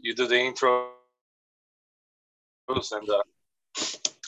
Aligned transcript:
you 0.00 0.14
do 0.14 0.26
the 0.26 0.38
intro 0.38 0.90
and 2.68 3.10
uh, 3.10 3.22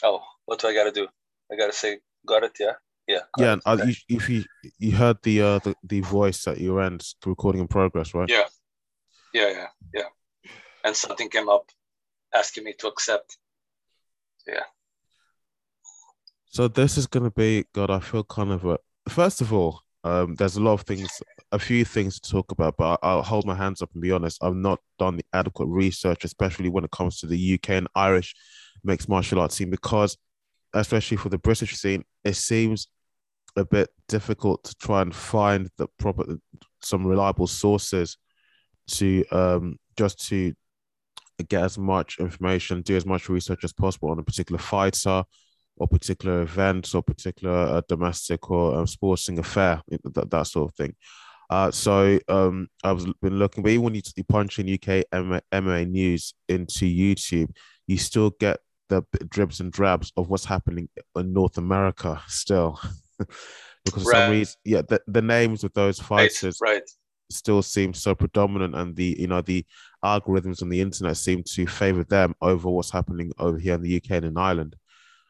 oh, 0.05 0.21
what 0.45 0.61
do 0.61 0.69
I 0.69 0.75
gotta 0.75 0.93
do? 0.93 1.09
I 1.51 1.57
gotta 1.57 1.73
say, 1.73 1.99
got 2.27 2.43
it, 2.43 2.53
yeah, 2.61 2.73
yeah, 3.09 3.21
Yeah, 3.39 3.53
and, 3.53 3.63
uh, 3.65 3.79
you, 3.87 3.95
if 4.09 4.29
you 4.29 4.45
you 4.79 4.93
heard 4.93 5.17
the 5.23 5.41
uh 5.41 5.59
the, 5.61 5.75
the 5.83 6.01
voice 6.01 6.47
at 6.47 6.61
your 6.61 6.83
end, 6.83 7.03
the 7.23 7.31
recording 7.31 7.63
in 7.63 7.69
progress, 7.69 8.15
right? 8.15 8.29
yeah, 8.29 8.45
yeah, 9.33 9.51
yeah, 9.51 9.67
yeah. 9.95 10.51
And 10.85 10.95
something 10.95 11.29
came 11.31 11.49
up 11.49 11.71
asking 12.35 12.65
me 12.65 12.75
to 12.79 12.89
accept. 12.89 13.39
Yeah, 14.47 14.65
So 16.51 16.69
this 16.69 16.99
is 16.99 17.07
gonna 17.07 17.31
be 17.31 17.65
God. 17.73 17.91
I 17.91 18.01
feel 18.01 18.25
kind 18.25 18.51
of 18.51 18.65
a. 18.65 18.79
First 19.09 19.41
of 19.41 19.53
all, 19.53 19.83
um, 20.07 20.37
there's 20.37 20.57
a 20.57 20.63
lot 20.63 20.75
of 20.75 20.83
things, 20.83 21.21
a 21.51 21.59
few 21.59 21.85
things 21.85 22.21
to 22.21 22.31
talk 22.31 22.53
about, 22.53 22.77
but 22.77 23.01
I- 23.03 23.09
I'll 23.09 23.23
hold 23.23 23.45
my 23.45 23.57
hands 23.57 23.83
up 23.83 23.91
and 23.93 24.01
be 24.01 24.13
honest. 24.13 24.43
I've 24.43 24.55
not 24.55 24.79
done 25.01 25.17
the 25.17 25.25
adequate 25.33 25.67
research, 25.67 26.25
especially 26.25 26.69
when 26.69 26.85
it 26.85 26.93
comes 26.93 27.19
to 27.21 27.27
the 27.27 27.37
UK 27.37 27.71
and 27.77 27.89
Irish 27.97 28.35
mixed 28.85 29.09
martial 29.09 29.41
arts 29.41 29.57
scene, 29.57 29.71
because 29.71 30.17
especially 30.75 31.17
for 31.17 31.29
the 31.29 31.39
British 31.39 31.75
scene, 31.77 32.05
it 32.23 32.35
seems 32.37 32.87
a 33.57 33.65
bit 33.65 33.89
difficult 34.09 34.63
to 34.65 34.75
try 34.77 35.03
and 35.03 35.15
find 35.15 35.71
the 35.77 35.89
proper, 35.99 36.37
some 36.83 37.05
reliable 37.07 37.49
sources 37.49 38.17
to 38.89 39.25
um 39.33 39.77
just 39.97 40.29
to 40.29 40.55
get 41.49 41.63
as 41.65 41.79
much 41.79 42.19
information, 42.21 42.83
do 42.83 42.97
as 42.97 43.07
much 43.07 43.29
research 43.29 43.65
as 43.65 43.73
possible 43.73 44.11
on 44.11 44.19
a 44.19 44.23
particular 44.23 44.59
fighter 44.59 45.25
or 45.77 45.87
particular 45.87 46.43
events 46.43 46.95
or 46.95 47.03
particular 47.03 47.55
uh, 47.55 47.83
domestic 47.89 48.51
or 48.51 48.79
um, 48.79 48.87
sporting 48.87 49.39
affair, 49.39 49.83
that, 49.89 50.31
that 50.31 50.47
sort 50.47 50.71
of 50.71 50.75
thing. 50.77 50.95
Uh, 51.49 51.71
so 51.71 52.19
um, 52.29 52.69
I've 52.83 53.05
been 53.21 53.39
looking, 53.39 53.63
but 53.63 53.71
even 53.71 53.85
when 53.85 53.95
you, 53.95 54.03
you 54.17 54.25
punch 54.25 54.59
in 54.59 54.73
UK 54.73 55.05
MMA, 55.13 55.41
MMA 55.53 55.89
news 55.89 56.35
into 56.49 56.87
YouTube, 56.87 57.51
you 57.87 57.99
still 57.99 58.31
get 58.41 58.59
the 58.89 59.05
dribs 59.29 59.61
and 59.61 59.73
drabs 59.73 60.13
of 60.17 60.29
what's 60.29 60.45
happening 60.45 60.89
in 61.17 61.33
North 61.33 61.59
America 61.59 62.21
still. 62.27 62.81
because 63.85 64.03
for 64.03 64.11
Right. 64.11 64.19
some 64.19 64.31
reason, 64.33 64.55
yeah, 64.65 64.83
the, 64.83 65.01
the 65.07 65.23
names 65.23 65.65
of 65.65 65.73
those 65.73 66.01
right, 66.11 66.31
fighters 66.31 66.59
right. 66.61 66.83
still 67.31 67.63
seem 67.63 67.95
so 67.95 68.15
predominant 68.15 68.75
and 68.75 68.97
the 68.97 69.17
you 69.19 69.27
know 69.27 69.41
the 69.41 69.65
algorithms 70.05 70.63
on 70.63 70.69
the 70.69 70.81
internet 70.81 71.17
seem 71.17 71.43
to 71.45 71.67
favor 71.67 72.05
them 72.05 72.35
over 72.41 72.69
what's 72.69 72.91
happening 72.91 73.33
over 73.39 73.59
here 73.59 73.75
in 73.75 73.83
the 73.83 73.97
UK 73.97 74.11
and 74.13 74.27
in 74.27 74.37
Ireland. 74.37 74.77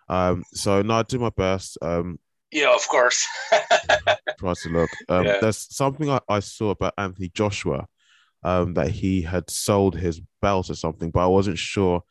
Um, 0.08 0.44
so 0.52 0.82
no, 0.82 0.94
I 0.94 1.02
do 1.02 1.18
my 1.18 1.30
best. 1.30 1.78
Um, 1.82 2.18
Yeah, 2.52 2.74
of 2.74 2.86
course. 2.88 3.26
try 4.38 4.54
to 4.54 4.68
look. 4.68 4.90
Um, 5.08 5.26
Yeah. 5.26 5.38
There's 5.40 5.74
something 5.74 6.10
I, 6.10 6.20
I 6.28 6.40
saw 6.40 6.70
about 6.70 6.94
Anthony 6.96 7.30
Joshua, 7.34 7.86
um, 8.42 8.74
that 8.74 8.90
he 8.90 9.22
had 9.22 9.50
sold 9.50 9.96
his 9.96 10.20
belt 10.40 10.70
or 10.70 10.74
something, 10.74 11.10
but 11.10 11.24
I 11.24 11.26
wasn't 11.26 11.58
sure 11.58 12.02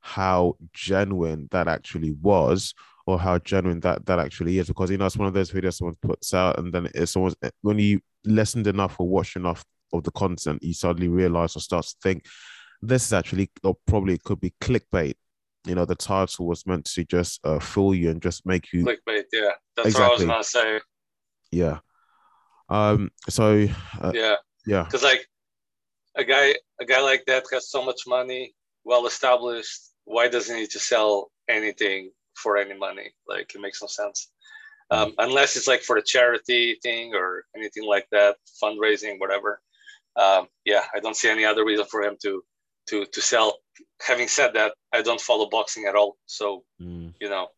how 0.00 0.56
genuine 0.72 1.48
that 1.50 1.66
actually 1.66 2.12
was 2.12 2.72
or 3.06 3.18
how 3.18 3.38
genuine 3.40 3.80
that 3.80 4.06
that 4.06 4.20
actually 4.20 4.58
is 4.58 4.68
because 4.68 4.88
you 4.88 4.96
know 4.96 5.06
it's 5.06 5.16
one 5.16 5.26
of 5.26 5.34
those 5.34 5.50
videos 5.50 5.74
someone 5.74 5.96
puts 6.00 6.32
out 6.32 6.58
and 6.60 6.72
then 6.72 6.88
it's 6.94 7.16
almost 7.16 7.36
when 7.62 7.78
you 7.80 8.00
listened 8.24 8.68
enough 8.68 8.94
or 9.00 9.08
watched 9.08 9.34
enough 9.34 9.64
of 9.92 10.04
the 10.04 10.12
content 10.12 10.62
you 10.62 10.72
suddenly 10.72 11.08
realize 11.08 11.56
or 11.56 11.60
start 11.60 11.84
to 11.84 11.94
think 12.02 12.24
this 12.82 13.06
is 13.06 13.12
actually 13.12 13.50
or 13.64 13.76
probably 13.86 14.16
could 14.18 14.40
be 14.40 14.54
clickbait 14.60 15.14
you 15.66 15.74
know 15.74 15.84
the 15.84 15.94
title 15.94 16.46
was 16.46 16.66
meant 16.66 16.84
to 16.84 17.04
just 17.04 17.40
uh, 17.44 17.58
fool 17.58 17.94
you 17.94 18.10
and 18.10 18.22
just 18.22 18.46
make 18.46 18.72
you 18.72 18.84
Clickbait. 18.84 19.24
Yeah, 19.32 19.50
that's 19.76 19.88
Exactly. 19.88 20.26
what 20.26 20.34
I 20.34 20.38
was 20.38 20.52
gonna 20.54 20.76
say. 20.76 20.80
yeah 21.52 21.78
um 22.68 23.10
so 23.28 23.66
uh, 24.00 24.12
Yeah. 24.14 24.36
yeah 24.66 24.84
because 24.84 25.02
like 25.04 25.26
a 26.16 26.24
guy 26.24 26.54
a 26.80 26.84
guy 26.84 27.00
like 27.00 27.24
that 27.26 27.44
has 27.52 27.70
so 27.70 27.84
much 27.84 28.00
money 28.06 28.54
well 28.84 29.06
established 29.06 29.80
why 30.04 30.28
doesn't 30.28 30.56
he 30.56 30.66
just 30.66 30.88
sell 30.88 31.30
anything 31.48 32.10
for 32.34 32.56
any 32.56 32.76
money 32.76 33.12
like 33.28 33.54
it 33.54 33.60
makes 33.60 33.80
no 33.82 33.86
sense 33.88 34.30
um, 34.90 35.12
unless 35.18 35.56
it's 35.56 35.66
like 35.66 35.82
for 35.82 35.96
a 35.96 36.02
charity 36.02 36.78
thing 36.82 37.12
or 37.14 37.44
anything 37.56 37.84
like 37.84 38.06
that 38.12 38.36
fundraising 38.62 39.18
whatever 39.18 39.60
um, 40.16 40.46
yeah 40.64 40.84
i 40.94 40.98
don't 41.00 41.16
see 41.16 41.28
any 41.28 41.44
other 41.44 41.64
reason 41.64 41.86
for 41.86 42.02
him 42.02 42.16
to 42.22 42.42
to 42.88 43.04
to 43.06 43.20
sell. 43.20 43.58
Having 44.06 44.28
said 44.28 44.52
that 44.54 44.72
i 44.92 45.02
don't 45.02 45.20
follow 45.20 45.48
boxing 45.48 45.84
at 45.86 45.94
all. 45.94 46.16
So 46.26 46.64
Mm. 46.80 47.14
you 47.20 47.28
know 47.28 47.48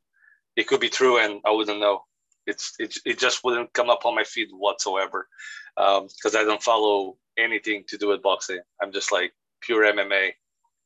it 0.56 0.66
could 0.66 0.80
be 0.80 0.88
true 0.88 1.18
and 1.18 1.40
i 1.44 1.50
wouldn't 1.50 1.80
know. 1.80 2.02
It's 2.46 2.74
it, 2.78 2.96
it 3.04 3.18
just 3.18 3.44
wouldn't 3.44 3.72
come 3.72 3.90
up 3.90 4.04
on 4.06 4.14
my 4.14 4.24
feed 4.24 4.48
whatsoever. 4.52 5.28
Because 5.76 6.34
i 6.34 6.42
don't 6.44 6.62
follow 6.62 7.16
anything 7.36 7.84
to 7.88 7.98
do 7.98 8.08
with 8.08 8.22
boxing. 8.22 8.60
I'm 8.82 8.92
just 8.92 9.12
like 9.12 9.32
pure 9.60 9.84
mma 9.92 10.30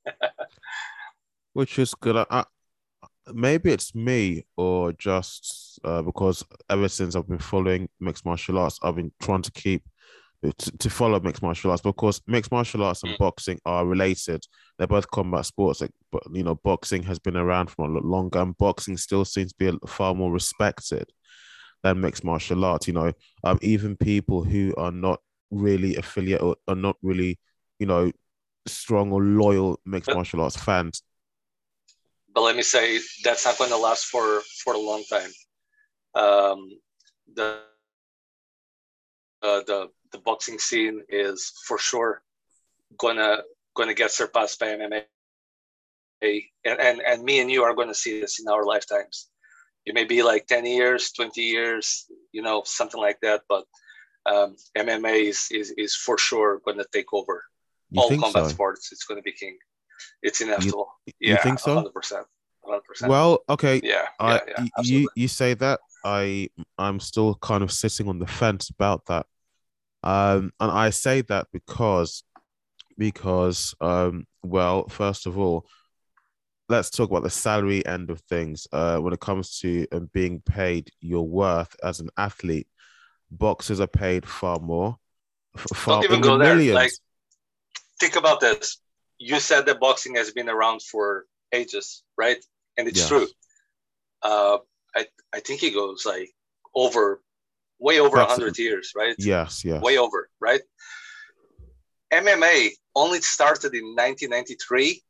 which 1.52 1.78
is 1.78 1.94
good. 1.94 2.16
I, 2.30 2.44
maybe 3.32 3.70
it's 3.72 3.94
me 3.94 4.44
or 4.56 4.92
just 4.92 5.78
uh, 5.84 6.02
because 6.02 6.44
ever 6.70 6.88
since 6.88 7.14
I've 7.14 7.28
been 7.28 7.38
following 7.38 7.88
mixed 8.00 8.24
martial 8.24 8.58
arts, 8.58 8.78
I've 8.82 8.96
been 8.96 9.12
trying 9.20 9.42
to 9.42 9.52
keep 9.52 9.82
to, 10.42 10.78
to 10.78 10.90
follow 10.90 11.20
mixed 11.20 11.42
martial 11.42 11.70
arts 11.70 11.82
because 11.82 12.20
mixed 12.26 12.50
martial 12.50 12.82
arts 12.82 13.02
and 13.04 13.12
Mm. 13.12 13.18
boxing 13.18 13.60
are 13.64 13.86
related. 13.86 14.44
They're 14.76 14.88
both 14.88 15.08
combat 15.10 15.46
sports. 15.46 15.80
Like, 15.80 15.92
but 16.10 16.22
you 16.32 16.42
know, 16.42 16.56
boxing 16.56 17.04
has 17.04 17.18
been 17.20 17.36
around 17.36 17.70
for 17.70 17.84
a 17.84 17.88
lot 17.88 18.04
longer, 18.04 18.40
and 18.40 18.56
boxing 18.58 18.96
still 18.96 19.24
seems 19.24 19.52
to 19.52 19.72
be 19.72 19.78
far 19.86 20.14
more 20.14 20.32
respected 20.32 21.10
than 21.84 22.00
mixed 22.00 22.24
martial 22.24 22.64
arts. 22.64 22.88
You 22.88 22.94
know, 22.94 23.12
um, 23.44 23.58
even 23.62 23.96
people 23.96 24.42
who 24.42 24.74
are 24.76 24.92
not 24.92 25.20
really 25.50 25.94
affiliate 25.96 26.42
or 26.42 26.56
are 26.66 26.74
not 26.74 26.96
really, 27.02 27.38
you 27.78 27.86
know, 27.86 28.10
strong 28.66 29.12
or 29.12 29.20
loyal 29.22 29.78
mixed 29.84 30.06
But- 30.06 30.16
martial 30.16 30.40
arts 30.40 30.56
fans 30.56 31.02
but 32.34 32.40
let 32.42 32.56
me 32.56 32.62
say 32.62 32.98
that's 33.24 33.44
not 33.44 33.58
going 33.58 33.68
to 33.70 33.76
last 33.76 34.06
for 34.06 34.40
for 34.64 34.72
a 34.72 34.78
long 34.78 35.02
time 35.10 35.30
um, 36.14 36.70
the 37.34 37.60
uh, 39.42 39.60
the 39.66 39.90
the 40.12 40.18
boxing 40.18 40.58
scene 40.58 41.02
is 41.08 41.52
for 41.66 41.78
sure 41.78 42.22
gonna 42.98 43.42
gonna 43.74 43.94
get 43.94 44.10
surpassed 44.10 44.58
by 44.60 44.66
MMA, 44.66 45.04
and 46.22 46.80
and, 46.80 47.00
and 47.00 47.22
me 47.22 47.40
and 47.40 47.50
you 47.50 47.62
are 47.62 47.74
gonna 47.74 47.94
see 47.94 48.20
this 48.20 48.40
in 48.40 48.48
our 48.48 48.64
lifetimes. 48.64 49.28
It 49.86 49.94
may 49.94 50.04
be 50.04 50.22
like 50.22 50.46
ten 50.46 50.64
years, 50.64 51.12
twenty 51.12 51.42
years, 51.42 52.06
you 52.32 52.42
know, 52.42 52.62
something 52.64 53.00
like 53.00 53.18
that. 53.22 53.42
But 53.48 53.64
um, 54.26 54.56
MMA 54.76 55.28
is, 55.28 55.48
is 55.50 55.72
is 55.76 55.94
for 55.94 56.18
sure 56.18 56.60
gonna 56.64 56.84
take 56.92 57.12
over 57.12 57.44
You 57.90 58.00
all 58.00 58.08
combat 58.10 58.44
so? 58.44 58.48
sports. 58.48 58.92
It's 58.92 59.04
gonna 59.04 59.22
be 59.22 59.32
king. 59.32 59.58
It's 60.22 60.40
inevitable. 60.40 60.88
you 61.06 61.32
yeah, 61.32 61.42
think 61.42 61.58
so? 61.58 61.74
Hundred 61.74 61.94
percent. 61.94 62.26
Hundred 62.64 62.84
percent. 62.84 63.10
Well, 63.10 63.40
okay. 63.48 63.80
Yeah, 63.82 64.06
I 64.20 64.34
yeah, 64.34 64.40
yeah, 64.58 64.64
you 64.82 65.08
you 65.16 65.28
say 65.28 65.54
that 65.54 65.80
I 66.04 66.48
I'm 66.78 67.00
still 67.00 67.34
kind 67.36 67.62
of 67.62 67.72
sitting 67.72 68.08
on 68.08 68.18
the 68.18 68.26
fence 68.26 68.70
about 68.70 69.06
that. 69.06 69.26
Um, 70.02 70.52
and 70.58 70.70
I 70.70 70.90
say 70.90 71.22
that 71.22 71.46
because 71.52 72.24
because 72.98 73.74
um 73.80 74.26
well, 74.42 74.88
first 74.88 75.26
of 75.26 75.38
all, 75.38 75.66
let's 76.68 76.90
talk 76.90 77.10
about 77.10 77.22
the 77.22 77.30
salary 77.30 77.84
end 77.86 78.10
of 78.10 78.20
things. 78.22 78.66
Uh, 78.72 78.98
when 78.98 79.12
it 79.12 79.20
comes 79.20 79.58
to 79.60 79.86
um, 79.92 80.10
being 80.12 80.40
paid 80.40 80.90
your 81.00 81.26
worth 81.26 81.74
as 81.82 82.00
an 82.00 82.08
athlete, 82.16 82.66
boxers 83.30 83.80
are 83.80 83.86
paid 83.86 84.26
far 84.26 84.58
more. 84.58 84.96
Far, 85.56 86.02
Don't 86.02 86.04
even 86.04 86.16
in 86.16 86.22
the 86.22 86.28
go 86.28 86.38
there. 86.38 86.54
millions. 86.54 86.74
Like, 86.74 86.92
think 88.00 88.16
about 88.16 88.40
this. 88.40 88.78
You 89.18 89.38
said 89.38 89.66
that 89.66 89.80
boxing 89.80 90.16
has 90.16 90.32
been 90.32 90.48
around 90.48 90.82
for 90.82 91.26
ages, 91.52 92.02
right? 92.16 92.42
And 92.76 92.88
it's 92.88 92.98
Yes. 92.98 93.08
true. 93.08 93.28
Uh, 94.22 94.58
I 94.96 95.06
I 95.34 95.40
think 95.40 95.62
it 95.62 95.74
goes 95.74 96.04
like 96.06 96.30
over, 96.74 97.22
way 97.82 97.98
over 98.00 98.16
That's- 98.16 98.36
hundred 98.36 98.56
years, 98.58 98.92
right? 98.94 99.16
yes, 99.18 99.64
yes. 99.64 99.82
Way 99.82 99.98
over, 99.98 100.30
right? 100.40 100.62
MMA 102.12 102.70
only 102.94 103.20
started 103.20 103.74
in 103.74 103.86
1993. 103.96 105.02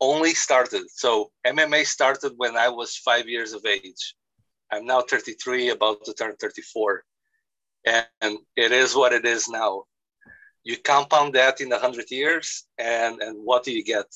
Only 0.00 0.32
started. 0.34 0.84
So 0.90 1.30
MMA 1.46 1.84
started 1.86 2.32
when 2.36 2.56
I 2.56 2.68
was 2.68 2.96
five 2.96 3.26
years 3.28 3.52
of 3.52 3.64
age. 3.66 4.14
I'm 4.70 4.86
now 4.86 5.00
33, 5.02 5.70
about 5.70 6.04
to 6.04 6.14
turn 6.14 6.36
34. 6.40 7.02
And, 7.86 8.06
and 8.20 8.38
it 8.56 8.72
is 8.72 8.94
what 8.94 9.12
it 9.12 9.24
is 9.24 9.48
now. 9.48 9.84
You 10.62 10.76
compound 10.76 11.34
that 11.34 11.60
in 11.60 11.70
100 11.70 12.10
years, 12.10 12.64
and, 12.78 13.20
and 13.20 13.36
what 13.42 13.64
do 13.64 13.72
you 13.72 13.82
get? 13.82 14.06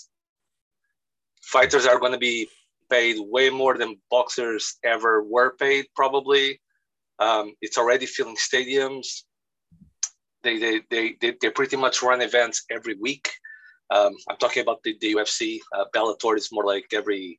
Fighters 1.42 1.86
are 1.86 1.98
going 1.98 2.12
to 2.12 2.18
be 2.18 2.48
paid 2.90 3.16
way 3.18 3.50
more 3.50 3.76
than 3.76 4.00
boxers 4.10 4.76
ever 4.84 5.22
were 5.24 5.56
paid, 5.56 5.86
probably. 5.96 6.60
Um, 7.18 7.54
it's 7.60 7.78
already 7.78 8.06
filling 8.06 8.36
stadiums. 8.36 9.22
They, 10.42 10.58
they, 10.58 10.82
they, 10.90 11.16
they, 11.20 11.36
they 11.40 11.50
pretty 11.50 11.76
much 11.76 12.02
run 12.02 12.20
events 12.20 12.64
every 12.70 12.96
week. 13.00 13.30
Um, 13.90 14.14
I'm 14.28 14.36
talking 14.36 14.62
about 14.62 14.82
the, 14.82 14.96
the 15.00 15.14
UFC. 15.14 15.60
Uh, 15.74 15.84
Bellator 15.94 16.36
is 16.36 16.50
more 16.52 16.64
like 16.64 16.86
every 16.92 17.38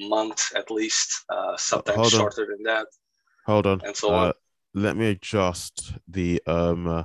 month 0.00 0.54
at 0.54 0.70
least, 0.70 1.24
uh, 1.30 1.56
sometimes 1.56 2.10
shorter 2.10 2.46
than 2.46 2.62
that. 2.64 2.86
Hold 3.46 3.66
on. 3.66 3.80
And 3.84 3.96
so 3.96 4.14
on. 4.14 4.28
Uh, 4.28 4.32
let 4.74 4.96
me 4.96 5.08
adjust 5.10 5.94
the 6.06 6.40
um 6.46 6.86
uh, 6.86 7.04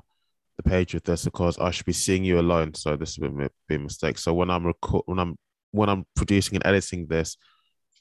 the 0.58 0.64
page 0.64 0.94
with 0.94 1.04
this 1.04 1.26
because 1.26 1.58
I 1.58 1.72
should 1.72 1.86
be 1.86 1.94
seeing 1.94 2.24
you 2.24 2.40
alone. 2.40 2.74
So 2.74 2.96
this 2.96 3.18
would 3.18 3.50
be 3.68 3.76
a 3.76 3.80
mistake. 3.80 4.18
So 4.18 4.34
when 4.34 4.50
I'm 4.50 4.66
record 4.66 5.04
when 5.06 5.20
I'm 5.20 5.38
when 5.72 5.90
I'm 5.90 6.06
producing 6.16 6.58
and 6.58 6.66
editing 6.66 7.08
this, 7.08 7.38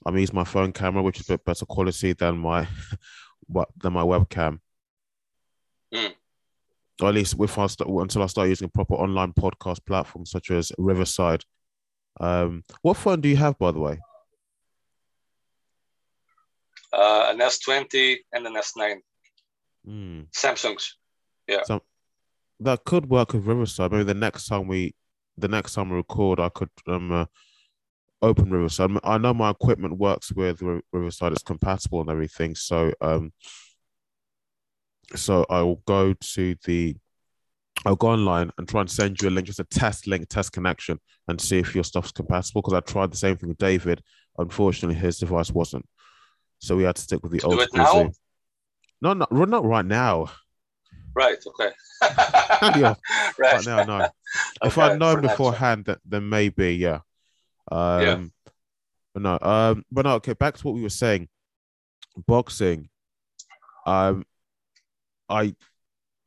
I'm 0.04 0.16
using 0.18 0.34
my 0.34 0.44
phone 0.44 0.72
camera, 0.72 1.02
which 1.02 1.20
is 1.20 1.28
a 1.28 1.32
bit 1.32 1.44
better 1.44 1.64
quality 1.64 2.12
than 2.12 2.38
my 2.38 2.66
what 3.46 3.68
than 3.76 3.92
my 3.92 4.02
webcam. 4.02 4.60
Mm. 5.92 6.12
Or 7.00 7.08
at 7.08 7.14
least 7.14 7.36
I 7.38 7.66
start, 7.66 7.90
until 7.90 8.22
I 8.22 8.26
start 8.26 8.48
using 8.48 8.68
proper 8.68 8.94
online 8.94 9.32
podcast 9.32 9.84
platforms 9.86 10.30
such 10.30 10.50
as 10.50 10.72
Riverside. 10.78 11.44
Um, 12.20 12.64
what 12.82 12.96
phone 12.96 13.20
do 13.20 13.28
you 13.28 13.36
have, 13.36 13.58
by 13.58 13.72
the 13.72 13.80
way? 13.80 13.98
Uh, 16.92 17.28
an 17.30 17.38
S20 17.38 18.18
and 18.32 18.46
an 18.46 18.54
S9. 18.54 18.96
Mm. 19.88 20.26
Samsungs. 20.30 20.90
Yeah. 21.48 21.62
So 21.64 21.82
that 22.60 22.84
could 22.84 23.08
work 23.08 23.32
with 23.32 23.46
Riverside. 23.46 23.92
Maybe 23.92 24.04
the 24.04 24.14
next 24.14 24.46
time 24.46 24.68
we, 24.68 24.94
the 25.36 25.48
next 25.48 25.74
time 25.74 25.90
we 25.90 25.96
record, 25.96 26.38
I 26.38 26.50
could 26.50 26.70
um 26.86 27.10
uh, 27.10 27.24
open 28.22 28.50
Riverside. 28.50 28.90
I 29.04 29.18
know 29.18 29.34
my 29.34 29.50
equipment 29.50 29.98
works 29.98 30.32
with 30.32 30.62
Riverside; 30.92 31.32
it's 31.32 31.42
compatible 31.42 32.00
and 32.00 32.10
everything. 32.10 32.54
So 32.54 32.92
um, 33.00 33.32
so 35.16 35.46
I 35.50 35.62
will 35.62 35.82
go 35.86 36.14
to 36.14 36.56
the, 36.64 36.96
I'll 37.84 37.96
go 37.96 38.08
online 38.08 38.50
and 38.58 38.68
try 38.68 38.80
and 38.80 38.90
send 38.90 39.20
you 39.20 39.28
a 39.28 39.30
link, 39.30 39.46
just 39.46 39.60
a 39.60 39.64
test 39.64 40.06
link, 40.06 40.28
test 40.28 40.52
connection, 40.52 40.98
and 41.28 41.40
see 41.40 41.58
if 41.58 41.74
your 41.74 41.84
stuff's 41.84 42.12
compatible. 42.12 42.62
Because 42.62 42.74
I 42.74 42.80
tried 42.80 43.12
the 43.12 43.16
same 43.16 43.36
thing 43.36 43.48
with 43.48 43.58
David. 43.58 44.02
Unfortunately, 44.38 44.94
his 44.94 45.18
device 45.18 45.50
wasn't. 45.50 45.86
So 46.58 46.76
we 46.76 46.84
had 46.84 46.96
to 46.96 47.02
stick 47.02 47.22
with 47.22 47.32
the 47.32 47.38
To 47.40 47.46
old 47.46 47.56
do 47.56 47.62
it 47.62 47.68
school 47.68 47.82
now? 47.82 47.92
Zoom. 47.92 48.12
No, 49.00 49.12
not 49.14 49.32
not 49.32 49.64
right 49.64 49.84
now. 49.84 50.30
Right. 51.14 51.38
Okay. 51.46 51.70
Yeah, 52.62 52.94
right. 53.38 53.54
Right 53.54 53.66
now, 53.66 53.82
no. 53.82 54.08
if 54.62 54.78
I'd 54.78 55.00
known 55.00 55.16
for 55.16 55.22
next 55.22 55.38
one. 55.38 55.52
beforehand, 55.52 55.84
that 55.86 55.98
then 56.04 56.28
maybe, 56.28 56.76
yeah. 56.76 57.00
Um, 57.72 58.32
But 59.14 59.22
no, 59.22 59.38
um, 59.42 59.84
but 59.90 60.04
no. 60.04 60.14
Okay, 60.14 60.32
back 60.34 60.56
to 60.56 60.66
what 60.66 60.74
we 60.74 60.82
were 60.82 60.88
saying. 60.88 61.28
Boxing. 62.26 62.88
Um, 63.86 64.24
I 65.28 65.54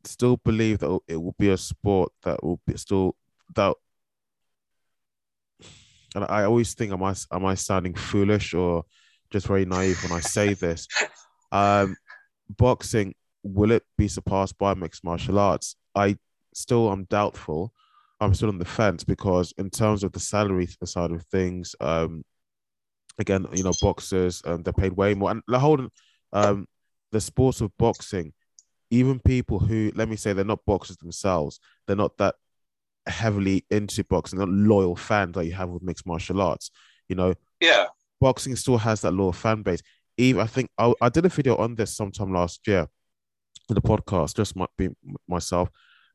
still 0.03 0.37
believe 0.37 0.79
that 0.79 0.99
it 1.07 1.17
will 1.17 1.35
be 1.37 1.49
a 1.49 1.57
sport 1.57 2.11
that 2.23 2.43
will 2.43 2.59
be 2.67 2.77
still 2.77 3.15
that. 3.55 3.75
And 6.15 6.23
I 6.25 6.43
always 6.43 6.73
think, 6.73 6.91
am 6.93 7.03
I 7.03 7.15
am 7.31 7.45
I 7.45 7.55
sounding 7.55 7.93
foolish 7.93 8.53
or 8.53 8.85
just 9.31 9.47
very 9.47 9.65
naive 9.65 10.01
when 10.03 10.11
I 10.11 10.21
say 10.21 10.53
this? 10.53 10.87
Um, 11.51 11.95
boxing 12.49 13.15
will 13.43 13.71
it 13.71 13.83
be 13.97 14.07
surpassed 14.07 14.57
by 14.57 14.73
mixed 14.73 15.03
martial 15.03 15.39
arts? 15.39 15.75
I 15.93 16.17
still 16.53 16.91
am 16.91 17.05
doubtful. 17.05 17.73
I'm 18.19 18.33
still 18.33 18.49
on 18.49 18.57
the 18.57 18.65
fence 18.65 19.03
because 19.03 19.53
in 19.57 19.69
terms 19.69 20.03
of 20.03 20.11
the 20.11 20.19
salary 20.19 20.67
side 20.85 21.11
of 21.11 21.23
things, 21.25 21.75
um, 21.81 22.23
again, 23.17 23.45
you 23.53 23.63
know, 23.63 23.73
boxers 23.81 24.41
um, 24.45 24.63
they're 24.63 24.73
paid 24.73 24.93
way 24.93 25.13
more. 25.13 25.31
And 25.31 25.41
the 25.47 25.59
whole 25.59 25.87
um, 26.33 26.67
the 27.11 27.21
sports 27.21 27.61
of 27.61 27.75
boxing, 27.77 28.33
even 28.89 29.19
people 29.19 29.59
who 29.59 29.91
let 29.95 30.09
me 30.09 30.15
say 30.15 30.33
they're 30.33 30.45
not 30.45 30.65
boxers 30.65 30.97
themselves, 30.97 31.59
they're 31.87 31.95
not 31.95 32.17
that 32.17 32.35
heavily 33.07 33.65
into 33.69 34.03
boxing, 34.03 34.39
not 34.39 34.49
loyal 34.49 34.95
fans 34.95 35.33
that 35.35 35.45
you 35.45 35.53
have 35.53 35.69
with 35.69 35.83
mixed 35.83 36.05
martial 36.05 36.41
arts. 36.41 36.71
You 37.07 37.15
know, 37.15 37.33
Yeah. 37.59 37.87
boxing 38.19 38.55
still 38.55 38.77
has 38.77 39.01
that 39.01 39.11
loyal 39.11 39.33
fan 39.33 39.61
base. 39.61 39.81
Even 40.17 40.41
I 40.41 40.47
think 40.47 40.69
I, 40.77 40.93
I 41.01 41.09
did 41.09 41.25
a 41.25 41.29
video 41.29 41.57
on 41.57 41.75
this 41.75 41.95
sometime 41.95 42.33
last 42.33 42.65
year 42.67 42.87
in 43.69 43.75
the 43.75 43.81
podcast, 43.81 44.35
just 44.35 44.55
might 44.55 44.69
be 44.77 44.89
myself. 45.27 45.69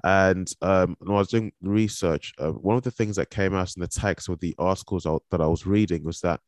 And 0.04 0.50
um, 0.62 0.96
when 1.00 1.14
I 1.14 1.18
was 1.18 1.28
doing 1.28 1.52
research, 1.62 2.32
uh, 2.38 2.50
one 2.50 2.76
of 2.76 2.82
the 2.82 2.90
things 2.90 3.16
that 3.16 3.30
came 3.30 3.54
out 3.54 3.72
in 3.76 3.80
the 3.80 3.88
text 3.88 4.28
with 4.28 4.40
the 4.40 4.54
articles 4.58 5.06
I- 5.06 5.18
that 5.30 5.40
I 5.40 5.46
was 5.46 5.66
reading 5.66 6.04
was 6.04 6.20
that 6.20 6.40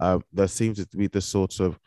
um, 0.00 0.22
there 0.32 0.48
seems 0.48 0.84
to 0.84 0.96
be 0.96 1.06
this 1.06 1.26
sort 1.26 1.60
of, 1.60 1.78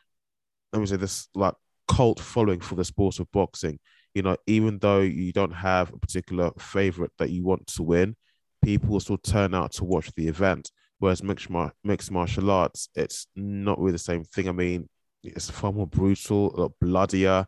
let 0.74 0.80
me 0.80 0.86
say, 0.86 0.96
this 0.96 1.28
like 1.36 1.54
cult 1.88 2.20
following 2.20 2.60
for 2.60 2.76
the 2.76 2.86
sport 2.86 3.20
of 3.20 3.32
boxing. 3.32 3.80
You 4.14 4.24
know, 4.24 4.38
even 4.48 4.80
though 4.80 5.02
you 5.02 5.32
don't 5.32 5.52
have 5.54 5.94
a 5.94 5.98
particular 5.98 6.52
favorite 6.58 7.12
that 7.20 7.30
you 7.30 7.44
want 7.44 7.68
to 7.68 7.84
win, 7.84 8.16
people 8.64 8.90
will 8.90 9.00
still 9.00 9.18
turn 9.18 9.54
out 9.54 9.74
to 9.74 9.84
watch 9.84 10.12
the 10.16 10.28
event. 10.28 10.72
Whereas 11.00 11.24
mixed, 11.24 11.50
mixed 11.84 12.12
martial 12.12 12.52
arts, 12.52 12.90
it's 12.96 13.28
not 13.36 13.80
really 13.80 13.94
the 13.94 14.00
same 14.00 14.24
thing. 14.24 14.50
I 14.50 14.52
mean, 14.52 14.90
it's 15.24 15.50
far 15.50 15.72
more 15.72 15.88
brutal, 15.88 16.56
a 16.56 16.58
lot 16.62 16.72
bloodier, 16.82 17.46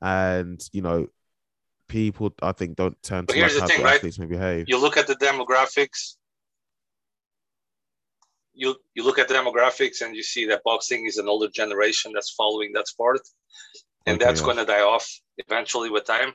and 0.00 0.60
you 0.72 0.82
know, 0.82 1.06
people 1.88 2.34
I 2.42 2.52
think 2.52 2.76
don't 2.76 3.00
turn 3.02 3.24
But 3.26 3.34
to 3.34 3.40
like 3.40 3.50
here's 3.50 3.54
the 3.54 3.60
how 3.60 3.66
thing, 3.66 3.78
the 3.78 3.84
right? 3.84 3.96
athletes 3.96 4.18
may 4.18 4.26
behave. 4.26 4.68
You 4.68 4.78
look 4.78 4.96
at 4.96 5.06
the 5.06 5.16
demographics. 5.16 6.16
You 8.52 8.76
you 8.94 9.04
look 9.04 9.18
at 9.18 9.28
the 9.28 9.34
demographics 9.34 10.00
and 10.00 10.14
you 10.14 10.22
see 10.22 10.46
that 10.46 10.62
boxing 10.64 11.06
is 11.06 11.18
an 11.18 11.28
older 11.28 11.48
generation 11.48 12.12
that's 12.14 12.30
following 12.30 12.72
that 12.74 12.86
sport, 12.88 13.20
and 14.06 14.16
Okay, 14.16 14.24
that's 14.24 14.40
yeah. 14.40 14.44
going 14.44 14.56
to 14.58 14.64
die 14.64 14.82
off 14.82 15.08
eventually 15.38 15.90
with 15.90 16.04
time. 16.04 16.32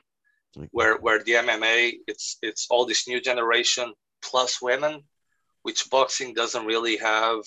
Okay. 0.56 0.68
Where 0.72 0.98
where 0.98 1.22
the 1.22 1.32
MMA, 1.32 1.94
it's 2.06 2.36
it's 2.42 2.66
all 2.70 2.84
this 2.84 3.08
new 3.08 3.20
generation 3.20 3.94
plus 4.22 4.60
women, 4.60 5.02
which 5.62 5.88
boxing 5.90 6.34
doesn't 6.34 6.66
really 6.66 6.96
have 6.98 7.40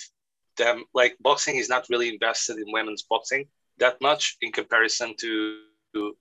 them. 0.57 0.85
Like 0.93 1.17
boxing 1.19 1.57
is 1.57 1.69
not 1.69 1.85
really 1.89 2.09
invested 2.09 2.57
in 2.57 2.65
women's 2.71 3.03
boxing 3.03 3.47
that 3.79 3.99
much 4.01 4.37
in 4.41 4.51
comparison 4.51 5.15
to, 5.19 5.59
to 5.95 6.15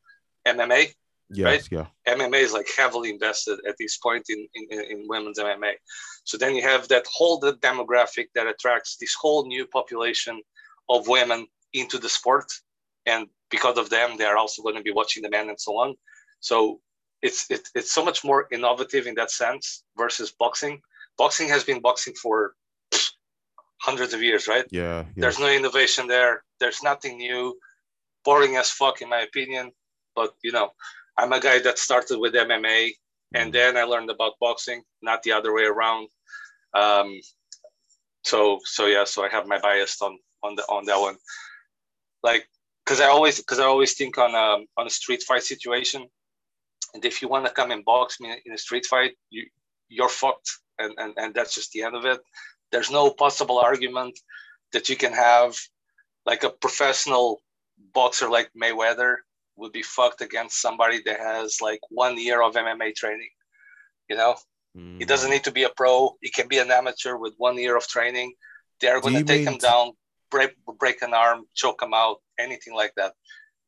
MMA. 0.46 0.92
Yes, 1.32 1.72
right? 1.72 1.86
yeah, 2.06 2.14
MMA 2.14 2.40
is 2.40 2.52
like 2.52 2.68
heavily 2.76 3.10
invested 3.10 3.58
at 3.68 3.76
this 3.78 3.98
point 3.98 4.24
in, 4.28 4.46
in, 4.54 4.80
in 4.80 5.06
women's 5.08 5.38
MMA. 5.38 5.72
So 6.24 6.36
then 6.36 6.54
you 6.54 6.62
have 6.62 6.88
that 6.88 7.06
whole 7.12 7.38
the 7.38 7.54
demographic 7.54 8.26
that 8.34 8.46
attracts 8.46 8.96
this 8.96 9.14
whole 9.14 9.46
new 9.46 9.66
population 9.66 10.40
of 10.88 11.08
women 11.08 11.46
into 11.72 11.98
the 11.98 12.08
sport. 12.08 12.52
And 13.06 13.26
because 13.50 13.78
of 13.78 13.90
them, 13.90 14.16
they're 14.16 14.36
also 14.36 14.62
going 14.62 14.76
to 14.76 14.82
be 14.82 14.92
watching 14.92 15.22
the 15.22 15.30
men 15.30 15.48
and 15.48 15.60
so 15.60 15.76
on. 15.78 15.94
So 16.40 16.80
it's, 17.22 17.50
it, 17.50 17.68
it's 17.74 17.92
so 17.92 18.04
much 18.04 18.24
more 18.24 18.46
innovative 18.52 19.06
in 19.06 19.14
that 19.16 19.30
sense 19.30 19.84
versus 19.96 20.32
boxing. 20.32 20.80
Boxing 21.18 21.48
has 21.48 21.64
been 21.64 21.80
boxing 21.80 22.14
for 22.14 22.54
hundreds 23.80 24.14
of 24.14 24.22
years, 24.22 24.46
right? 24.46 24.64
yeah, 24.70 25.00
yeah. 25.00 25.04
There's 25.16 25.38
no 25.38 25.50
innovation 25.50 26.06
there. 26.06 26.44
There's 26.60 26.82
nothing 26.82 27.18
new. 27.18 27.58
Boring 28.24 28.56
as 28.56 28.70
fuck, 28.70 29.02
in 29.02 29.08
my 29.08 29.22
opinion. 29.22 29.72
But 30.14 30.34
you 30.42 30.52
know, 30.52 30.70
I'm 31.18 31.32
a 31.32 31.40
guy 31.40 31.58
that 31.60 31.78
started 31.78 32.18
with 32.18 32.34
MMA, 32.34 32.92
and 33.34 33.50
Mm. 33.50 33.52
then 33.52 33.76
I 33.76 33.84
learned 33.84 34.10
about 34.10 34.38
boxing, 34.40 34.82
not 35.02 35.22
the 35.22 35.32
other 35.32 35.52
way 35.52 35.64
around. 35.64 36.08
Um, 36.74 37.20
so 38.24 38.58
so 38.64 38.86
yeah, 38.86 39.04
so 39.04 39.24
I 39.24 39.28
have 39.28 39.46
my 39.46 39.58
bias 39.58 40.00
on 40.02 40.18
on 40.42 40.54
the 40.56 40.62
on 40.64 40.84
that 40.86 41.00
one. 41.00 41.18
Like, 42.22 42.48
because 42.84 43.00
I 43.00 43.06
always 43.06 43.38
because 43.38 43.58
I 43.58 43.64
always 43.64 43.94
think 43.94 44.18
on 44.18 44.34
um 44.34 44.66
on 44.76 44.86
a 44.86 44.90
street 44.90 45.22
fight 45.22 45.42
situation, 45.42 46.08
and 46.94 47.04
if 47.04 47.20
you 47.22 47.28
want 47.28 47.46
to 47.46 47.52
come 47.52 47.70
and 47.70 47.84
box 47.84 48.20
me 48.20 48.40
in 48.44 48.52
a 48.52 48.58
street 48.58 48.86
fight, 48.86 49.12
you 49.30 49.46
you're 49.88 50.08
fucked, 50.08 50.50
and 50.78 50.94
and 50.98 51.14
and 51.16 51.34
that's 51.34 51.54
just 51.54 51.72
the 51.72 51.82
end 51.82 51.96
of 51.96 52.04
it. 52.04 52.20
There's 52.70 52.90
no 52.90 53.10
possible 53.10 53.58
argument 53.58 54.18
that 54.72 54.88
you 54.88 54.96
can 54.96 55.12
have 55.12 55.56
like 56.24 56.44
a 56.44 56.50
professional 56.50 57.42
boxer 57.92 58.28
like 58.30 58.50
Mayweather 58.60 59.16
would 59.56 59.72
be 59.72 59.82
fucked 59.82 60.20
against 60.22 60.60
somebody 60.60 61.02
that 61.04 61.18
has 61.20 61.60
like 61.60 61.80
one 61.90 62.18
year 62.18 62.42
of 62.42 62.54
MMA 62.54 62.94
training. 62.94 63.28
You 64.08 64.16
know, 64.16 64.36
he 64.98 65.04
doesn't 65.04 65.28
Mm. 65.30 65.34
need 65.34 65.44
to 65.44 65.52
be 65.52 65.64
a 65.64 65.68
pro. 65.70 66.16
He 66.20 66.30
can 66.30 66.48
be 66.48 66.58
an 66.58 66.70
amateur 66.70 67.16
with 67.16 67.34
one 67.36 67.58
year 67.58 67.76
of 67.76 67.86
training. 67.86 68.32
They're 68.80 69.00
going 69.00 69.14
to 69.14 69.24
take 69.24 69.44
mean 69.44 69.54
him 69.54 69.58
down, 69.58 69.92
break 70.30 70.54
break 70.78 71.02
an 71.02 71.14
arm, 71.14 71.44
choke 71.54 71.82
him 71.82 71.92
out, 71.94 72.16
anything 72.38 72.74
like 72.74 72.92
that, 72.96 73.12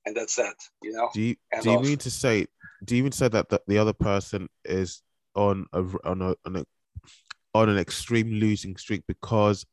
and 0.06 0.16
that's 0.16 0.36
that. 0.36 0.56
You 0.82 0.92
know, 0.92 1.08
Do 1.14 1.20
you 1.20 1.36
do 1.62 1.70
you 1.70 1.76
off. 1.76 1.84
mean 1.84 1.98
to 1.98 2.10
say? 2.10 2.46
Do 2.84 2.96
you 2.96 3.02
mean 3.02 3.12
to 3.12 3.18
say 3.18 3.28
that 3.28 3.48
the, 3.48 3.60
the 3.66 3.78
other 3.78 3.92
person 3.92 4.48
is 4.64 5.02
on 5.34 5.66
a 5.72 5.82
on 6.04 6.22
a 6.22 6.34
on 6.46 6.56
a 6.56 6.64
on 7.54 7.68
an 7.68 7.78
extreme 7.78 8.30
losing 8.32 8.76
streak 8.76 9.02
because 9.06 9.64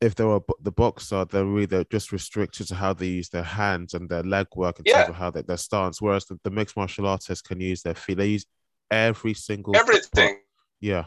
if 0.00 0.14
they 0.14 0.24
were 0.24 0.40
the 0.62 0.70
boxer, 0.70 1.24
they're 1.24 1.44
really 1.44 1.66
they're 1.66 1.84
just 1.84 2.12
restricted 2.12 2.68
to 2.68 2.74
how 2.74 2.92
they 2.92 3.06
use 3.06 3.28
their 3.30 3.42
hands 3.42 3.94
and 3.94 4.08
their 4.08 4.22
leg 4.22 4.46
work 4.54 4.78
in 4.78 4.84
Yeah. 4.86 4.98
terms 4.98 5.08
of 5.10 5.16
how 5.16 5.30
they, 5.30 5.42
their 5.42 5.56
stance. 5.56 6.00
Whereas 6.00 6.24
the, 6.26 6.38
the 6.44 6.50
mixed 6.50 6.76
martial 6.76 7.06
artists 7.06 7.42
can 7.46 7.60
use 7.60 7.82
their 7.82 7.94
feet. 7.94 8.16
They 8.18 8.26
use 8.28 8.46
every 8.90 9.34
single 9.34 9.72
part- 9.74 9.88
everything, 9.88 10.38
Yeah. 10.80 11.04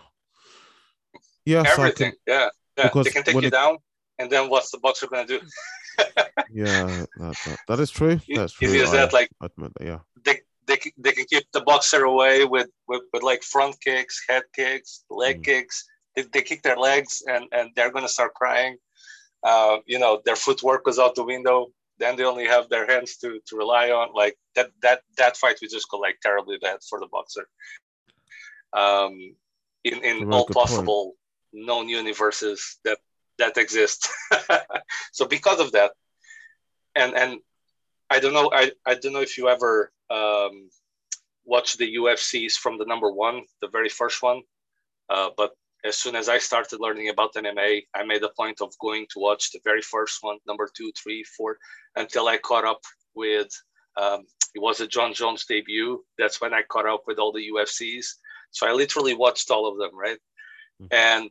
Yeah. 1.46 1.64
so 1.64 1.84
everything. 1.84 2.12
can- 2.12 2.18
yeah, 2.28 2.50
yeah. 2.78 2.84
because 2.84 3.06
They 3.06 3.12
can 3.12 3.24
take 3.24 3.36
you 3.36 3.48
it- 3.48 3.52
down, 3.52 3.78
and 4.20 4.30
then 4.30 4.50
what's 4.50 4.72
the 4.72 4.78
boxer 4.80 5.08
going 5.08 5.26
to 5.28 5.40
do? 5.40 5.46
yeah. 6.54 7.06
That, 7.18 7.36
that, 7.46 7.58
that 7.68 7.80
is 7.80 7.92
true. 7.92 8.20
That's 8.36 8.54
true. 8.54 8.68
use 8.70 8.92
that, 8.92 9.14
like- 9.14 9.30
admit 9.42 9.72
that. 9.78 9.86
Yeah. 9.86 10.00
they, 10.26 10.42
they, 10.68 10.78
can- 10.78 10.92
they 10.98 11.12
can 11.14 11.26
keep 11.30 11.46
the 11.54 11.62
boxer 11.62 12.04
away 12.04 12.46
with, 12.46 12.68
with, 12.88 13.02
with 13.14 13.24
like 13.24 13.42
front 13.44 13.76
kicks, 13.82 14.22
head 14.28 14.44
kicks, 14.56 15.04
leg 15.10 15.42
Mm. 15.42 15.46
kicks. 15.46 15.86
They, 16.16 16.24
they 16.24 16.42
kick 16.42 16.62
their 16.62 16.78
legs 16.78 17.24
and, 17.28 17.46
and 17.52 17.72
they're 17.76 17.92
going 17.92 18.06
to 18.06 18.12
start 18.12 18.34
crying. 18.34 18.78
Uh, 19.44 19.78
you 19.86 20.00
know, 20.00 20.22
their 20.26 20.36
footwork 20.36 20.86
goes 20.86 21.00
out 21.00 21.16
the 21.16 21.24
window. 21.24 21.72
then 22.02 22.16
they 22.16 22.24
only 22.24 22.48
have 22.48 22.68
their 22.68 22.86
hands 22.88 23.18
to 23.18 23.40
to 23.48 23.56
rely 23.56 23.92
on. 23.92 24.08
Like 24.14 24.36
that 24.56 24.70
that 24.82 25.02
that 25.18 25.38
fight 25.38 25.58
we 25.62 25.68
just 25.68 25.90
go 25.90 25.98
like 25.98 26.18
terribly 26.20 26.58
bad 26.58 26.80
for 26.90 27.00
the 27.00 27.08
boxer. 27.08 27.48
Um, 28.74 29.36
in 29.84 30.04
in 30.04 30.34
all 30.34 30.46
possible 30.46 31.04
point. 31.06 31.66
known 31.68 31.90
universes 31.90 32.80
that 32.86 33.00
that 33.38 33.58
exist. 33.58 34.10
so 35.12 35.26
because 35.26 35.60
of 35.60 35.72
that, 35.72 35.92
and 36.96 37.14
and 37.16 37.40
I 38.10 38.20
don't 38.20 38.34
know 38.34 38.50
I, 38.54 38.72
I 38.86 38.96
don't 38.96 39.14
know 39.14 39.22
if 39.22 39.38
you 39.38 39.50
ever 39.50 39.92
um, 40.10 40.70
watch 41.46 41.78
the 41.78 41.96
UFCs 41.96 42.54
from 42.54 42.78
the 42.78 42.86
number 42.86 43.12
one, 43.12 43.44
the 43.62 43.70
very 43.70 43.90
first 43.90 44.22
one, 44.22 44.42
uh, 45.10 45.30
but 45.36 45.52
as 45.84 45.98
soon 45.98 46.16
as 46.16 46.30
I 46.30 46.38
started 46.38 46.80
learning 46.80 47.10
about 47.10 47.34
MMA, 47.34 47.84
I 47.96 48.04
made 48.04 48.24
a 48.24 48.30
point 48.30 48.62
of 48.62 48.78
going 48.80 49.08
to 49.12 49.20
watch 49.20 49.52
the 49.52 49.60
very 49.64 49.82
first 49.82 50.20
one, 50.22 50.38
number 50.48 50.70
two, 50.76 50.92
three, 50.92 51.24
four, 51.24 51.58
until 51.96 52.28
I 52.28 52.38
caught 52.38 52.66
up 52.66 52.82
with. 53.16 53.50
Um, 53.98 54.26
it 54.54 54.62
was 54.62 54.80
a 54.80 54.88
Jon 54.88 55.14
Jones 55.14 55.46
debut. 55.46 56.04
That's 56.18 56.40
when 56.40 56.54
I 56.54 56.62
caught 56.64 56.88
up 56.88 57.04
with 57.08 57.18
all 57.18 57.32
the 57.32 57.50
UFCs. 57.54 58.06
So 58.52 58.68
I 58.68 58.74
literally 58.74 59.16
watched 59.16 59.50
all 59.50 59.68
of 59.68 59.78
them, 59.78 59.98
right? 59.98 60.20
Mm-hmm. 60.82 60.88
And 60.92 61.30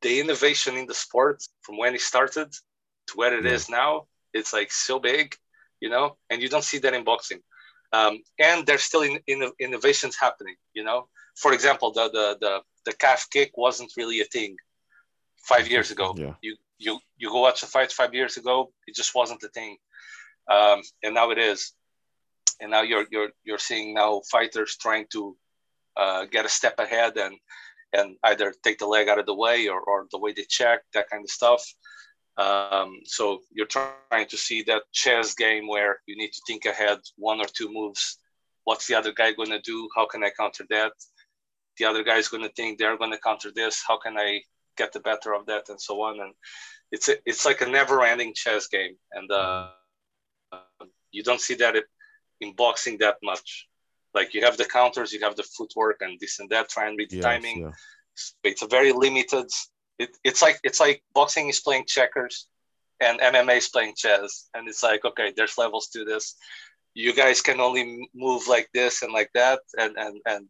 the 0.00 0.20
innovation 0.20 0.76
in 0.76 0.86
the 0.86 0.94
sport 0.94 1.42
from 1.60 1.78
when 1.78 1.94
it 1.94 2.00
started 2.00 2.52
to 2.52 3.12
where 3.14 3.36
it 3.36 3.44
is 3.44 3.68
now, 3.68 4.06
it's 4.32 4.52
like 4.52 4.72
so 4.72 4.98
big, 4.98 5.34
you 5.80 5.90
know, 5.90 6.16
and 6.30 6.40
you 6.40 6.48
don't 6.48 6.64
see 6.64 6.78
that 6.78 6.94
in 6.94 7.04
boxing. 7.04 7.40
Um, 7.92 8.22
and 8.38 8.66
there's 8.66 8.82
still 8.82 9.02
in, 9.02 9.18
in, 9.26 9.50
innovations 9.60 10.16
happening, 10.16 10.54
you 10.72 10.84
know 10.84 11.08
for 11.36 11.52
example, 11.52 11.92
the 11.92 12.08
the 12.10 12.36
the, 12.40 12.60
the 12.86 12.92
calf 12.96 13.28
kick 13.30 13.52
wasn't 13.56 13.92
really 13.96 14.20
a 14.20 14.24
thing 14.24 14.56
five 15.42 15.68
years 15.68 15.90
ago. 15.90 16.14
Yeah. 16.16 16.34
You 16.42 16.56
you 16.78 16.98
you 17.16 17.30
go 17.30 17.40
watch 17.40 17.62
a 17.62 17.66
fight 17.66 17.92
five 17.92 18.14
years 18.14 18.36
ago, 18.36 18.72
it 18.86 18.94
just 18.94 19.14
wasn't 19.14 19.42
a 19.42 19.48
thing, 19.48 19.76
um, 20.50 20.82
and 21.02 21.14
now 21.14 21.30
it 21.30 21.38
is. 21.38 21.72
And 22.60 22.70
now 22.70 22.82
you're 22.82 23.06
you're 23.10 23.30
you're 23.44 23.58
seeing 23.58 23.94
now 23.94 24.22
fighters 24.30 24.76
trying 24.76 25.06
to 25.12 25.36
uh, 25.96 26.24
get 26.26 26.44
a 26.44 26.48
step 26.48 26.78
ahead 26.78 27.16
and 27.16 27.36
and 27.92 28.16
either 28.24 28.54
take 28.64 28.78
the 28.78 28.86
leg 28.86 29.08
out 29.08 29.18
of 29.18 29.26
the 29.26 29.34
way 29.34 29.68
or, 29.68 29.80
or 29.80 30.06
the 30.10 30.18
way 30.18 30.32
they 30.32 30.44
check 30.48 30.80
that 30.94 31.10
kind 31.10 31.24
of 31.24 31.30
stuff. 31.30 31.62
Um, 32.38 33.00
so 33.04 33.42
you're 33.52 33.66
trying 33.66 34.28
to 34.28 34.36
see 34.36 34.62
that 34.62 34.84
chess 34.92 35.34
game 35.34 35.68
where 35.68 36.00
you 36.06 36.16
need 36.16 36.32
to 36.32 36.40
think 36.46 36.64
ahead 36.64 36.98
one 37.16 37.40
or 37.40 37.46
two 37.52 37.70
moves. 37.70 38.18
What's 38.64 38.86
the 38.86 38.94
other 38.94 39.12
guy 39.12 39.32
going 39.32 39.50
to 39.50 39.60
do? 39.60 39.88
How 39.94 40.06
can 40.06 40.24
I 40.24 40.30
counter 40.30 40.64
that? 40.70 40.92
The 41.78 41.84
other 41.84 42.02
guy 42.02 42.16
is 42.16 42.28
going 42.28 42.42
to 42.42 42.52
think 42.52 42.78
they're 42.78 42.98
going 42.98 43.12
to 43.12 43.18
counter 43.18 43.50
this. 43.54 43.82
How 43.86 43.98
can 43.98 44.16
I 44.18 44.42
get 44.76 44.92
the 44.92 45.00
better 45.00 45.34
of 45.34 45.46
that, 45.46 45.68
and 45.68 45.80
so 45.80 46.02
on. 46.02 46.20
And 46.20 46.32
it's 46.90 47.08
a, 47.08 47.16
it's 47.26 47.44
like 47.44 47.60
a 47.60 47.66
never-ending 47.66 48.34
chess 48.34 48.66
game, 48.68 48.96
and 49.12 49.30
uh, 49.30 49.70
you 51.10 51.22
don't 51.22 51.40
see 51.40 51.54
that 51.56 51.76
in 52.40 52.54
boxing 52.54 52.98
that 52.98 53.16
much. 53.22 53.68
Like 54.14 54.34
you 54.34 54.44
have 54.44 54.56
the 54.56 54.64
counters, 54.64 55.12
you 55.12 55.20
have 55.20 55.36
the 55.36 55.42
footwork, 55.42 55.98
and 56.00 56.18
this 56.20 56.38
and 56.38 56.50
that. 56.50 56.68
Try 56.68 56.88
and 56.88 56.98
read 56.98 57.10
the 57.10 57.16
yes, 57.16 57.24
timing. 57.24 57.62
Yeah. 57.62 57.70
It's 58.44 58.62
a 58.62 58.66
very 58.66 58.92
limited. 58.92 59.46
It, 59.98 60.10
it's 60.24 60.42
like 60.42 60.58
it's 60.62 60.80
like 60.80 61.02
boxing 61.14 61.48
is 61.48 61.60
playing 61.60 61.84
checkers, 61.86 62.48
and 63.00 63.20
MMA 63.20 63.58
is 63.58 63.68
playing 63.68 63.94
chess, 63.96 64.48
and 64.54 64.68
it's 64.68 64.82
like 64.82 65.04
okay, 65.04 65.32
there's 65.36 65.56
levels 65.56 65.88
to 65.88 66.04
this. 66.04 66.36
You 66.94 67.14
guys 67.14 67.40
can 67.40 67.58
only 67.58 68.06
move 68.14 68.48
like 68.48 68.68
this 68.74 69.00
and 69.00 69.12
like 69.14 69.30
that, 69.34 69.60
and 69.78 69.96
and 69.96 70.20
and 70.26 70.48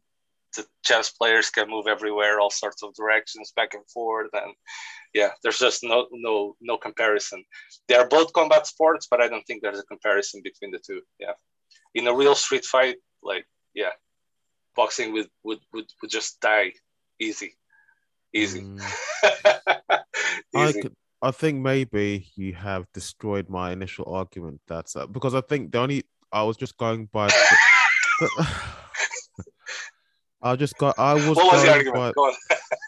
the 0.54 0.66
chess 0.84 1.10
players 1.10 1.50
can 1.50 1.68
move 1.68 1.86
everywhere, 1.86 2.40
all 2.40 2.50
sorts 2.50 2.82
of 2.82 2.94
directions, 2.94 3.52
back 3.54 3.74
and 3.74 3.88
forth, 3.90 4.30
and 4.32 4.54
yeah, 5.14 5.30
there's 5.42 5.58
just 5.58 5.82
no 5.82 6.06
no 6.12 6.56
no 6.60 6.76
comparison. 6.76 7.44
They 7.88 7.94
are 7.94 8.08
both 8.08 8.32
combat 8.32 8.66
sports, 8.66 9.06
but 9.10 9.20
I 9.20 9.28
don't 9.28 9.46
think 9.46 9.62
there's 9.62 9.78
a 9.78 9.84
comparison 9.84 10.40
between 10.42 10.70
the 10.70 10.78
two. 10.78 11.02
Yeah, 11.18 11.32
in 11.94 12.06
a 12.06 12.14
real 12.14 12.34
street 12.34 12.64
fight, 12.64 12.96
like 13.22 13.46
yeah, 13.74 13.90
boxing 14.76 15.12
would 15.12 15.28
would 15.42 15.60
would, 15.72 15.86
would 16.00 16.10
just 16.10 16.40
die 16.40 16.72
easy, 17.20 17.56
easy. 18.34 18.62
Mm. 18.62 18.80
easy. 20.56 20.78
I 20.78 20.82
could, 20.82 20.96
I 21.20 21.30
think 21.30 21.60
maybe 21.60 22.26
you 22.34 22.54
have 22.54 22.86
destroyed 22.92 23.48
my 23.48 23.72
initial 23.72 24.12
argument. 24.12 24.60
That's 24.66 24.96
uh, 24.96 25.06
because 25.06 25.34
I 25.34 25.40
think 25.40 25.72
the 25.72 25.78
only 25.78 26.04
I 26.32 26.42
was 26.42 26.56
just 26.56 26.76
going 26.76 27.06
by. 27.12 27.30
The, 28.20 28.46
I 30.42 30.56
just 30.56 30.76
got. 30.76 30.98
I 30.98 31.14
was. 31.14 31.36
What 31.36 31.52
was 31.52 31.62
the 31.62 31.72
argument? 31.72 32.16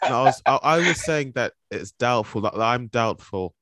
I 0.03 0.23
was. 0.23 0.43
I, 0.45 0.59
I, 0.63 0.79
was 0.79 1.05
saying 1.05 1.33
that 1.35 1.53
it's 1.71 1.93
doubtful. 1.93 2.41
That 2.43 2.55
I'm 2.55 2.89
doubtful 2.89 3.55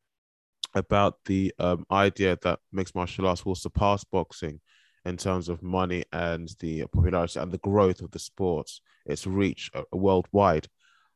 about 0.74 1.16
the 1.26 1.52
um, 1.58 1.84
idea 1.90 2.38
that 2.42 2.58
mixed 2.72 2.94
martial 2.94 3.26
arts 3.26 3.44
will 3.44 3.54
surpass 3.54 4.04
boxing 4.04 4.60
in 5.04 5.16
terms 5.16 5.48
of 5.48 5.62
money 5.62 6.04
and 6.12 6.54
the 6.60 6.84
popularity 6.92 7.38
and 7.38 7.52
the 7.52 7.58
growth 7.58 8.00
of 8.00 8.10
the 8.12 8.18
sports, 8.18 8.80
its 9.04 9.26
reach 9.26 9.70
uh, 9.74 9.82
worldwide. 9.92 10.68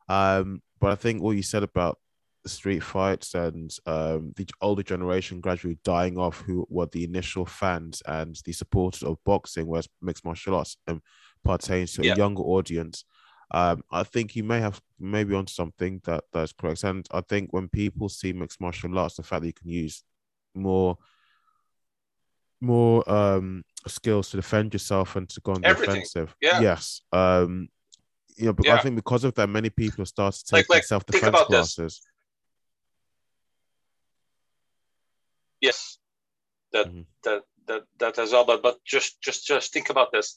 Um, 0.08 0.62
but 0.80 0.90
I 0.90 0.96
think 0.96 1.22
what 1.22 1.36
you 1.36 1.42
said 1.42 1.62
about 1.62 1.98
the 2.42 2.50
street 2.50 2.82
fights 2.82 3.34
and 3.34 3.74
um, 3.86 4.32
the 4.36 4.46
older 4.60 4.82
generation 4.82 5.40
gradually 5.40 5.78
dying 5.84 6.18
off, 6.18 6.42
who 6.42 6.66
were 6.68 6.86
the 6.86 7.04
initial 7.04 7.46
fans 7.46 8.02
and 8.06 8.38
the 8.44 8.52
supporters 8.52 9.02
of 9.02 9.18
boxing, 9.24 9.66
whereas 9.66 9.88
mixed 10.02 10.24
martial 10.24 10.54
arts. 10.54 10.76
Pertains 11.44 11.92
to 11.94 12.04
yeah. 12.04 12.14
a 12.14 12.16
younger 12.16 12.42
audience. 12.42 13.04
Um, 13.50 13.82
I 13.90 14.02
think 14.02 14.34
you 14.34 14.42
may 14.42 14.60
have 14.60 14.80
maybe 14.98 15.34
on 15.34 15.46
something 15.46 16.00
that 16.04 16.24
that's 16.32 16.52
correct. 16.52 16.82
And 16.84 17.06
I 17.12 17.20
think 17.20 17.52
when 17.52 17.68
people 17.68 18.08
see 18.08 18.32
mixed 18.32 18.60
martial 18.60 18.98
arts, 18.98 19.16
the 19.16 19.22
fact 19.22 19.42
that 19.42 19.46
you 19.46 19.52
can 19.52 19.68
use 19.68 20.02
more 20.54 20.98
more 22.60 23.08
um 23.10 23.62
skills 23.86 24.30
to 24.30 24.36
defend 24.36 24.72
yourself 24.72 25.14
and 25.14 25.28
to 25.28 25.40
go 25.40 25.52
on 25.52 25.60
the 25.60 25.70
offensive. 25.70 26.34
Yeah. 26.40 26.60
Yes. 26.60 27.02
Um 27.12 27.68
you 28.36 28.46
know, 28.46 28.52
but 28.52 28.66
yeah. 28.66 28.74
I 28.74 28.80
think 28.80 28.96
because 28.96 29.24
of 29.24 29.34
that, 29.34 29.48
many 29.48 29.70
people 29.70 30.04
started 30.04 30.38
to 30.38 30.44
take 30.44 30.68
like, 30.68 30.78
like, 30.78 30.84
self 30.84 31.06
defense 31.06 31.36
classes. 31.42 31.76
This. 31.76 32.00
Yes. 35.60 35.98
That 36.72 36.88
mm-hmm. 36.88 37.02
that 37.24 37.42
that 37.66 37.82
that 37.98 38.18
as 38.18 38.32
well. 38.32 38.44
But 38.44 38.62
but 38.62 38.84
just 38.84 39.20
just 39.22 39.46
just 39.46 39.72
think 39.72 39.90
about 39.90 40.12
this 40.12 40.36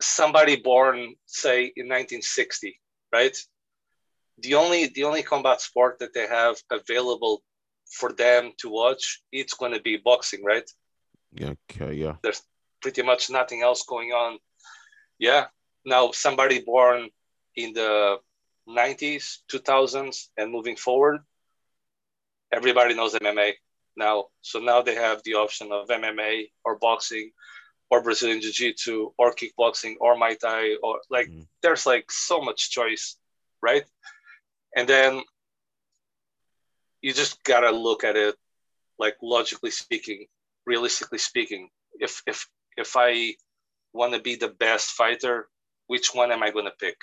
somebody 0.00 0.56
born 0.56 1.14
say 1.26 1.72
in 1.76 1.86
1960 1.88 2.80
right? 3.12 3.36
The 4.38 4.54
only 4.54 4.88
the 4.88 5.04
only 5.04 5.22
combat 5.22 5.60
sport 5.60 5.98
that 6.00 6.12
they 6.12 6.26
have 6.26 6.56
available 6.70 7.42
for 7.98 8.12
them 8.12 8.52
to 8.58 8.68
watch 8.68 9.22
it's 9.32 9.54
going 9.54 9.72
to 9.72 9.80
be 9.80 9.96
boxing 9.96 10.44
right? 10.44 10.68
Yeah 11.32 11.54
okay 11.70 11.94
yeah. 11.94 12.16
There's 12.22 12.42
pretty 12.82 13.02
much 13.02 13.30
nothing 13.30 13.62
else 13.62 13.84
going 13.84 14.10
on. 14.10 14.38
Yeah 15.18 15.46
now 15.84 16.10
somebody 16.10 16.60
born 16.60 17.08
in 17.54 17.72
the 17.72 18.18
90s 18.68 19.38
2000s 19.52 20.26
and 20.36 20.50
moving 20.50 20.76
forward 20.76 21.20
everybody 22.52 22.94
knows 22.94 23.14
mma 23.14 23.52
now. 23.96 24.26
So 24.42 24.58
now 24.58 24.82
they 24.82 24.94
have 24.94 25.22
the 25.24 25.34
option 25.34 25.72
of 25.72 25.88
mma 25.88 26.48
or 26.64 26.78
boxing 26.78 27.30
or 27.90 28.02
Brazilian 28.02 28.40
Jiu 28.40 28.52
Jitsu 28.52 29.10
or 29.18 29.34
kickboxing 29.34 29.94
or 30.00 30.16
Muay 30.16 30.38
Thai 30.38 30.76
or 30.82 31.00
like 31.10 31.28
mm. 31.28 31.46
there's 31.62 31.86
like 31.86 32.10
so 32.10 32.40
much 32.40 32.70
choice, 32.70 33.16
right? 33.62 33.84
And 34.74 34.88
then 34.88 35.22
you 37.00 37.12
just 37.12 37.42
gotta 37.44 37.70
look 37.70 38.04
at 38.04 38.16
it 38.16 38.34
like 38.98 39.16
logically 39.22 39.70
speaking, 39.70 40.26
realistically 40.66 41.18
speaking. 41.18 41.70
If 41.94 42.22
if 42.26 42.48
if 42.76 42.96
I 42.96 43.34
want 43.92 44.14
to 44.14 44.20
be 44.20 44.34
the 44.34 44.48
best 44.48 44.90
fighter, 44.90 45.48
which 45.86 46.14
one 46.14 46.32
am 46.32 46.42
I 46.42 46.50
gonna 46.50 46.72
pick? 46.78 46.96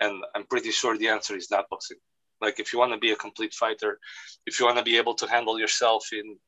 And 0.00 0.22
I'm 0.34 0.46
pretty 0.46 0.70
sure 0.70 0.96
the 0.96 1.08
answer 1.08 1.36
is 1.36 1.50
not 1.50 1.68
boxing. 1.68 1.98
Like 2.40 2.58
if 2.58 2.72
you 2.72 2.78
want 2.78 2.92
to 2.92 2.98
be 2.98 3.12
a 3.12 3.16
complete 3.16 3.54
fighter, 3.54 3.98
if 4.46 4.58
you 4.58 4.66
want 4.66 4.78
to 4.78 4.84
be 4.84 4.96
able 4.96 5.14
to 5.14 5.28
handle 5.28 5.58
yourself 5.58 6.08
in 6.12 6.38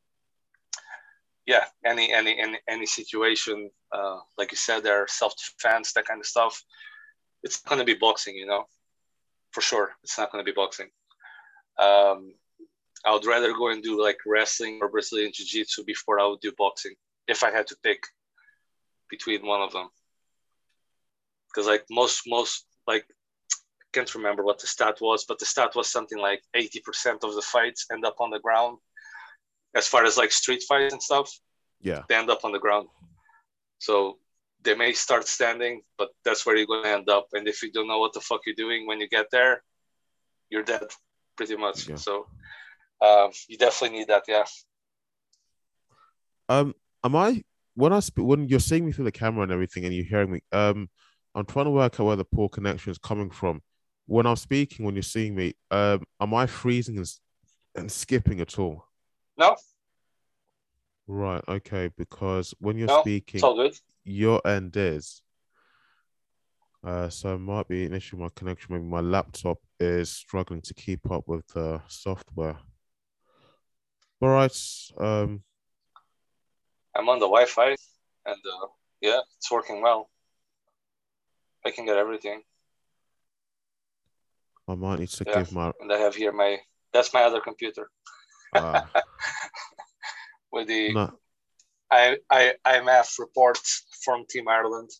yeah, 1.46 1.64
any 1.84 2.12
any 2.12 2.38
any 2.38 2.58
any 2.68 2.86
situation, 2.86 3.70
uh, 3.92 4.18
like 4.38 4.50
you 4.50 4.56
said, 4.56 4.82
there 4.82 5.02
are 5.02 5.08
self 5.08 5.34
defense, 5.36 5.92
that 5.92 6.06
kind 6.06 6.20
of 6.20 6.26
stuff. 6.26 6.62
It's 7.42 7.60
going 7.60 7.78
to 7.78 7.84
be 7.84 7.94
boxing, 7.94 8.34
you 8.34 8.46
know, 8.46 8.64
for 9.52 9.60
sure. 9.60 9.92
It's 10.02 10.16
not 10.16 10.32
going 10.32 10.44
to 10.44 10.50
be 10.50 10.54
boxing. 10.54 10.88
Um, 11.78 12.34
I 13.04 13.12
would 13.12 13.26
rather 13.26 13.52
go 13.52 13.68
and 13.68 13.82
do 13.82 14.02
like 14.02 14.18
wrestling 14.24 14.78
or 14.80 14.88
Brazilian 14.88 15.32
Jiu 15.34 15.44
Jitsu 15.44 15.84
before 15.84 16.18
I 16.18 16.26
would 16.26 16.40
do 16.40 16.52
boxing 16.56 16.94
if 17.28 17.44
I 17.44 17.50
had 17.50 17.66
to 17.66 17.76
pick 17.82 18.02
between 19.10 19.46
one 19.46 19.60
of 19.60 19.72
them. 19.72 19.88
Because 21.48 21.66
like 21.66 21.84
most 21.90 22.22
most 22.26 22.64
like 22.86 23.04
I 23.82 23.86
can't 23.92 24.14
remember 24.14 24.42
what 24.42 24.58
the 24.58 24.66
stat 24.66 24.98
was, 25.02 25.26
but 25.26 25.38
the 25.38 25.44
stat 25.44 25.74
was 25.74 25.90
something 25.90 26.18
like 26.18 26.42
80% 26.56 27.22
of 27.22 27.34
the 27.34 27.42
fights 27.42 27.86
end 27.92 28.06
up 28.06 28.16
on 28.20 28.30
the 28.30 28.40
ground 28.40 28.78
as 29.75 29.87
far 29.88 30.04
as 30.04 30.16
like 30.16 30.33
street 30.33 30.62
fights 30.69 30.93
and 30.93 31.02
stuff, 31.02 31.31
yeah, 31.81 32.02
they 32.09 32.14
end 32.14 32.31
up 32.31 32.45
on 32.45 32.52
the 32.52 32.59
ground. 32.59 32.88
So 33.78 34.19
they 34.62 34.75
may 34.75 34.93
start 34.93 35.28
standing, 35.28 35.83
but 35.99 36.09
that's 36.25 36.47
where 36.47 36.57
you're 36.57 36.66
gonna 36.66 36.88
end 36.88 37.09
up. 37.09 37.26
And 37.33 37.47
if 37.47 37.62
you 37.62 37.71
don't 37.71 37.88
know 37.88 37.99
what 37.99 38.12
the 38.12 38.21
fuck 38.21 38.40
you're 38.47 38.54
doing 38.54 38.87
when 38.87 39.00
you 39.00 39.09
get 39.09 39.26
there, 39.31 39.62
you're 40.50 40.62
dead, 40.62 40.87
pretty 41.37 41.57
much. 41.57 41.88
Yeah. 41.88 41.97
So 41.97 42.26
um, 43.00 43.31
you 43.49 43.59
definitely 43.59 43.99
need 43.99 44.09
that. 44.09 44.25
Yeah. 44.28 44.45
Um, 46.49 46.75
am 47.02 47.16
I 47.16 47.43
when 47.75 47.93
I 47.93 48.00
sp- 48.00 48.25
when 48.25 48.49
you're 48.49 48.61
seeing 48.61 48.87
me 48.87 48.93
through 48.93 49.07
the 49.07 49.12
camera 49.12 49.43
and 49.43 49.52
everything, 49.52 49.85
and 49.85 49.95
you're 49.95 50.04
hearing 50.04 50.33
me? 50.33 50.40
Um, 50.52 50.88
I'm 51.35 51.47
trying 51.47 51.66
to 51.66 51.71
work 51.71 51.99
out 51.99 52.07
where 52.07 52.16
the 52.16 52.25
poor 52.25 52.49
connection 52.49 52.90
is 52.90 52.99
coming 52.99 53.31
from. 53.31 53.61
When 54.07 54.26
I'm 54.26 54.37
speaking, 54.37 54.85
when 54.85 54.95
you're 54.95 55.02
seeing 55.02 55.35
me, 55.35 55.54
um, 55.71 56.04
am 56.21 56.35
I 56.35 56.47
freezing 56.47 56.99
and, 56.99 57.07
and 57.75 57.90
skipping 57.90 58.40
at 58.40 58.59
all? 58.59 58.85
No. 59.37 59.57
Right. 61.07 61.43
Okay. 61.49 61.91
Because 61.97 62.55
when 62.59 62.79
you're 62.79 62.88
No, 62.88 63.00
speaking, 63.00 63.38
It's 63.38 63.45
all 63.45 63.57
good. 63.57 63.79
your 64.05 64.41
end 64.47 64.76
is. 64.76 65.23
Uh, 66.83 67.09
so 67.09 67.35
it 67.35 67.38
might 67.38 67.67
be 67.67 67.87
an 67.87 67.95
issue 67.95 68.17
with 68.17 68.23
my 68.25 68.29
connection. 68.35 68.75
Maybe 68.75 68.85
my 68.85 69.00
laptop 69.00 69.59
is 69.81 70.11
struggling 70.11 70.61
to 70.62 70.75
keep 70.75 71.11
up 71.11 71.26
with 71.26 71.47
the 71.49 71.81
software. 71.88 72.59
All 74.21 74.29
right. 74.29 74.57
Um, 74.99 75.43
I'm 76.95 77.09
on 77.09 77.19
the 77.19 77.26
Wi-Fi, 77.26 77.71
and 77.71 78.37
uh, 78.37 78.67
yeah, 79.00 79.21
it's 79.37 79.50
working 79.50 79.83
well. 79.83 80.11
I 81.67 81.71
can 81.71 81.87
get 81.87 81.97
everything, 81.97 82.43
I 84.69 84.75
might 84.75 84.99
need 85.00 85.09
to 85.09 85.25
Yeah. 85.26 85.38
give 85.38 85.53
my. 85.53 85.73
and 85.81 85.91
I 85.93 85.99
have 85.99 86.14
here 86.14 86.33
my. 86.33 86.59
That's 86.93 87.12
my 87.14 87.23
other 87.23 87.41
computer 87.41 87.91
With 90.52 90.68
the 90.68 90.94
no, 90.94 91.18
I, 91.90 92.16
I, 92.30 92.54
IMF 92.66 93.18
report 93.18 93.58
from 94.04 94.25
Team 94.28 94.49
Ireland. 94.49 94.90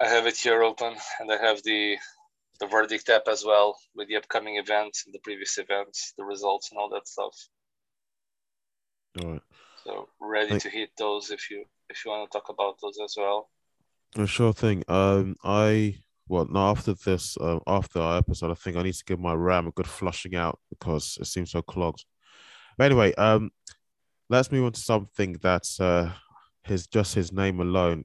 I 0.00 0.08
have 0.08 0.26
it 0.26 0.36
here 0.36 0.62
open, 0.62 0.94
and 1.20 1.32
I 1.32 1.36
have 1.36 1.62
the 1.62 1.96
the 2.60 2.66
verdict 2.66 3.08
app 3.08 3.28
as 3.28 3.44
well 3.44 3.76
with 3.94 4.08
the 4.08 4.16
upcoming 4.16 4.56
events 4.56 5.04
and 5.04 5.14
the 5.14 5.18
previous 5.18 5.58
events, 5.58 6.14
the 6.16 6.24
results, 6.24 6.70
and 6.70 6.78
all 6.78 6.88
that 6.90 7.06
stuff. 7.06 7.34
all 9.20 9.32
right. 9.32 9.42
So 9.84 10.08
ready 10.20 10.58
to 10.58 10.68
hit 10.70 10.90
those 10.98 11.30
if 11.30 11.50
you 11.50 11.64
if 11.88 12.04
you 12.04 12.10
want 12.10 12.30
to 12.30 12.38
talk 12.38 12.48
about 12.48 12.80
those 12.80 12.98
as 13.02 13.14
well. 13.16 13.48
Sure 14.26 14.52
thing. 14.52 14.82
Um, 14.88 15.36
I 15.44 15.98
well, 16.28 16.46
no, 16.50 16.70
after 16.70 16.94
this, 16.94 17.36
uh, 17.38 17.58
after 17.66 18.00
our 18.00 18.18
episode, 18.18 18.50
I 18.50 18.54
think 18.54 18.76
I 18.76 18.82
need 18.82 18.94
to 18.94 19.04
give 19.04 19.20
my 19.20 19.34
RAM 19.34 19.68
a 19.68 19.72
good 19.72 19.86
flushing 19.86 20.34
out 20.34 20.58
because 20.70 21.18
it 21.20 21.26
seems 21.26 21.52
so 21.52 21.62
clogged. 21.62 22.04
But 22.76 22.86
anyway, 22.86 23.14
um, 23.14 23.50
let's 24.28 24.50
move 24.50 24.64
on 24.64 24.72
to 24.72 24.80
something 24.80 25.36
that's 25.40 25.80
uh, 25.80 26.12
his 26.64 26.86
just 26.88 27.14
his 27.14 27.32
name 27.32 27.60
alone 27.60 28.04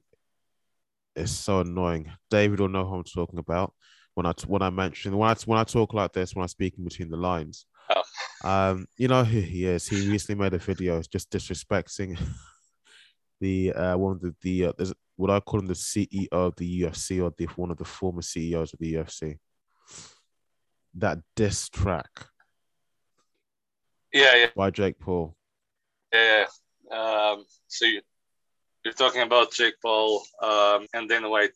is 1.16 1.36
so 1.36 1.60
annoying. 1.60 2.10
David 2.30 2.60
will 2.60 2.68
know 2.68 2.84
who 2.84 2.96
I'm 2.96 3.04
talking 3.04 3.38
about 3.38 3.74
when 4.14 4.26
I 4.26 4.32
when 4.46 4.62
I 4.62 4.70
mention 4.70 5.16
when 5.16 5.30
I 5.30 5.34
when 5.44 5.58
I 5.58 5.64
talk 5.64 5.92
like 5.92 6.12
this 6.12 6.34
when 6.34 6.42
I'm 6.42 6.48
speaking 6.48 6.84
between 6.84 7.10
the 7.10 7.16
lines. 7.16 7.66
Oh. 7.90 8.02
Um, 8.44 8.86
you 8.96 9.08
know 9.08 9.24
who 9.24 9.40
he 9.40 9.66
is. 9.66 9.88
He 9.88 10.08
recently 10.08 10.42
made 10.42 10.54
a 10.54 10.58
video 10.58 11.02
just 11.02 11.30
disrespecting 11.30 12.18
the 13.40 13.72
uh 13.72 13.96
one 13.96 14.12
of 14.12 14.20
the 14.20 14.34
the 14.42 14.66
uh, 14.66 14.72
there's 14.76 14.92
what 15.16 15.30
I 15.30 15.40
call 15.40 15.60
him 15.60 15.66
the 15.66 15.74
CEO 15.74 16.26
of 16.32 16.56
the 16.56 16.82
UFC 16.82 17.22
or 17.22 17.32
the 17.36 17.44
one 17.56 17.70
of 17.70 17.76
the 17.78 17.84
former 17.84 18.22
CEOs 18.22 18.72
of 18.72 18.78
the 18.80 18.94
UFC. 18.94 19.38
That 20.94 21.18
diss 21.36 21.68
track 21.68 22.10
Yeah, 24.12 24.34
yeah, 24.36 24.46
by 24.56 24.70
Jake 24.70 24.98
Paul. 24.98 25.36
yeah. 26.12 26.44
Um, 26.90 27.44
so 27.68 27.86
you, 27.86 28.02
you're 28.84 28.92
talking 28.94 29.22
about 29.22 29.52
Jake 29.52 29.74
Paul 29.80 30.22
um, 30.42 30.86
and 30.92 31.08
Dana 31.08 31.28
White. 31.30 31.52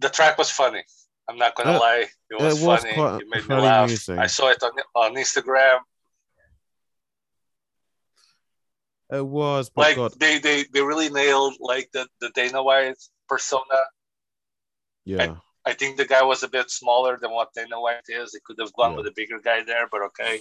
The 0.00 0.10
track 0.10 0.36
was 0.36 0.50
funny. 0.50 0.82
I'm 1.28 1.38
not 1.38 1.54
gonna 1.54 1.72
Uh, 1.76 1.80
lie, 1.80 2.06
it 2.30 2.42
was, 2.42 2.60
was 2.60 2.80
funny. 2.82 2.94
quite 2.94 3.20
it 3.22 3.28
made 3.30 3.48
me 3.48 3.54
laugh. 3.56 3.84
amusing. 3.84 4.18
I 4.18 4.26
saw 4.26 4.48
it 4.48 4.62
on, 4.62 4.72
on 4.94 5.14
Instagram. 5.14 5.78
It 9.12 9.26
was, 9.26 9.68
but 9.70 9.82
like 9.82 9.96
God, 9.96 10.12
they, 10.18 10.38
they 10.38 10.64
they 10.72 10.82
really 10.82 11.10
nailed 11.10 11.54
like 11.60 11.90
the 11.92 12.06
the 12.20 12.30
Dana 12.34 12.62
White 12.62 12.96
persona. 13.28 13.80
yeah, 15.04 15.36
I 15.66 15.72
think 15.74 15.96
the 15.96 16.06
guy 16.06 16.22
was 16.22 16.42
a 16.42 16.48
bit 16.48 16.70
smaller 16.70 17.18
than 17.20 17.30
what 17.30 17.52
Dana 17.54 17.80
White 17.80 18.08
is. 18.08 18.32
They 18.32 18.40
could 18.44 18.56
have 18.58 18.72
gone 18.72 18.92
Yeah. 18.92 18.96
with 18.98 19.06
a 19.06 19.12
bigger 19.14 19.38
guy 19.38 19.62
there, 19.64 19.86
but 19.90 20.02
okay. 20.08 20.40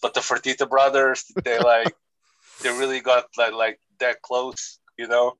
But 0.00 0.14
the 0.14 0.20
Fertitta 0.20 0.68
brothers, 0.68 1.24
they 1.44 1.58
like 1.72 1.94
they 2.62 2.70
really 2.70 3.00
got 3.00 3.24
like 3.36 3.52
like 3.52 3.78
that 4.00 4.22
close, 4.22 4.78
you 4.96 5.08
know. 5.08 5.36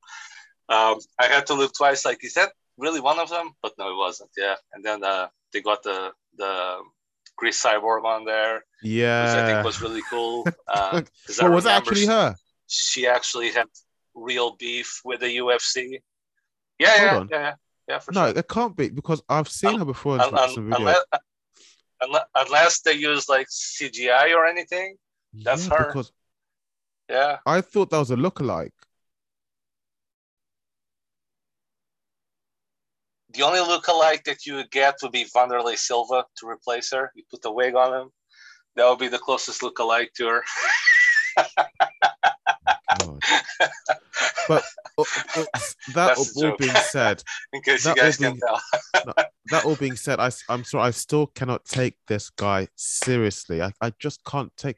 Um, 0.68 0.99
I 1.18 1.27
had 1.27 1.47
to 1.49 1.55
look 1.55 1.73
twice. 1.75 2.05
Like, 2.05 2.25
is 2.25 2.35
that 2.35 2.53
really 2.79 3.01
one 3.01 3.18
of 3.18 3.29
them? 3.31 3.53
But 3.62 3.73
no, 3.79 3.90
it 3.90 3.97
wasn't. 3.97 4.31
Yeah, 4.37 4.57
and 4.73 4.85
then 4.85 5.05
uh, 5.05 5.29
they 5.53 5.61
got 5.61 5.83
the 5.83 6.12
the 6.37 6.81
Cris 7.37 7.62
Cyborg 7.62 8.05
on 8.05 8.25
there, 8.25 8.64
which 8.83 9.42
I 9.42 9.47
think 9.47 9.64
was 9.64 9.81
really 9.81 10.03
cool. 10.11 10.47
Uh, 10.68 11.03
I 11.03 11.45
Well, 11.45 11.53
was 11.53 11.64
remember 11.64 11.68
actually 11.90 12.07
her? 12.07 12.35
She 12.72 13.06
actually 13.06 13.50
had 13.50 13.66
real 14.14 14.56
beef 14.56 15.00
with 15.04 15.20
the 15.20 15.37
UFC. 15.37 16.00
Yeah, 16.78 17.11
Hold 17.11 17.30
yeah, 17.30 17.38
yeah, 17.38 17.44
yeah, 17.44 17.54
yeah, 17.88 17.98
for 17.98 18.12
No, 18.12 18.26
sure. 18.28 18.38
it 18.38 18.48
can't 18.48 18.76
be 18.76 18.88
because 18.88 19.22
I've 19.28 19.48
seen 19.48 19.78
her 19.78 19.85
before 19.85 20.16
in 20.16 20.20
Un- 20.22 20.30
some, 20.30 20.38
un- 20.38 20.48
some 20.50 20.70
videos. 20.70 20.78
unless, 20.78 21.04
unless, 22.00 22.24
unless 22.35 22.80
they 22.80 22.92
use 22.94 23.28
like 23.28 23.46
CGI 23.48 24.35
or 24.35 24.46
anything. 24.46 24.96
that's 25.44 25.68
yeah, 25.68 25.76
her. 25.76 25.87
Because 25.88 26.12
Yeah, 27.08 27.38
I 27.46 27.61
thought 27.61 27.90
that 27.90 27.98
was 27.98 28.11
a 28.11 28.16
lookalike. 28.16 28.72
the 33.35 33.42
only 33.42 33.61
lookalike 33.61 34.24
that 34.24 34.44
you 34.44 34.54
would 34.56 34.70
get 34.70 34.94
would 35.02 35.12
be 35.12 35.24
Vanderlei 35.35 35.76
Silva 35.78 36.24
to 36.37 36.46
replace 36.46 36.92
her. 36.92 37.11
You 37.14 37.22
put 37.30 37.40
the 37.42 37.50
wig 37.50 37.74
on 37.74 37.94
him. 37.98 38.11
That 38.76 38.88
would 38.88 38.98
be 38.98 39.08
the 39.08 39.18
closest 39.18 39.62
lookalike 39.62 40.12
to 40.16 40.26
her. 40.28 40.42
But 44.49 44.64
uh, 44.99 45.05
uh, 45.37 45.45
that 45.95 46.18
all 46.37 46.57
being 46.57 46.75
said, 46.90 47.23
That 47.53 47.85
you 47.85 47.95
guys 47.95 48.18
will 48.18 48.31
can 48.31 48.40
tell. 48.40 49.14
that 49.51 49.64
all 49.64 49.77
being 49.77 49.97
said, 49.97 50.21
I, 50.21 50.31
am 50.49 50.64
sorry, 50.64 50.85
I 50.85 50.90
still 50.90 51.27
cannot 51.29 51.64
take 51.64 51.97
this 52.07 52.31
guy 52.31 52.68
seriously. 52.77 53.62
I, 53.62 53.73
I 53.81 53.92
just 53.99 54.25
can't 54.25 54.55
take. 54.57 54.77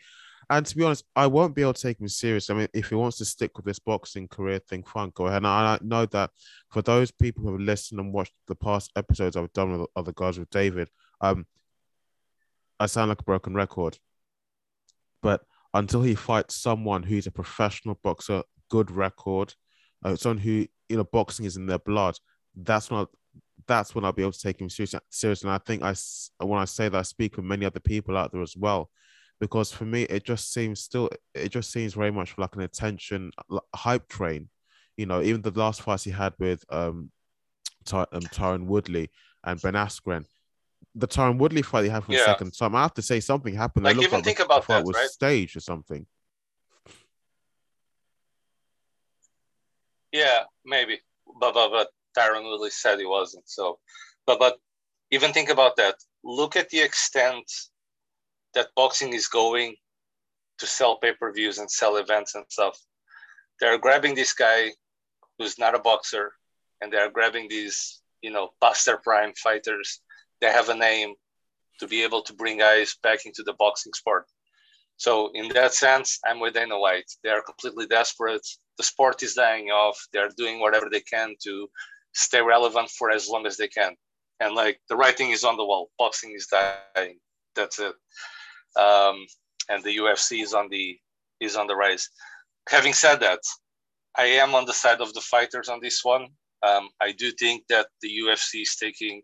And 0.51 0.67
to 0.67 0.77
be 0.77 0.85
honest, 0.85 1.05
I 1.17 1.27
won't 1.27 1.55
be 1.55 1.63
able 1.63 1.73
to 1.73 1.83
take 1.83 2.01
him 2.01 2.09
seriously. 2.09 2.55
I 2.55 2.59
mean, 2.59 2.69
if 2.75 2.91
he 2.91 2.95
wants 2.95 3.17
to 3.19 3.25
stick 3.25 3.57
with 3.57 3.65
this 3.65 3.79
boxing 3.79 4.29
career 4.29 4.59
thing, 4.59 4.85
fine, 4.85 5.11
go 5.15 5.27
ahead. 5.27 5.39
And 5.39 5.47
I, 5.47 5.75
I 5.75 5.79
know 5.81 6.05
that 6.07 6.31
for 6.71 6.83
those 6.83 7.11
people 7.11 7.45
who 7.45 7.53
have 7.53 7.61
listened 7.61 7.99
and 7.99 8.13
watched 8.13 8.35
the 8.47 8.55
past 8.55 8.93
episodes 8.95 9.37
I've 9.37 9.53
done 9.55 9.79
with 9.79 9.89
other 9.97 10.13
guys 10.13 10.39
with 10.39 10.51
David, 10.51 10.91
um, 11.21 11.47
I 12.79 12.87
sound 12.87 13.09
like 13.09 13.21
a 13.21 13.25
broken 13.25 13.55
record. 13.55 13.99
But 15.23 15.41
until 15.75 16.03
he 16.03 16.15
fights 16.15 16.55
someone 16.55 17.03
who's 17.03 17.27
a 17.27 17.33
professional 17.33 17.99
boxer, 18.03 18.43
good 18.71 18.91
record, 18.91 19.55
uh, 20.05 20.17
someone 20.17 20.39
who 20.39 20.67
you 20.89 20.97
know 20.97 21.05
boxing 21.05 21.45
is 21.45 21.57
in 21.57 21.67
their 21.67 21.79
blood, 21.81 22.17
that's 22.57 22.91
not. 22.91 23.09
That's 23.67 23.95
when 23.95 24.05
I'll 24.05 24.13
be 24.13 24.23
able 24.23 24.33
to 24.33 24.41
take 24.41 24.61
him 24.61 24.69
seriously. 24.69 25.01
Seriously, 25.11 25.49
and 25.49 25.55
I 25.55 25.59
think 25.59 25.83
I 25.83 25.95
when 26.45 26.61
I 26.61 26.65
say 26.65 26.89
that, 26.89 26.99
I 26.99 27.03
speak 27.03 27.37
with 27.37 27.45
many 27.45 27.67
other 27.67 27.81
people 27.81 28.17
out 28.17 28.33
there 28.33 28.43
as 28.43 28.57
well, 28.57 28.91
because 29.41 29.73
for 29.73 29.85
me 29.85 30.03
it 30.05 30.25
just 30.25 30.53
seems 30.53 30.81
still 30.81 31.11
it 31.35 31.49
just 31.51 31.71
seems 31.73 31.95
very 31.95 32.11
much 32.11 32.37
like 32.39 32.55
an 32.57 32.63
attention 32.63 33.33
hype 33.75 34.09
train. 34.09 34.49
You 34.97 35.07
know, 35.07 35.23
even 35.23 35.43
the 35.43 35.51
last 35.51 35.83
fights 35.83 36.05
he 36.05 36.11
had 36.11 36.35
with 36.39 36.65
um, 36.71 37.11
Ty- 37.85 38.07
um 38.13 38.23
Tyron 38.23 38.67
Woodley 38.67 39.11
and 39.45 39.61
Ben 39.61 39.75
Askren. 39.75 40.25
The 40.97 41.09
Tyron 41.09 41.39
Woodley 41.39 41.63
fight 41.63 41.85
he 41.85 41.91
had 41.91 42.05
for 42.05 42.13
the 42.13 42.19
Yeah. 42.19 42.27
second 42.27 42.57
time, 42.57 42.75
I 42.77 42.83
have 42.83 42.95
to 42.95 43.03
say 43.03 43.19
something 43.21 43.55
happened. 43.55 43.85
Like, 43.85 43.97
even 43.97 44.19
the- 44.19 44.23
think 44.23 44.39
about 44.41 44.67
the 44.67 44.75
that, 44.75 44.85
was 44.85 44.95
right? 44.95 45.09
staged 45.11 45.57
or 45.57 45.61
something. 45.61 46.07
Yeah, 50.13 50.45
maybe. 50.65 51.01
But 51.41 51.55
but 51.55 51.71
but 51.71 51.89
Tyron 52.17 52.45
Woodley 52.49 52.71
said 52.71 52.99
he 52.99 53.07
wasn't. 53.07 53.49
So, 53.49 53.81
but 54.27 54.39
but 54.39 54.59
even 55.11 55.33
think 55.33 55.51
about 55.51 55.77
that. 55.77 55.97
Look 56.23 56.57
at 56.57 56.71
the 56.71 56.81
extent 56.81 57.51
that 58.55 58.69
boxing 58.77 59.13
is 59.13 59.27
going 59.27 59.75
to 60.59 60.67
sell 60.67 60.99
pay-per-views 60.99 61.59
and 61.59 61.69
sell 61.71 61.97
events 61.97 62.37
and 62.37 62.45
stuff. 62.49 62.79
They're 63.61 63.79
grabbing 63.79 64.15
this 64.15 64.33
guy 64.33 64.71
who's 65.39 65.59
not 65.59 65.75
a 65.75 65.81
boxer, 65.81 66.33
and 66.81 66.93
they're 66.93 67.11
grabbing 67.11 67.49
these, 67.49 68.01
you 68.23 68.31
know, 68.31 68.51
Buster 68.61 68.97
Prime 68.99 69.35
fighters. 69.35 70.01
They 70.45 70.53
have 70.53 70.69
a 70.69 70.77
name 70.77 71.15
to 71.81 71.89
be 71.89 72.03
able 72.03 72.21
to 72.21 72.35
bring 72.35 72.59
guys 72.59 72.99
back 73.03 73.25
into 73.25 73.43
the 73.43 73.55
boxing 73.55 73.95
sport. 73.95 74.27
So 74.99 75.31
in 75.33 75.49
that 75.55 75.73
sense, 75.73 76.21
I'm 76.27 76.39
with 76.39 76.53
Dana 76.53 76.79
White. 76.79 77.11
They 77.23 77.31
are 77.31 77.41
completely 77.41 77.87
desperate. 77.87 78.47
The 78.77 78.83
sport 78.83 79.23
is 79.23 79.33
dying 79.33 79.71
off. 79.71 79.99
They're 80.13 80.29
doing 80.37 80.61
whatever 80.61 80.91
they 80.91 81.01
can 81.01 81.35
to 81.45 81.71
stay 82.13 82.43
relevant 82.43 82.91
for 82.91 83.11
as 83.11 83.27
long 83.27 83.47
as 83.47 83.57
they 83.57 83.69
can. 83.69 83.97
And 84.39 84.55
like 84.55 84.79
the 84.91 84.97
writing 84.97 85.31
is 85.31 85.45
on 85.45 85.57
the 85.57 85.65
wall. 85.65 85.89
Boxing 85.99 86.33
is 86.37 86.47
dying. 86.47 87.19
That's 87.57 87.79
it. 87.79 87.95
Um, 88.79 89.25
and 89.71 89.83
the 89.83 89.97
UFC 89.97 90.43
is 90.43 90.53
on 90.53 90.69
the 90.69 90.99
is 91.41 91.57
on 91.57 91.69
the 91.69 91.75
rise. 91.75 92.11
Having 92.69 92.93
said 92.93 93.17
that, 93.21 93.41
I 94.15 94.27
am 94.27 94.55
on 94.55 94.67
the 94.67 94.75
side 94.75 95.01
of 95.01 95.15
the 95.15 95.23
fighters 95.23 95.71
on 95.71 95.81
this 95.81 96.05
one. 96.05 96.27
Um, 96.63 96.91
I 97.01 97.13
do 97.13 97.33
think 97.33 97.65
that 97.71 97.87
the 98.03 98.11
UFC 98.11 98.61
is 98.61 98.77
taking 98.77 99.23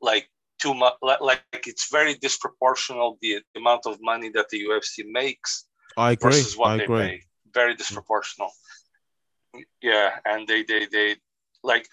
like 0.00 0.28
too 0.60 0.74
much. 0.74 0.94
Like 1.02 1.42
it's 1.66 1.90
very 1.90 2.14
disproportional 2.14 3.16
the 3.20 3.42
amount 3.56 3.86
of 3.86 3.98
money 4.00 4.30
that 4.34 4.48
the 4.50 4.58
UFC 4.58 5.04
makes 5.04 5.66
I 5.96 6.12
agree. 6.12 6.30
versus 6.30 6.56
what 6.56 6.72
I 6.72 6.76
they 6.78 6.84
agree. 6.84 6.98
pay. 6.98 7.22
Very 7.52 7.74
disproportional. 7.74 8.50
Yeah, 9.82 10.10
and 10.24 10.46
they 10.46 10.62
they 10.62 10.86
they 10.86 11.16
like 11.62 11.86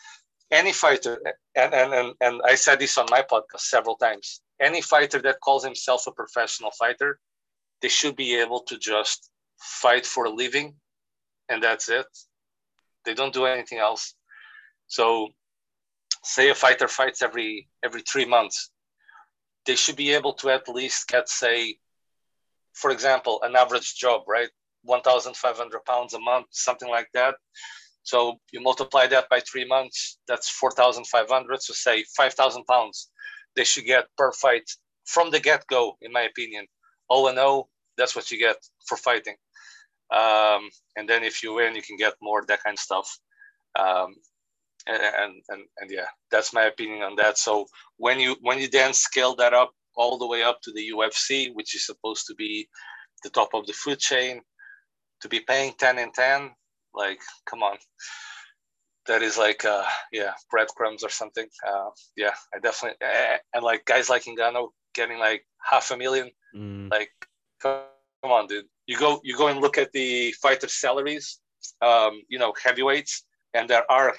any 0.52 0.74
fighter, 0.74 1.20
and 1.56 1.74
and 1.74 1.94
and, 1.94 2.14
and 2.22 2.42
I 2.46 2.56
said 2.56 2.80
this 2.80 2.98
on 2.98 3.08
my 3.10 3.22
podcast 3.22 3.62
several 3.62 3.96
times. 3.96 4.42
Any 4.60 4.82
fighter 4.82 5.22
that 5.22 5.40
calls 5.42 5.64
himself 5.64 6.08
a 6.08 6.12
professional 6.12 6.72
fighter, 6.72 7.20
they 7.82 7.90
should 7.90 8.16
be 8.16 8.36
able 8.40 8.62
to 8.64 8.78
just 8.78 9.30
fight 9.58 10.06
for 10.06 10.26
a 10.26 10.30
living, 10.30 10.76
and 11.50 11.62
that's 11.64 11.90
it. 11.90 12.08
They 13.06 13.14
don't 13.14 13.34
do 13.34 13.46
anything 13.46 13.80
else. 13.80 14.16
So, 14.88 15.30
say 16.26 16.50
a 16.50 16.56
fighter 16.56 16.88
fights 16.88 17.22
every 17.22 17.70
every 17.84 18.02
three 18.02 18.26
months, 18.26 18.72
they 19.66 19.76
should 19.76 19.96
be 19.96 20.12
able 20.12 20.34
to 20.34 20.50
at 20.50 20.68
least 20.68 21.08
get 21.08 21.30
say, 21.30 21.78
for 22.74 22.92
example, 22.92 23.40
an 23.44 23.56
average 23.56 23.96
job, 23.96 24.24
right? 24.28 24.50
1,500 24.84 25.86
pounds 25.86 26.14
a 26.14 26.20
month, 26.20 26.48
something 26.52 26.90
like 26.90 27.10
that. 27.14 27.36
So 28.04 28.40
you 28.52 28.62
multiply 28.62 29.08
that 29.08 29.30
by 29.30 29.40
three 29.40 29.66
months, 29.66 30.20
that's 30.28 30.48
4,500. 30.50 31.62
So 31.62 31.74
say 31.74 32.04
5,000 32.16 32.66
pounds 32.66 33.10
they 33.56 33.64
should 33.64 33.86
get 33.86 34.06
per 34.18 34.32
fight 34.32 34.70
from 35.06 35.32
the 35.32 35.40
get 35.40 35.66
go, 35.68 35.98
in 36.02 36.12
my 36.12 36.22
opinion. 36.22 36.66
O 37.10 37.28
and 37.28 37.40
O, 37.40 37.70
that's 37.98 38.16
what 38.16 38.30
you 38.32 38.38
get 38.38 38.58
for 38.88 38.98
fighting. 38.98 39.36
Um, 40.12 40.70
and 40.96 41.08
then 41.10 41.24
if 41.24 41.42
you 41.42 41.54
win, 41.54 41.76
you 41.76 41.82
can 41.82 41.98
get 41.98 42.14
more, 42.22 42.44
that 42.48 42.64
kind 42.64 42.76
of 42.76 42.80
stuff. 42.80 43.18
Um, 43.80 44.16
and, 44.88 45.34
and, 45.50 45.64
and 45.78 45.92
yeah, 45.92 46.08
that's 46.32 46.54
my 46.54 46.64
opinion 46.64 47.02
on 47.04 47.16
that. 47.18 47.38
So 47.38 47.66
when 47.98 48.20
you, 48.20 48.36
when 48.42 48.60
you 48.60 48.70
then 48.70 48.94
scale 48.94 49.36
that 49.36 49.54
up 49.54 49.72
all 49.96 50.18
the 50.18 50.28
way 50.28 50.44
up 50.44 50.62
to 50.64 50.72
the 50.74 50.92
UFC, 50.94 51.54
which 51.54 51.76
is 51.76 51.86
supposed 51.86 52.28
to 52.28 52.36
be 52.36 52.68
the 53.24 53.30
top 53.30 53.54
of 53.54 53.66
the 53.66 53.74
food 53.74 54.00
chain, 54.00 54.42
to 55.22 55.30
be 55.30 55.40
paying 55.40 55.74
10 55.78 55.98
and 55.98 56.14
10 56.14 56.52
like 56.94 57.20
come 57.46 57.64
on. 57.64 57.78
That 59.08 59.22
is 59.22 59.38
like 59.38 59.66
uh 59.66 59.84
yeah 60.12 60.34
breadcrumbs 60.52 61.04
or 61.04 61.10
something. 61.10 61.48
Uh 61.68 61.90
yeah 62.16 62.34
i 62.54 62.60
definitely 62.60 62.98
and 63.54 63.64
like 63.64 63.86
guys 63.86 64.10
like 64.10 64.24
Ngannou 64.24 64.70
getting 64.94 65.20
like 65.20 65.46
half 65.62 65.92
a 65.92 65.98
million 65.98 66.32
Mm, 66.56 66.90
like 66.90 67.12
come 67.62 67.84
on 68.24 68.48
dude. 68.48 68.66
You 68.88 68.98
go 68.98 69.20
you 69.24 69.36
go 69.38 69.48
and 69.48 69.60
look 69.60 69.78
at 69.78 69.92
the 69.92 70.32
fighter 70.42 70.70
salaries 70.70 71.40
um 71.82 72.22
you 72.30 72.40
know 72.40 72.54
heavyweights 72.64 73.26
and 73.54 73.70
there 73.70 73.90
are 73.92 74.14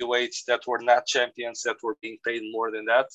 heavyweights 0.00 0.44
that 0.44 0.60
were 0.66 0.80
not 0.80 1.06
champions 1.06 1.62
that 1.62 1.76
were 1.82 1.96
being 2.02 2.18
paid 2.24 2.42
more 2.52 2.70
than 2.70 2.84
that 2.84 3.06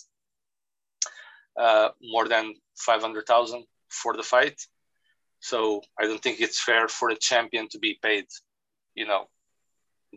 uh 1.60 1.90
more 2.02 2.28
than 2.28 2.54
500000 2.76 3.64
for 3.90 4.16
the 4.18 4.24
fight 4.24 4.60
so 5.44 5.82
I 6.00 6.06
don't 6.06 6.24
think 6.24 6.40
it's 6.40 6.64
fair 6.64 6.88
for 6.88 7.10
a 7.10 7.18
champion 7.18 7.68
to 7.72 7.78
be 7.78 8.00
paid, 8.02 8.28
you 8.96 9.06
know, 9.06 9.26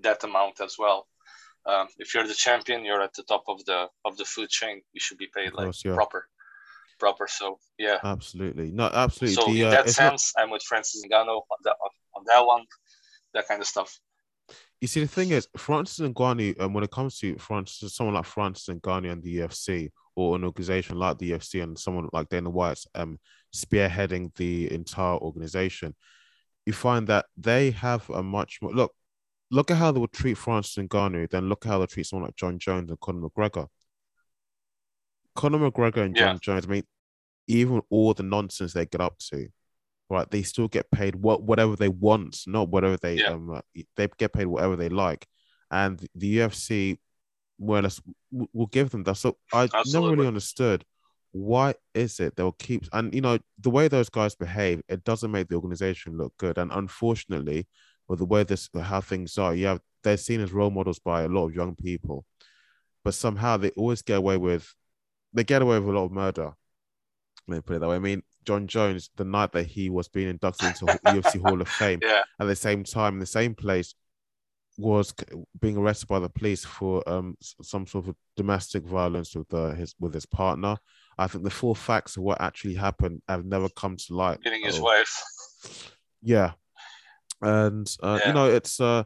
that 0.03 0.23
amount 0.23 0.61
as 0.61 0.77
well. 0.79 1.09
Um, 1.67 1.89
if 1.99 2.15
you're 2.15 2.29
the 2.29 2.33
champion, 2.33 2.85
you're 2.85 3.03
at 3.03 3.13
the 3.15 3.25
top 3.25 3.43
of 3.49 3.65
the 3.65 3.89
of 4.05 4.17
the 4.17 4.25
food 4.25 4.51
chain. 4.51 4.83
You 4.93 5.01
should 5.01 5.19
be 5.19 5.27
paid 5.35 5.53
course, 5.53 5.85
like 5.85 5.91
yeah. 5.91 5.97
proper, 5.97 6.29
proper. 7.01 7.27
So 7.27 7.59
yeah. 7.77 7.99
absolutely. 8.05 8.71
No, 8.71 8.85
absolutely. 8.85 9.35
So 9.35 9.53
The, 9.53 9.63
in 9.63 9.67
uh, 9.67 9.71
that 9.71 9.87
it's 9.89 9.99
not- 9.99 10.11
sense, 10.11 10.33
I'm 10.39 10.51
with 10.51 10.63
Francis 10.63 11.03
Ngannou 11.05 11.43
on 11.51 11.59
that 11.65 11.77
on 12.15 12.23
that 12.33 12.47
one, 12.47 12.65
that 13.35 13.49
kind 13.49 13.61
of 13.61 13.67
stuff. 13.67 13.99
You 14.81 14.89
see, 14.89 15.01
the 15.01 15.09
thing 15.09 15.31
is, 15.31 15.49
Francis 15.57 16.07
Ngannou, 16.07 16.61
um, 16.61 16.75
when 16.75 16.85
it 16.85 16.91
comes 16.91 17.19
to 17.21 17.37
Francis, 17.39 17.95
someone 17.95 18.15
like 18.15 18.27
Francis 18.27 18.75
Ngannou 18.75 19.11
and 19.11 19.23
the 19.23 19.39
UFC, 19.39 19.91
or 20.15 20.37
an 20.37 20.45
organization 20.45 20.99
like 20.99 21.19
the 21.19 21.33
UFC 21.33 21.63
and 21.63 21.79
someone 21.79 22.09
like 22.13 22.29
Dana 22.29 22.51
White's 22.51 22.87
um, 22.95 23.19
spearheading 23.55 24.35
the 24.37 24.73
entire 24.73 25.17
organization, 25.17 25.95
you 26.67 26.73
find 26.73 27.07
that 27.07 27.27
they 27.37 27.71
have 27.71 28.09
a 28.11 28.23
much 28.23 28.59
more 28.61 28.73
look. 28.73 28.93
Look 29.51 29.71
at 29.71 29.77
how 29.77 29.93
they 29.93 30.01
would 30.01 30.13
treat 30.13 30.37
Francis 30.37 30.77
and 30.77 30.91
Ngannou, 30.91 31.31
then 31.31 31.49
look 31.49 31.65
at 31.65 31.71
how 31.71 31.79
they 31.79 31.87
treat 31.87 32.07
someone 32.07 32.27
like 32.27 32.37
Jon 32.37 32.59
Jones 32.59 32.91
and 32.91 33.01
Conor 33.01 33.29
McGregor. 33.29 33.69
Conor 35.37 35.71
McGregor 35.71 36.05
and 36.05 36.17
Jon 36.17 36.39
Jones, 36.41 36.67
I 36.67 36.69
mean, 36.69 36.83
even 37.47 37.81
all 37.89 38.13
the 38.13 38.25
nonsense 38.25 38.73
they 38.73 38.87
get 38.87 39.01
up 39.01 39.17
to, 39.31 39.49
right? 40.09 40.31
They 40.31 40.43
still 40.43 40.69
get 40.69 40.91
paid 40.91 41.17
what 41.17 41.43
whatever 41.43 41.77
they 41.77 41.89
want, 41.89 42.43
not 42.47 42.69
whatever 42.69 42.97
they 42.97 43.17
Yeah. 43.17 43.29
um 43.33 43.51
uh, 43.51 43.61
they 43.97 44.09
get 44.19 44.33
paid 44.33 44.47
whatever 44.47 44.77
they 44.77 44.89
like, 44.89 45.27
and 45.71 46.05
the 46.15 46.37
UFC, 46.39 46.99
more 47.59 47.79
or 47.79 47.83
less, 47.83 48.01
will 48.53 48.67
give 48.67 48.91
them 48.91 49.05
that. 49.05 49.17
So 49.17 49.37
I 49.53 49.69
never 49.87 50.11
really 50.11 50.27
understood 50.29 50.85
why 51.33 51.75
is 51.93 52.19
it 52.19 52.35
they'll 52.35 52.53
keep 52.53 52.85
and 52.95 53.15
you 53.15 53.21
know 53.21 53.39
the 53.59 53.69
way 53.71 53.89
those 53.89 54.09
guys 54.09 54.35
behave, 54.35 54.81
it 54.89 55.05
doesn't 55.05 55.31
make 55.31 55.49
the 55.49 55.55
organization 55.57 56.17
look 56.17 56.33
good, 56.39 56.57
and 56.59 56.71
unfortunately, 56.73 57.67
with 58.09 58.21
the 58.21 58.25
way 58.25 58.43
this 58.45 58.69
how 58.81 59.01
things 59.01 59.37
are, 59.39 59.55
you 59.55 59.67
have 59.67 59.81
they're 60.03 60.17
seen 60.17 60.41
as 60.41 60.53
role 60.53 60.71
models 60.71 60.99
by 61.01 61.23
a 61.23 61.29
lot 61.29 61.47
of 61.47 61.55
young 61.55 61.75
people, 61.75 62.25
but 63.05 63.13
somehow 63.15 63.57
they 63.57 63.71
always 63.71 64.03
get 64.03 64.19
away 64.19 64.37
with 64.37 64.73
they 65.33 65.45
get 65.45 65.63
away 65.63 65.79
with 65.79 65.89
a 65.89 65.93
lot 65.99 66.05
of 66.05 66.13
murder. 66.13 66.53
Let 67.49 67.57
me 67.57 67.61
put 67.61 67.77
it 67.77 67.79
that 67.81 67.89
way. 67.89 67.97
I 67.97 68.01
mean, 68.01 68.23
Jon 68.47 68.67
Jones, 68.67 69.11
the 69.17 69.25
night 69.25 69.53
that 69.53 69.67
he 69.67 69.91
was 69.91 70.09
being 70.09 70.29
inducted 70.29 70.69
into 70.69 70.87
UFC 71.05 71.41
Hall 71.43 71.61
of 71.61 71.69
Fame, 71.69 72.01
Yeah, 72.03 72.23
at 72.41 72.47
the 72.47 72.57
same 72.57 72.85
time, 72.85 73.15
in 73.15 73.21
the 73.21 73.27
same 73.27 73.55
place, 73.55 73.95
was 74.79 75.15
being 75.61 75.77
arrested 75.77 76.07
by 76.07 76.19
the 76.19 76.29
police 76.29 76.65
for 76.65 77.03
um 77.09 77.37
some 77.41 77.87
sort 77.87 78.09
of 78.09 78.15
domestic 78.37 78.85
violence 78.85 79.35
with 79.35 79.53
uh, 79.55 79.71
his 79.73 79.95
with 79.99 80.13
his 80.15 80.27
partner. 80.27 80.77
I 81.19 81.27
think 81.27 81.45
the 81.45 81.51
full 81.51 81.75
facts 81.75 82.17
of 82.17 82.23
what 82.23 82.41
actually 82.41 82.75
happened 82.75 83.23
have 83.29 83.45
never 83.45 83.69
come 83.71 83.97
to 83.97 84.15
light. 84.15 84.41
beating 84.43 84.65
his 84.65 84.79
wife. 84.81 85.91
Yeah, 86.23 86.53
and 87.41 87.91
uh, 88.03 88.19
Yeah. 88.21 88.29
you 88.29 88.35
know 88.35 88.51
it's 88.51 88.81
uh. 88.81 89.05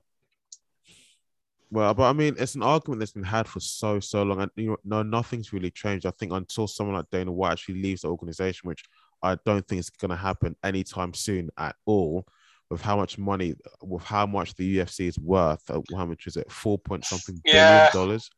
Well, 1.73 1.95
but 1.95 2.03
I 2.11 2.13
mean, 2.13 2.35
it's 2.37 2.57
an 2.57 2.65
argument 2.65 2.99
that's 2.99 3.13
been 3.13 3.23
had 3.23 3.47
for 3.47 3.61
so 3.61 4.01
so 4.01 4.25
long, 4.25 4.41
and 4.41 4.51
you 4.57 4.71
know, 4.71 4.77
no, 4.85 5.03
nothing's 5.05 5.53
really 5.53 5.71
changed. 5.71 6.05
I 6.05 6.11
think 6.11 6.33
until 6.33 6.67
someone 6.67 6.97
like 6.97 7.09
Dana 7.11 7.31
White 7.31 7.53
actually 7.53 7.81
leaves 7.81 8.03
the 8.03 8.09
organization, 8.09 8.67
which 8.67 8.83
I 9.23 9.37
don't 9.45 9.67
think 9.67 9.81
it's 9.81 9.91
going 9.91 10.11
to 10.11 10.17
happen 10.17 10.57
anytime 10.65 11.15
soon 11.15 11.51
at 11.57 11.77
all. 11.87 12.27
With 12.71 12.81
how 12.81 12.97
much 12.97 13.19
money, 13.19 13.55
with 13.83 14.05
how 14.05 14.27
much 14.27 14.55
the 14.55 14.79
UFC 14.79 15.09
is 15.09 15.19
worth, 15.19 15.69
uh, 15.69 15.81
how 15.97 16.07
much 16.07 16.29
is 16.29 16.37
it? 16.37 16.51
Four 16.53 16.79
point 16.79 17.05
something 17.05 17.41
billion 17.45 17.67
Yeah. 17.67 17.91
dollars. 17.93 18.31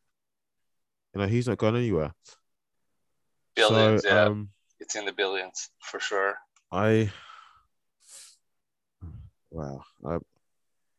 You 1.14 1.20
know, 1.20 1.26
he's 1.26 1.46
not 1.46 1.58
going 1.58 1.76
anywhere. 1.76 2.14
Billions, 3.54 4.02
so, 4.02 4.08
yeah. 4.08 4.24
um, 4.24 4.48
It's 4.80 4.96
in 4.96 5.04
the 5.04 5.12
billions 5.12 5.68
for 5.82 6.00
sure. 6.00 6.36
I 6.70 7.12
wow, 9.50 9.82
I, 10.06 10.16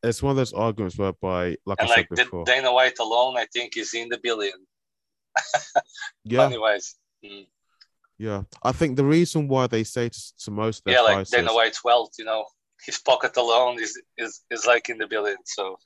it's 0.03 0.21
one 0.21 0.31
of 0.31 0.37
those 0.37 0.53
arguments 0.53 0.97
whereby, 0.97 1.57
like 1.65 1.79
And 1.79 1.89
I 1.89 1.95
like 1.95 2.07
said 2.09 2.25
before, 2.25 2.45
Dana 2.45 2.71
White 2.71 2.99
alone, 2.99 3.35
I 3.37 3.47
think 3.51 3.77
is 3.77 3.95
in 3.95 4.09
the 4.09 4.19
billion 4.21 4.67
yeah, 6.23 6.55
wise. 6.55 6.95
Mm. 7.25 7.47
Yeah. 8.23 8.43
I 8.63 8.71
think 8.71 8.95
the 8.95 9.03
reason 9.03 9.49
why 9.49 9.67
they 9.67 9.83
say 9.83 10.07
to, 10.07 10.37
to 10.45 10.51
most 10.51 10.79
of 10.79 10.83
their 10.85 10.93
Yeah, 10.95 11.01
like 11.01 11.27
Dana 11.27 11.53
White's 11.53 11.83
wealth, 11.83 12.11
you 12.17 12.23
know, 12.23 12.45
his 12.85 12.97
pocket 12.97 13.35
alone 13.35 13.81
is 13.81 14.01
is 14.17 14.41
is 14.49 14.65
like 14.65 14.87
in 14.87 14.97
the 14.97 15.07
billions. 15.07 15.41
So 15.45 15.77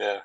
yeah, 0.00 0.18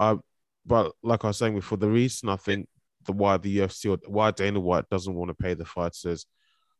I, 0.00 0.16
but 0.64 0.92
like 1.02 1.22
I 1.24 1.28
was 1.28 1.36
saying 1.36 1.54
before, 1.54 1.76
the 1.76 1.90
reason 1.90 2.30
I 2.30 2.36
think 2.36 2.66
the 3.04 3.12
why 3.12 3.36
the 3.36 3.58
UFC 3.58 3.90
or 3.90 3.98
why 4.10 4.30
Dana 4.30 4.58
White 4.58 4.88
doesn't 4.88 5.14
want 5.14 5.28
to 5.28 5.34
pay 5.34 5.52
the 5.52 5.66
fighters 5.66 6.24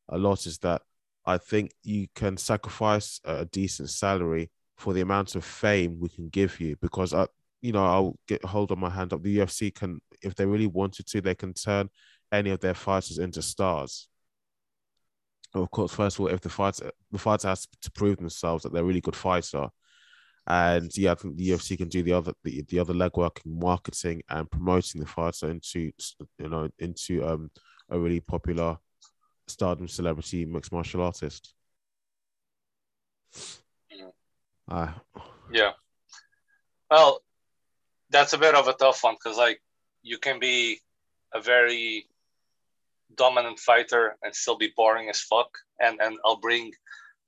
a 0.09 0.17
lot 0.17 0.47
is 0.47 0.57
that 0.59 0.81
I 1.27 1.37
think 1.37 1.73
you 1.83 2.07
can 2.15 2.39
sacrifice 2.39 3.21
a 3.25 3.45
decent 3.45 3.91
salary 3.91 4.51
for 4.79 4.95
the 4.95 5.03
amount 5.03 5.35
of 5.35 5.45
fame 5.45 5.99
we 6.01 6.09
can 6.09 6.31
give 6.31 6.59
you 6.59 6.77
because 6.81 7.13
I, 7.13 7.27
you 7.61 7.73
know, 7.73 7.85
I'll 7.85 8.17
get 8.29 8.45
hold 8.45 8.73
of 8.73 8.79
my 8.79 8.91
hand 8.91 9.13
up. 9.13 9.23
The 9.23 9.39
UFC 9.39 9.75
can, 9.75 10.01
if 10.23 10.35
they 10.35 10.47
really 10.47 10.67
wanted 10.67 11.07
to, 11.09 11.21
they 11.21 11.35
can 11.35 11.53
turn 11.53 11.91
any 12.33 12.51
of 12.51 12.61
their 12.61 12.75
fighters 12.75 13.19
into 13.19 13.43
stars. 13.43 14.09
Of 15.55 15.71
course, 15.71 15.93
first 15.93 16.17
of 16.17 16.21
all, 16.21 16.27
if 16.29 16.41
the 16.41 16.49
fighter 16.49 16.91
the 17.11 17.19
fighter 17.19 17.49
has 17.49 17.67
to 17.83 17.91
prove 17.93 18.19
themselves 18.19 18.63
that 18.63 18.73
they're 18.73 18.83
a 18.83 18.87
really 18.87 19.01
good 19.01 19.17
fighter, 19.17 19.69
and 20.47 20.97
yeah, 20.97 21.13
I 21.13 21.15
think 21.15 21.37
the 21.37 21.51
UFC 21.51 21.79
can 21.79 21.89
do 21.89 22.03
the 22.03 22.13
other 22.13 22.33
the, 22.45 22.63
the 22.69 22.79
other 22.79 22.95
legwork 22.95 23.45
in 23.45 23.59
marketing 23.59 24.23
and 24.29 24.51
promoting 24.51 25.01
the 25.01 25.07
fighter 25.07 25.51
into 25.51 25.93
you 26.39 26.49
know 26.49 26.69
into 26.79 27.27
um 27.27 27.51
a 27.89 27.99
really 27.99 28.21
popular 28.21 28.77
stardom 29.49 29.89
celebrity 29.89 30.45
mixed 30.45 30.73
martial 30.73 31.03
artist. 31.03 31.55
Uh, 34.69 34.93
yeah. 35.53 35.73
Well, 36.91 37.23
that's 38.11 38.33
a 38.33 38.39
bit 38.39 38.55
of 38.55 38.69
a 38.69 38.73
tough 38.73 39.03
one 39.03 39.15
because 39.15 39.39
like 39.39 39.61
you 40.03 40.19
can 40.19 40.39
be 40.39 40.81
a 41.33 41.41
very 41.41 42.07
dominant 43.15 43.59
fighter 43.59 44.17
and 44.23 44.35
still 44.35 44.57
be 44.57 44.73
boring 44.77 45.09
as 45.09 45.21
fuck. 45.21 45.49
And 45.81 46.01
and 46.01 46.19
I'll 46.25 46.41
bring 46.41 46.73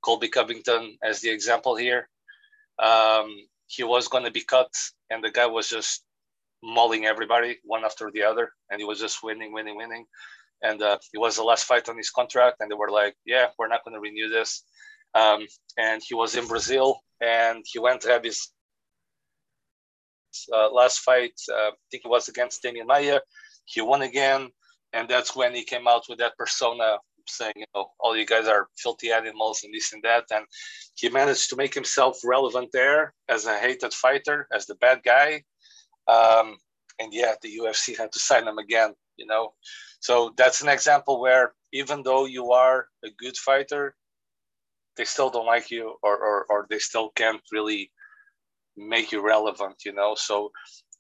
Colby 0.02 0.28
Covington 0.28 0.98
as 1.02 1.20
the 1.20 1.30
example 1.30 1.76
here. 1.76 2.08
Um, 2.78 3.36
he 3.66 3.84
was 3.84 4.08
going 4.08 4.24
to 4.24 4.30
be 4.30 4.42
cut, 4.42 4.70
and 5.10 5.22
the 5.22 5.30
guy 5.30 5.46
was 5.46 5.68
just 5.68 6.04
mauling 6.62 7.06
everybody 7.06 7.58
one 7.64 7.84
after 7.84 8.10
the 8.10 8.22
other, 8.22 8.52
and 8.70 8.80
he 8.80 8.84
was 8.84 8.98
just 8.98 9.22
winning, 9.22 9.52
winning, 9.52 9.76
winning. 9.76 10.06
And 10.62 10.82
uh, 10.82 10.98
it 11.12 11.18
was 11.18 11.36
the 11.36 11.44
last 11.44 11.64
fight 11.64 11.88
on 11.88 11.96
his 11.96 12.10
contract, 12.10 12.56
and 12.60 12.70
they 12.70 12.74
were 12.74 12.90
like, 12.90 13.14
"Yeah, 13.24 13.48
we're 13.58 13.68
not 13.68 13.84
going 13.84 13.94
to 13.94 14.00
renew 14.00 14.28
this." 14.28 14.64
Um, 15.14 15.46
and 15.76 16.02
he 16.06 16.14
was 16.14 16.34
in 16.34 16.46
Brazil, 16.46 17.00
and 17.20 17.64
he 17.66 17.78
went 17.78 18.00
to 18.02 18.08
have 18.08 18.24
his 18.24 18.48
uh, 20.52 20.70
last 20.72 21.00
fight. 21.00 21.32
Uh, 21.50 21.68
I 21.68 21.86
think 21.90 22.04
it 22.04 22.08
was 22.08 22.28
against 22.28 22.62
Demian 22.62 22.86
Maia. 22.86 23.20
He 23.64 23.80
won 23.80 24.02
again, 24.02 24.50
and 24.92 25.08
that's 25.08 25.36
when 25.36 25.54
he 25.54 25.64
came 25.64 25.86
out 25.86 26.04
with 26.08 26.18
that 26.18 26.36
persona 26.36 26.98
saying, 27.26 27.52
you 27.56 27.66
know, 27.74 27.90
all 28.00 28.16
you 28.16 28.26
guys 28.26 28.48
are 28.48 28.68
filthy 28.76 29.10
animals 29.10 29.62
and 29.64 29.72
this 29.74 29.92
and 29.92 30.02
that. 30.02 30.24
And 30.30 30.44
he 30.94 31.08
managed 31.08 31.50
to 31.50 31.56
make 31.56 31.74
himself 31.74 32.18
relevant 32.24 32.70
there 32.72 33.14
as 33.28 33.46
a 33.46 33.58
hated 33.58 33.92
fighter, 33.92 34.46
as 34.52 34.66
the 34.66 34.74
bad 34.76 35.02
guy. 35.04 35.42
Um, 36.06 36.56
and 36.98 37.12
yeah, 37.12 37.34
the 37.42 37.58
UFC 37.58 37.96
had 37.96 38.12
to 38.12 38.18
sign 38.18 38.48
him 38.48 38.58
again, 38.58 38.94
you 39.16 39.26
know. 39.26 39.52
So 40.00 40.32
that's 40.36 40.62
an 40.62 40.68
example 40.68 41.20
where 41.20 41.52
even 41.72 42.02
though 42.02 42.24
you 42.24 42.52
are 42.52 42.86
a 43.04 43.10
good 43.18 43.36
fighter, 43.36 43.94
they 44.96 45.04
still 45.04 45.30
don't 45.30 45.46
like 45.46 45.70
you 45.70 45.96
or, 46.02 46.16
or, 46.16 46.46
or 46.50 46.66
they 46.68 46.78
still 46.78 47.10
can't 47.10 47.42
really 47.52 47.92
make 48.76 49.12
you 49.12 49.24
relevant, 49.24 49.76
you 49.84 49.92
know. 49.92 50.14
So 50.16 50.50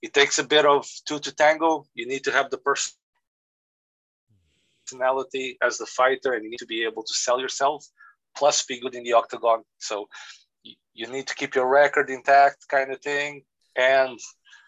it 0.02 0.14
takes 0.14 0.38
a 0.38 0.44
bit 0.44 0.66
of 0.66 0.86
two 1.06 1.18
to 1.20 1.34
tango. 1.34 1.86
You 1.94 2.06
need 2.06 2.24
to 2.24 2.32
have 2.32 2.50
the 2.50 2.58
personality 4.88 5.56
as 5.62 5.78
the 5.78 5.86
fighter 5.86 6.32
and 6.32 6.44
you 6.44 6.50
need 6.50 6.58
to 6.58 6.66
be 6.66 6.84
able 6.84 7.02
to 7.02 7.14
sell 7.14 7.40
yourself, 7.40 7.84
plus 8.36 8.64
be 8.64 8.80
good 8.80 8.94
in 8.94 9.04
the 9.04 9.12
octagon. 9.12 9.62
So 9.78 10.08
you 10.94 11.06
need 11.06 11.26
to 11.26 11.34
keep 11.34 11.54
your 11.54 11.68
record 11.68 12.10
intact, 12.10 12.66
kind 12.68 12.92
of 12.92 13.00
thing, 13.00 13.42
and 13.76 14.18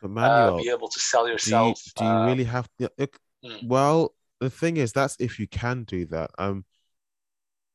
Emmanuel, 0.02 0.54
uh, 0.54 0.62
be 0.62 0.70
able 0.70 0.88
to 0.88 1.00
sell 1.00 1.28
yourself. 1.28 1.80
Do 1.96 2.04
you, 2.04 2.10
do 2.10 2.14
you 2.14 2.20
uh, 2.20 2.26
really 2.26 2.44
have 2.44 2.68
to? 2.78 2.90
mm. 2.98 3.66
Well, 3.66 4.14
the 4.40 4.50
thing 4.50 4.76
is, 4.76 4.92
that's 4.92 5.16
if 5.18 5.38
you 5.38 5.46
can 5.46 5.84
do 5.84 6.06
that. 6.06 6.30
Um, 6.38 6.64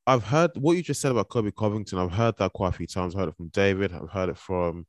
I've 0.08 0.23
heard 0.23 0.51
what 0.55 0.77
you 0.77 0.84
just 0.84 1.01
said 1.01 1.12
about 1.12 1.29
Colby 1.29 1.51
Covington. 1.51 1.97
I've 1.97 2.12
heard 2.12 2.38
that 2.38 2.53
quite 2.53 2.69
a 2.69 2.77
few 2.77 2.88
times. 2.88 3.15
I've 3.15 3.21
heard 3.21 3.29
it 3.29 3.38
from 3.38 3.49
David. 3.49 3.91
I've 3.91 4.10
heard 4.10 4.29
it 4.29 4.38
from, 4.38 4.86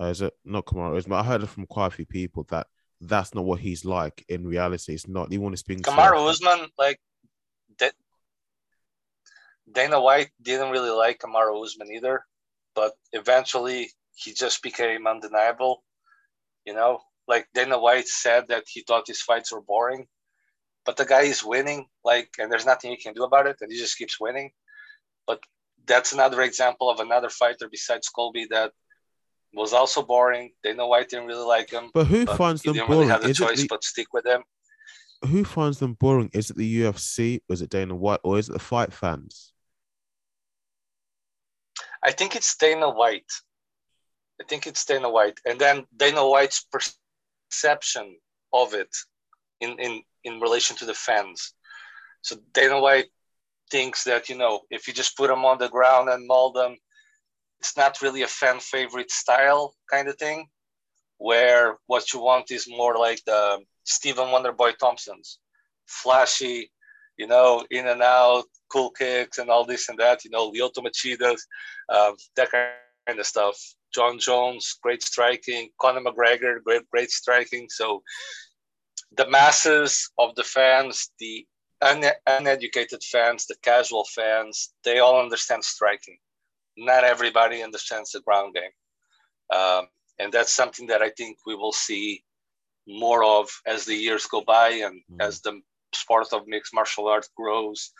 uh, 0.00 0.04
is 0.04 0.22
it 0.22 0.32
not 0.44 0.64
Kamaru? 0.64 1.08
But 1.08 1.16
I 1.16 1.24
heard 1.24 1.42
it 1.42 1.48
from 1.48 1.66
quite 1.66 1.88
a 1.88 1.90
few 1.90 2.06
people 2.06 2.46
that 2.50 2.68
that's 3.00 3.34
not 3.34 3.44
what 3.44 3.60
he's 3.60 3.84
like 3.84 4.24
in 4.28 4.46
reality. 4.46 4.94
It's 4.94 5.08
not. 5.08 5.30
He 5.30 5.38
want 5.38 5.54
to 5.54 5.58
speak. 5.58 5.82
Kamaru 5.82 6.28
Usman, 6.28 6.68
like. 6.78 7.00
Dana 9.72 10.00
White 10.00 10.30
didn't 10.42 10.70
really 10.70 10.90
like 10.90 11.20
Kamaru 11.20 11.64
Usman 11.64 11.92
either, 11.92 12.24
but 12.74 12.92
eventually 13.12 13.90
he 14.14 14.32
just 14.32 14.62
became 14.62 15.06
undeniable. 15.06 15.84
You 16.64 16.74
know, 16.74 17.00
like 17.28 17.46
Dana 17.54 17.78
White 17.78 18.08
said 18.08 18.48
that 18.48 18.64
he 18.68 18.82
thought 18.82 19.06
his 19.06 19.22
fights 19.22 19.52
were 19.52 19.60
boring, 19.60 20.06
but 20.84 20.96
the 20.96 21.04
guy 21.04 21.22
is 21.22 21.44
winning, 21.44 21.86
like, 22.04 22.30
and 22.38 22.50
there's 22.50 22.66
nothing 22.66 22.90
he 22.90 22.96
can 22.96 23.14
do 23.14 23.24
about 23.24 23.46
it, 23.46 23.56
and 23.60 23.70
he 23.70 23.78
just 23.78 23.96
keeps 23.96 24.20
winning. 24.20 24.50
But 25.26 25.40
that's 25.86 26.12
another 26.12 26.42
example 26.42 26.90
of 26.90 27.00
another 27.00 27.30
fighter 27.30 27.68
besides 27.70 28.08
Colby 28.08 28.46
that 28.50 28.72
was 29.52 29.72
also 29.72 30.02
boring. 30.02 30.52
Dana 30.62 30.86
White 30.86 31.08
didn't 31.08 31.26
really 31.26 31.46
like 31.46 31.70
him. 31.70 31.90
But 31.92 32.06
who 32.06 32.24
but 32.24 32.36
finds 32.36 32.62
them 32.62 32.76
boring? 32.76 32.90
Really 32.90 33.06
have 33.08 33.24
a 33.24 33.34
choice 33.34 33.62
the... 33.62 33.66
but 33.68 33.84
stick 33.84 34.12
with 34.12 34.24
them. 34.24 34.42
Who 35.26 35.44
finds 35.44 35.78
them 35.78 35.94
boring? 35.94 36.30
Is 36.32 36.50
it 36.50 36.56
the 36.56 36.82
UFC? 36.82 37.40
Is 37.48 37.62
it 37.62 37.70
Dana 37.70 37.94
White? 37.94 38.20
Or 38.22 38.38
is 38.38 38.48
it 38.48 38.52
the 38.52 38.58
fight 38.58 38.92
fans? 38.92 39.52
I 42.02 42.12
think 42.12 42.36
it's 42.36 42.56
Dana 42.56 42.88
White. 42.88 43.30
I 44.40 44.44
think 44.44 44.66
it's 44.66 44.84
Dana 44.86 45.10
White, 45.10 45.38
and 45.44 45.60
then 45.60 45.84
Dana 45.94 46.26
White's 46.26 46.66
perception 47.50 48.16
of 48.52 48.72
it 48.72 48.88
in 49.60 49.78
in 49.78 50.02
in 50.24 50.40
relation 50.40 50.76
to 50.76 50.86
the 50.86 50.94
fans. 50.94 51.52
So 52.22 52.36
Dana 52.54 52.80
White 52.80 53.10
thinks 53.70 54.04
that 54.04 54.30
you 54.30 54.36
know 54.36 54.62
if 54.70 54.88
you 54.88 54.94
just 54.94 55.16
put 55.16 55.28
them 55.28 55.44
on 55.44 55.58
the 55.58 55.68
ground 55.68 56.08
and 56.08 56.26
maul 56.26 56.52
them, 56.52 56.76
it's 57.60 57.76
not 57.76 58.00
really 58.02 58.22
a 58.22 58.26
fan 58.26 58.58
favorite 58.60 59.10
style 59.10 59.74
kind 59.90 60.08
of 60.08 60.16
thing. 60.16 60.48
Where 61.18 61.76
what 61.86 62.12
you 62.12 62.20
want 62.20 62.50
is 62.50 62.66
more 62.68 62.96
like 62.96 63.22
the 63.26 63.58
Stephen 63.84 64.28
Wonderboy 64.28 64.78
Thompson's, 64.78 65.38
flashy, 65.86 66.70
you 67.18 67.26
know, 67.26 67.64
in 67.70 67.86
and 67.88 68.00
out, 68.00 68.44
cool 68.72 68.90
kicks 68.90 69.36
and 69.36 69.50
all 69.50 69.66
this 69.66 69.90
and 69.90 69.98
that. 69.98 70.24
You 70.24 70.30
know, 70.30 70.50
Lyoto 70.50 70.78
Machidas, 70.78 71.40
um, 71.90 72.16
that 72.36 72.50
kind 72.50 73.18
of 73.18 73.26
stuff. 73.26 73.56
Jon 73.94 74.18
Jones, 74.18 74.78
great 74.82 75.02
striking. 75.02 75.68
Conor 75.78 76.00
McGregor, 76.00 76.62
great, 76.64 76.88
great 76.90 77.10
striking. 77.10 77.68
So 77.68 78.02
the 79.16 79.28
masses 79.28 80.10
of 80.18 80.34
the 80.36 80.44
fans, 80.44 81.10
the 81.18 81.46
un- 81.82 82.04
uneducated 82.26 83.02
fans, 83.02 83.46
the 83.46 83.56
casual 83.62 84.06
fans, 84.14 84.72
they 84.84 85.00
all 85.00 85.20
understand 85.20 85.64
striking. 85.64 86.16
Not 86.80 87.04
everybody 87.04 87.62
understands 87.62 88.10
the 88.10 88.20
ground 88.20 88.54
game. 88.54 89.56
Um, 89.56 89.86
and 90.18 90.32
that's 90.32 90.52
something 90.52 90.86
that 90.88 91.02
I 91.02 91.10
think 91.10 91.38
we 91.46 91.54
will 91.54 91.72
see 91.72 92.24
more 92.86 93.22
of 93.22 93.48
as 93.66 93.84
the 93.84 93.94
years 93.94 94.26
go 94.26 94.42
by 94.42 94.68
and 94.70 95.02
mm. 95.12 95.20
as 95.20 95.40
the 95.40 95.60
sport 95.94 96.32
of 96.32 96.46
mixed 96.46 96.74
martial 96.74 97.08
arts 97.08 97.30
grows 97.36 97.92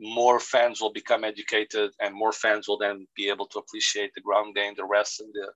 more 0.00 0.40
fans 0.40 0.80
will 0.80 0.92
become 0.92 1.24
educated 1.24 1.90
and 2.00 2.14
more 2.14 2.32
fans 2.32 2.66
will 2.66 2.78
then 2.78 3.06
be 3.14 3.28
able 3.28 3.46
to 3.46 3.58
appreciate 3.58 4.12
the 4.14 4.20
ground 4.20 4.54
game, 4.54 4.72
the 4.76 4.84
rest 4.84 5.20
and 5.20 5.32
the 5.34 5.48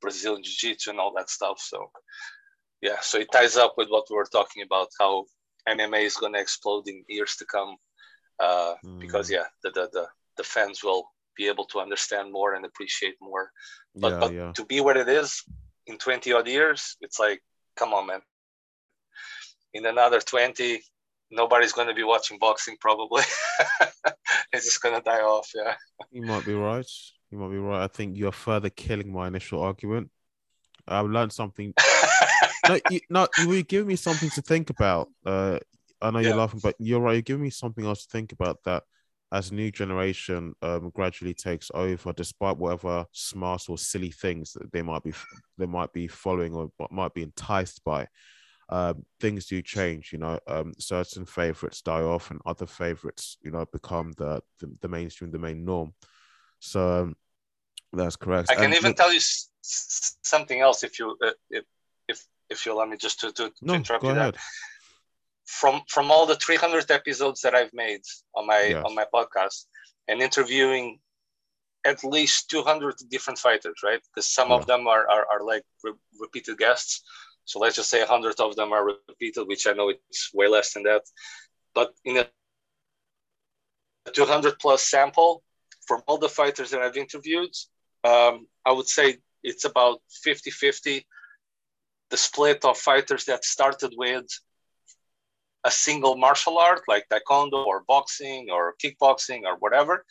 Brazilian 0.00 0.42
Jiu-Jitsu 0.42 0.90
and 0.90 1.00
all 1.00 1.12
that 1.16 1.28
stuff. 1.28 1.58
So 1.58 1.90
yeah, 2.80 3.00
so 3.00 3.18
it 3.18 3.32
ties 3.32 3.56
up 3.56 3.74
with 3.76 3.88
what 3.88 4.06
we 4.08 4.16
were 4.16 4.28
talking 4.30 4.62
about, 4.62 4.88
how 5.00 5.24
MMA 5.68 6.04
is 6.04 6.14
going 6.14 6.34
to 6.34 6.40
explode 6.40 6.86
in 6.86 7.04
years 7.08 7.34
to 7.36 7.44
come. 7.44 7.76
Uh, 8.38 8.74
mm. 8.84 9.00
Because 9.00 9.28
yeah, 9.30 9.46
the, 9.64 9.70
the, 9.70 9.88
the, 9.92 10.06
the, 10.36 10.44
fans 10.44 10.84
will 10.84 11.10
be 11.38 11.46
able 11.46 11.64
to 11.66 11.78
understand 11.78 12.32
more 12.32 12.54
and 12.54 12.66
appreciate 12.66 13.14
more. 13.20 13.50
But, 13.94 14.12
yeah, 14.12 14.18
but 14.18 14.34
yeah. 14.34 14.52
to 14.52 14.64
be 14.64 14.80
what 14.80 14.96
it 14.96 15.08
is 15.08 15.42
in 15.86 15.96
20 15.96 16.32
odd 16.32 16.48
years, 16.48 16.96
it's 17.00 17.18
like, 17.18 17.40
come 17.76 17.94
on, 17.94 18.08
man. 18.08 18.20
In 19.72 19.86
another 19.86 20.20
20, 20.20 20.82
nobody's 21.30 21.72
going 21.72 21.88
to 21.88 21.94
be 21.94 22.02
watching 22.02 22.38
boxing 22.38 22.76
probably. 22.80 23.22
it's 24.52 24.64
just 24.64 24.82
going 24.82 24.94
to 24.94 25.00
die 25.00 25.20
off. 25.20 25.48
Yeah. 25.54 25.74
You 26.10 26.22
might 26.22 26.44
be 26.44 26.54
right. 26.54 26.86
You 27.30 27.38
might 27.38 27.50
be 27.50 27.58
right. 27.58 27.84
I 27.84 27.86
think 27.86 28.16
you're 28.16 28.32
further 28.32 28.70
killing 28.70 29.12
my 29.12 29.28
initial 29.28 29.62
argument. 29.62 30.10
I've 30.86 31.06
learned 31.06 31.32
something. 31.32 31.74
no, 32.68 32.80
you, 32.90 33.00
no, 33.08 33.28
you're 33.38 33.62
giving 33.62 33.88
me 33.88 33.96
something 33.96 34.30
to 34.30 34.42
think 34.42 34.70
about. 34.70 35.08
Uh, 35.24 35.58
I 36.00 36.10
know 36.10 36.20
you're 36.20 36.36
laughing, 36.36 36.60
but 36.62 36.76
you're 36.78 37.00
right. 37.00 37.14
You're 37.14 37.22
giving 37.22 37.42
me 37.42 37.50
something 37.50 37.84
else 37.84 38.04
to 38.04 38.10
think 38.10 38.32
about 38.32 38.64
that 38.64 38.84
as 39.30 39.52
new 39.52 39.70
generation 39.70 40.54
um, 40.62 40.90
gradually 40.94 41.34
takes 41.34 41.70
over, 41.74 42.12
despite 42.12 42.56
whatever 42.56 43.04
smart 43.12 43.68
or 43.68 43.76
silly 43.76 44.10
things 44.10 44.52
that 44.54 44.72
they 44.72 44.82
might 44.82 45.02
be 45.02 45.12
they 45.58 45.66
might 45.66 45.92
be 45.92 46.08
following 46.08 46.54
or 46.54 46.70
might 46.90 47.12
be 47.14 47.22
enticed 47.22 47.82
by 47.84 48.06
um, 48.70 49.04
things 49.20 49.46
do 49.46 49.60
change. 49.62 50.12
You 50.12 50.18
know, 50.18 50.38
um, 50.46 50.72
certain 50.78 51.24
favorites 51.24 51.82
die 51.82 52.02
off, 52.02 52.30
and 52.30 52.40
other 52.46 52.66
favorites, 52.66 53.36
you 53.42 53.50
know, 53.50 53.64
become 53.72 54.12
the 54.16 54.42
the, 54.60 54.70
the 54.80 54.88
mainstream, 54.88 55.30
the 55.30 55.38
main 55.38 55.64
norm. 55.64 55.94
So 56.60 57.02
um, 57.02 57.16
that's 57.92 58.16
correct. 58.16 58.50
I 58.50 58.54
can 58.54 58.64
and 58.64 58.74
even 58.74 58.94
tell 58.94 59.12
you 59.12 59.18
s- 59.18 59.50
something 60.22 60.60
else 60.60 60.84
if 60.84 60.98
you 60.98 61.16
uh, 61.22 61.30
if 61.50 61.64
if 62.08 62.26
if 62.50 62.66
you 62.66 62.72
allow 62.72 62.86
me 62.86 62.96
just 62.96 63.20
to 63.20 63.32
to, 63.32 63.52
no, 63.62 63.74
to 63.74 63.78
interrupt 63.78 64.04
you. 64.04 64.10
Ahead. 64.10 64.34
That. 64.34 64.40
From 65.48 65.82
from 65.88 66.10
all 66.10 66.26
the 66.26 66.36
300 66.36 66.90
episodes 66.90 67.40
that 67.40 67.54
I've 67.54 67.72
made 67.72 68.02
on 68.34 68.46
my 68.46 68.62
yes. 68.62 68.84
on 68.84 68.94
my 68.94 69.06
podcast 69.12 69.64
and 70.06 70.20
interviewing 70.20 71.00
at 71.84 72.04
least 72.04 72.50
200 72.50 72.96
different 73.10 73.38
fighters, 73.38 73.80
right? 73.82 74.00
Because 74.08 74.28
some 74.28 74.50
yeah. 74.50 74.56
of 74.56 74.66
them 74.66 74.86
are, 74.86 75.08
are, 75.08 75.26
are 75.32 75.44
like 75.44 75.64
re- 75.82 75.92
repeated 76.18 76.58
guests. 76.58 77.02
So 77.44 77.58
let's 77.58 77.76
just 77.76 77.88
say 77.88 78.00
100 78.00 78.40
of 78.40 78.56
them 78.56 78.72
are 78.72 78.84
repeated, 79.08 79.48
which 79.48 79.66
I 79.66 79.72
know 79.72 79.88
it's 79.88 80.30
way 80.34 80.48
less 80.48 80.74
than 80.74 80.82
that. 80.82 81.02
But 81.74 81.94
in 82.04 82.18
a 82.18 82.26
200 84.12 84.58
plus 84.58 84.82
sample, 84.82 85.42
from 85.86 86.02
all 86.06 86.18
the 86.18 86.28
fighters 86.28 86.70
that 86.70 86.82
I've 86.82 86.96
interviewed, 86.96 87.54
um, 88.04 88.46
I 88.66 88.72
would 88.72 88.88
say 88.88 89.18
it's 89.42 89.64
about 89.64 90.00
50 90.10 90.50
50 90.50 91.06
the 92.10 92.16
split 92.16 92.64
of 92.64 92.78
fighters 92.78 93.24
that 93.26 93.44
started 93.44 93.92
with 93.96 94.26
a 95.64 95.70
single 95.70 96.16
martial 96.16 96.58
art 96.58 96.82
like 96.88 97.04
taekwondo 97.10 97.66
or 97.66 97.84
boxing 97.88 98.48
or 98.50 98.74
kickboxing 98.82 99.42
or 99.44 99.56
whatever 99.58 100.04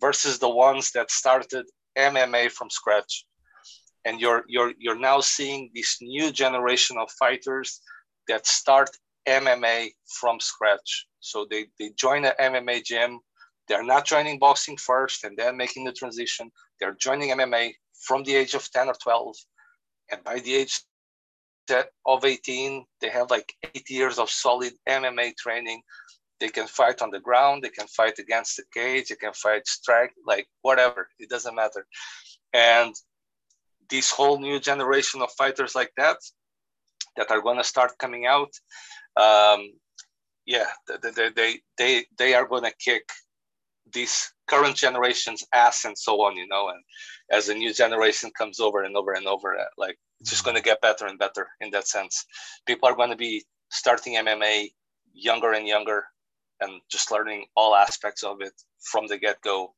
versus 0.00 0.38
the 0.38 0.48
ones 0.48 0.90
that 0.92 1.10
started 1.10 1.64
MMA 1.98 2.50
from 2.50 2.70
scratch 2.70 3.26
and 4.06 4.20
you're 4.20 4.44
you're 4.48 4.72
you're 4.78 4.98
now 4.98 5.20
seeing 5.20 5.70
this 5.74 5.98
new 6.00 6.30
generation 6.30 6.96
of 6.96 7.10
fighters 7.10 7.80
that 8.28 8.46
start 8.46 8.88
MMA 9.28 9.90
from 10.18 10.38
scratch. 10.40 11.06
So 11.20 11.46
they 11.50 11.66
they 11.78 11.90
join 11.96 12.24
an 12.24 12.32
MMA 12.40 12.84
gym. 12.84 13.18
They're 13.68 13.82
not 13.82 14.06
joining 14.06 14.38
boxing 14.38 14.76
first 14.76 15.24
and 15.24 15.36
then 15.36 15.56
making 15.56 15.84
the 15.84 15.92
transition. 15.92 16.50
They're 16.78 16.94
joining 16.94 17.30
MMA 17.30 17.72
from 18.00 18.22
the 18.22 18.36
age 18.36 18.54
of 18.54 18.70
10 18.70 18.88
or 18.88 18.94
12. 19.02 19.34
And 20.12 20.22
by 20.22 20.38
the 20.38 20.54
age 20.54 20.80
of 22.06 22.24
18, 22.24 22.84
they 23.00 23.08
have 23.08 23.30
like 23.30 23.52
eight 23.74 23.88
years 23.88 24.18
of 24.18 24.30
solid 24.30 24.72
MMA 24.88 25.36
training. 25.36 25.82
They 26.38 26.48
can 26.48 26.66
fight 26.66 27.00
on 27.00 27.10
the 27.10 27.20
ground, 27.20 27.62
they 27.62 27.70
can 27.70 27.86
fight 27.86 28.18
against 28.18 28.56
the 28.56 28.64
cage, 28.74 29.08
they 29.08 29.16
can 29.16 29.32
fight 29.32 29.66
strike, 29.66 30.12
like 30.26 30.46
whatever, 30.62 31.08
it 31.18 31.30
doesn't 31.30 31.54
matter. 31.54 31.86
And 32.52 32.94
this 33.88 34.10
whole 34.10 34.38
new 34.38 34.60
generation 34.60 35.22
of 35.22 35.30
fighters 35.32 35.74
like 35.74 35.92
that, 35.96 36.18
that 37.16 37.30
are 37.30 37.40
going 37.40 37.56
to 37.56 37.64
start 37.64 37.98
coming 37.98 38.26
out, 38.26 38.50
um, 39.16 39.72
yeah, 40.44 40.66
they, 41.02 41.30
they, 41.34 41.60
they, 41.78 42.04
they 42.18 42.34
are 42.34 42.46
going 42.46 42.64
to 42.64 42.72
kick 42.78 43.08
this 43.92 44.32
current 44.46 44.76
generation's 44.76 45.44
ass 45.52 45.84
and 45.84 45.96
so 45.96 46.22
on, 46.22 46.36
you 46.36 46.46
know. 46.46 46.68
And 46.68 46.82
as 47.30 47.48
a 47.48 47.54
new 47.54 47.72
generation 47.72 48.30
comes 48.36 48.60
over 48.60 48.82
and 48.82 48.96
over 48.96 49.12
and 49.12 49.26
over, 49.26 49.58
uh, 49.58 49.64
like 49.78 49.96
it's 50.20 50.30
just 50.30 50.44
going 50.44 50.56
to 50.56 50.62
get 50.62 50.80
better 50.80 51.06
and 51.06 51.18
better 51.18 51.48
in 51.60 51.70
that 51.70 51.88
sense. 51.88 52.24
People 52.66 52.88
are 52.88 52.96
going 52.96 53.10
to 53.10 53.16
be 53.16 53.44
starting 53.70 54.14
MMA 54.14 54.70
younger 55.12 55.52
and 55.52 55.66
younger 55.66 56.04
and 56.60 56.80
just 56.90 57.10
learning 57.10 57.46
all 57.56 57.74
aspects 57.74 58.22
of 58.22 58.40
it 58.40 58.52
from 58.80 59.06
the 59.06 59.18
get 59.18 59.40
go. 59.42 59.74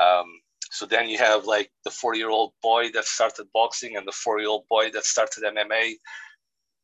Um, 0.00 0.26
so 0.70 0.86
then 0.86 1.08
you 1.08 1.18
have 1.18 1.44
like 1.44 1.70
the 1.84 1.90
four 1.90 2.14
year 2.14 2.30
old 2.30 2.52
boy 2.62 2.90
that 2.94 3.04
started 3.04 3.46
boxing 3.52 3.96
and 3.96 4.06
the 4.06 4.12
four 4.12 4.40
year 4.40 4.48
old 4.48 4.64
boy 4.68 4.90
that 4.92 5.04
started 5.04 5.44
MMA. 5.44 5.94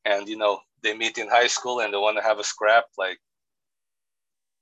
And, 0.05 0.29
you 0.29 0.37
know, 0.37 0.61
they 0.83 0.97
meet 0.97 1.19
in 1.19 1.29
high 1.29 1.47
school 1.47 1.81
and 1.81 1.93
they 1.93 1.99
want 1.99 2.17
to 2.17 2.23
have 2.23 2.39
a 2.39 2.45
scrap. 2.45 2.85
Like 2.97 3.19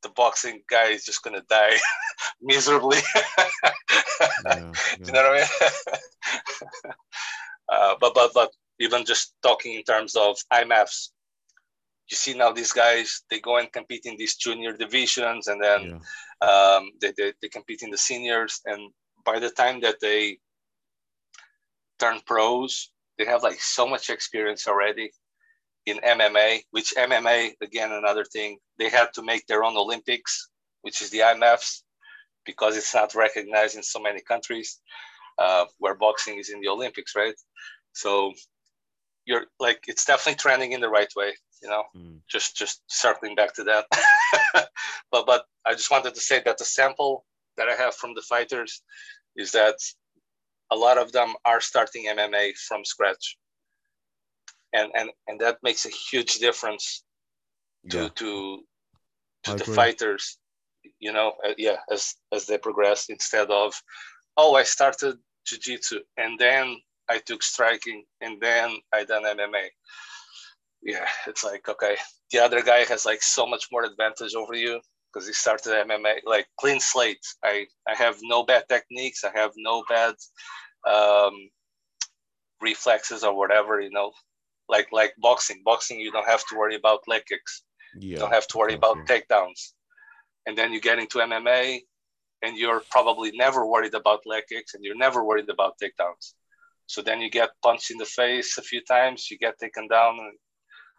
the 0.03 0.11
boxing 0.11 0.63
guy 0.71 0.89
is 0.89 1.05
just 1.05 1.23
going 1.23 1.37
to 1.37 1.47
die 1.49 1.77
miserably. 2.43 2.99
yeah, 3.17 3.33
yeah. 4.47 4.73
you 5.01 5.13
know 5.13 5.23
what 5.23 5.33
I 5.33 5.37
mean? 5.37 6.93
uh, 7.68 7.94
but, 8.00 8.14
but, 8.14 8.33
but 8.35 8.50
even 8.79 9.05
just 9.05 9.35
talking 9.42 9.74
in 9.74 9.83
terms 9.83 10.16
of 10.16 10.37
IMMAFs, 10.53 11.11
you 12.11 12.16
see 12.16 12.35
now 12.35 12.53
these 12.53 12.72
guys 12.72 13.22
they 13.31 13.40
go 13.40 13.57
and 13.59 13.72
compete 13.72 14.05
in 14.05 14.16
these 14.18 14.37
junior 14.37 14.77
divisions 14.77 15.46
and 15.46 15.62
then 15.62 16.00
yeah. 16.42 16.48
um, 16.48 16.90
they, 17.00 17.12
they, 17.16 17.33
they 17.40 17.48
compete 17.48 17.81
in 17.83 17.90
the 17.90 17.96
seniors 17.96 18.61
and 18.66 18.90
by 19.24 19.38
the 19.38 19.48
time 19.48 19.81
that 19.81 19.96
they 20.03 20.37
turn 21.98 22.20
pros 22.27 22.90
they 23.16 23.24
have 23.24 23.42
like 23.42 23.59
so 23.59 23.87
much 23.87 24.11
experience 24.11 24.68
already 24.68 25.11
in 25.87 25.96
mma 25.96 26.61
which 26.72 26.92
mma 26.94 27.50
again 27.62 27.90
another 27.92 28.24
thing 28.24 28.59
they 28.79 28.90
had 28.90 29.09
to 29.14 29.22
make 29.22 29.46
their 29.46 29.64
own 29.64 29.74
olympics 29.74 30.50
which 30.85 31.00
is 31.00 31.09
the 31.09 31.20
IMFs, 31.20 31.81
because 32.44 32.77
it's 32.77 32.94
not 32.94 33.14
recognized 33.14 33.74
in 33.74 33.83
so 33.83 33.98
many 33.98 34.20
countries 34.20 34.81
uh, 35.38 35.64
where 35.79 35.94
boxing 35.94 36.38
is 36.38 36.51
in 36.51 36.61
the 36.61 36.68
olympics 36.68 37.14
right 37.16 37.35
so 37.92 38.33
you're 39.25 39.47
like 39.59 39.81
it's 39.87 40.05
definitely 40.05 40.37
trending 40.37 40.73
in 40.73 40.81
the 40.81 40.88
right 40.88 41.12
way 41.16 41.33
you 41.62 41.68
know 41.68 41.83
mm. 41.97 42.18
just 42.29 42.57
just 42.57 42.83
circling 42.88 43.35
back 43.35 43.55
to 43.55 43.64
that 43.64 43.87
but 45.11 45.27
but 45.27 45.44
i 45.66 45.73
just 45.73 45.90
wanted 45.90 46.14
to 46.14 46.20
say 46.20 46.42
that 46.44 46.59
the 46.59 46.64
sample 46.64 47.25
that 47.57 47.68
i 47.68 47.75
have 47.75 47.94
from 47.94 48.14
the 48.14 48.23
fighters 48.23 48.83
is 49.37 49.51
that 49.53 49.77
a 50.70 50.77
lot 50.77 50.99
of 50.99 51.12
them 51.12 51.35
are 51.44 51.61
starting 51.61 52.07
mma 52.07 52.53
from 52.68 52.85
scratch 52.85 53.37
and 54.75 54.90
and 54.94 55.11
and 55.29 55.40
that 55.40 55.59
makes 55.62 55.87
a 55.87 55.90
huge 56.11 56.37
difference 56.38 57.05
to 57.90 57.99
yeah. 57.99 58.09
to 58.14 58.61
to 59.44 59.53
I 59.53 59.55
the 59.57 59.62
agree. 59.62 59.75
fighters 59.75 60.38
you 60.99 61.12
know 61.12 61.33
uh, 61.47 61.55
yeah 61.57 61.77
as 61.90 62.14
as 62.33 62.47
they 62.47 62.59
progress 62.59 63.07
instead 63.09 63.51
of 63.51 63.75
oh 64.37 64.55
i 64.55 64.62
started 64.62 65.16
jiu-jitsu 65.47 66.01
and 66.16 66.38
then 66.38 66.77
I 67.09 67.18
took 67.18 67.42
striking 67.42 68.05
and 68.20 68.40
then 68.40 68.77
I 68.92 69.05
done 69.05 69.25
MMA. 69.25 69.68
Yeah, 70.83 71.07
it's 71.27 71.44
like 71.44 71.68
okay, 71.68 71.97
the 72.31 72.38
other 72.38 72.62
guy 72.62 72.85
has 72.85 73.07
like 73.07 73.23
so 73.23 73.47
much 73.47 73.68
more 73.73 73.85
advantage 73.85 74.35
over 74.35 74.55
you 74.55 74.81
because 75.12 75.27
he 75.27 75.33
started 75.33 75.87
MMA 75.87 76.20
like 76.27 76.47
clean 76.59 76.81
slate. 76.81 77.25
I 77.42 77.66
I 77.88 77.94
have 77.94 78.16
no 78.23 78.44
bad 78.44 78.64
techniques. 78.68 79.25
I 79.25 79.31
have 79.38 79.53
no 79.57 79.85
bad 79.88 80.14
um, 80.87 81.33
reflexes 82.61 83.25
or 83.25 83.37
whatever. 83.37 83.81
You 83.81 83.90
know, 83.90 84.12
like 84.68 84.88
like 84.92 85.14
boxing. 85.18 85.62
Boxing, 85.64 86.01
you 86.01 86.12
don't 86.12 86.29
have 86.29 86.44
to 86.49 86.57
worry 86.57 86.77
about 86.77 87.09
leg 87.09 87.23
kicks. 87.27 87.62
Yeah, 87.99 88.11
you 88.11 88.16
don't 88.16 88.33
have 88.33 88.49
to 88.49 88.59
worry 88.59 88.75
about 88.75 89.07
takedowns. 89.07 89.73
And 90.47 90.59
then 90.59 90.75
you 90.75 90.81
get 90.83 90.99
into 90.99 91.18
MMA, 91.18 91.81
and 92.44 92.57
you're 92.57 92.83
probably 92.90 93.33
never 93.35 93.66
worried 93.66 93.94
about 93.94 94.26
leg 94.26 94.44
kicks, 94.48 94.74
and 94.74 94.85
you're 94.85 94.96
never 94.96 95.24
worried 95.24 95.48
about 95.48 95.78
takedowns. 95.83 96.35
So 96.87 97.02
then 97.02 97.20
you 97.20 97.30
get 97.30 97.50
punched 97.62 97.90
in 97.90 97.98
the 97.98 98.04
face 98.04 98.59
a 98.59 98.62
few 98.62 98.83
times, 98.83 99.30
you 99.30 99.38
get 99.38 99.59
taken 99.59 99.88
down. 99.88 100.18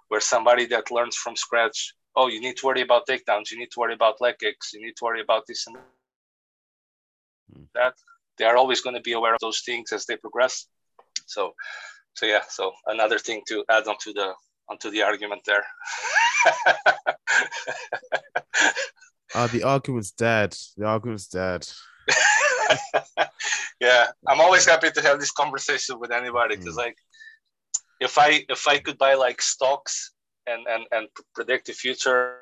Where 0.08 0.22
somebody 0.22 0.66
that 0.68 0.92
learns 0.92 1.16
from 1.16 1.36
scratch, 1.36 1.96
oh, 2.16 2.28
you 2.28 2.40
need 2.40 2.58
to 2.58 2.68
worry 2.68 2.82
about 2.82 3.08
takedowns, 3.08 3.52
you 3.52 3.58
need 3.58 3.72
to 3.72 3.80
worry 3.80 3.96
about 3.96 4.22
leg 4.22 4.36
kicks, 4.40 4.74
you 4.74 4.86
need 4.86 4.96
to 4.98 5.04
worry 5.04 5.22
about 5.22 5.44
this 5.48 5.66
and 5.68 5.78
hmm. 7.54 7.64
that. 7.74 7.96
They 8.38 8.46
are 8.46 8.58
always 8.58 8.82
going 8.82 8.96
to 8.96 9.02
be 9.02 9.14
aware 9.14 9.34
of 9.34 9.40
those 9.42 9.62
things 9.66 9.92
as 9.92 10.06
they 10.06 10.18
progress. 10.18 10.68
So, 11.26 11.54
so 12.14 12.26
yeah. 12.26 12.44
So 12.50 12.72
another 12.86 13.18
thing 13.18 13.42
to 13.48 13.64
add 13.70 13.88
onto 13.88 14.14
the 14.14 14.34
onto 14.70 14.92
the 14.92 15.04
argument 15.04 15.42
there. 15.46 15.66
uh, 19.36 19.48
the 19.48 19.64
argument's 19.64 20.12
dead. 20.12 20.56
The 20.78 20.86
argument's 20.86 21.28
dead. 21.28 21.68
yeah, 23.82 24.08
I'm 24.28 24.40
always 24.40 24.66
happy 24.66 24.90
to 24.90 25.02
have 25.02 25.20
this 25.20 25.32
conversation 25.32 26.00
with 26.00 26.12
anybody 26.12 26.56
because, 26.56 26.76
mm. 26.76 26.86
like, 26.86 26.98
if 28.00 28.18
I 28.18 28.46
if 28.50 28.68
I 28.68 28.80
could 28.80 28.98
buy 28.98 29.16
like 29.16 29.42
stocks 29.42 30.14
and 30.48 30.66
and 30.68 30.86
and 30.92 31.08
predict 31.34 31.68
the 31.68 31.74
future, 31.74 32.38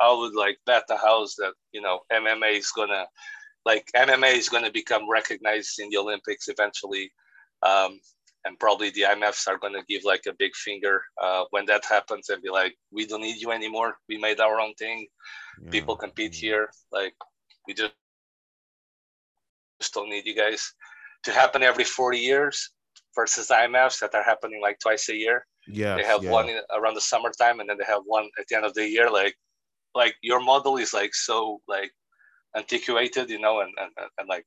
I 0.00 0.12
would 0.12 0.34
like 0.34 0.58
bet 0.66 0.84
the 0.86 0.96
house 0.96 1.34
that 1.36 1.54
you 1.72 1.80
know 1.80 2.00
MMA 2.12 2.58
is 2.58 2.70
gonna 2.70 3.06
like 3.64 3.90
MMA 3.96 4.34
is 4.34 4.48
gonna 4.48 4.70
become 4.70 5.10
recognized 5.10 5.78
in 5.80 5.88
the 5.90 5.98
Olympics 5.98 6.48
eventually. 6.48 7.10
Um, 7.62 8.00
and 8.44 8.58
probably 8.58 8.90
the 8.90 9.02
IMFs 9.02 9.46
are 9.48 9.58
going 9.58 9.74
to 9.74 9.84
give 9.88 10.04
like 10.04 10.22
a 10.26 10.34
big 10.38 10.54
finger 10.54 11.02
uh, 11.22 11.44
when 11.50 11.66
that 11.66 11.84
happens 11.84 12.28
and 12.28 12.42
be 12.42 12.50
like, 12.50 12.74
we 12.90 13.06
don't 13.06 13.20
need 13.20 13.40
you 13.40 13.50
anymore. 13.50 13.96
We 14.08 14.18
made 14.18 14.40
our 14.40 14.60
own 14.60 14.74
thing. 14.74 15.06
Yeah. 15.62 15.70
People 15.70 15.96
compete 15.96 16.34
here. 16.34 16.70
Like 16.90 17.14
we 17.66 17.74
just 17.74 17.92
just 19.80 19.94
don't 19.94 20.10
need 20.10 20.26
you 20.26 20.34
guys 20.34 20.72
to 21.24 21.32
happen 21.32 21.62
every 21.62 21.84
40 21.84 22.18
years 22.18 22.70
versus 23.14 23.48
IMFs 23.48 24.00
that 24.00 24.14
are 24.14 24.22
happening 24.22 24.60
like 24.62 24.78
twice 24.78 25.08
a 25.08 25.16
year. 25.16 25.46
Yeah. 25.66 25.96
They 25.96 26.04
have 26.04 26.22
yeah. 26.22 26.30
one 26.30 26.48
in, 26.48 26.60
around 26.74 26.94
the 26.94 27.00
summertime 27.00 27.60
and 27.60 27.68
then 27.68 27.78
they 27.78 27.84
have 27.84 28.02
one 28.04 28.28
at 28.38 28.46
the 28.48 28.56
end 28.56 28.64
of 28.64 28.74
the 28.74 28.86
year. 28.86 29.10
Like, 29.10 29.34
like 29.94 30.14
your 30.22 30.40
model 30.40 30.76
is 30.76 30.94
like 30.94 31.14
so 31.14 31.60
like 31.68 31.90
antiquated, 32.56 33.30
you 33.30 33.38
know, 33.38 33.60
and, 33.60 33.72
and, 33.78 33.90
and 34.18 34.28
like 34.28 34.46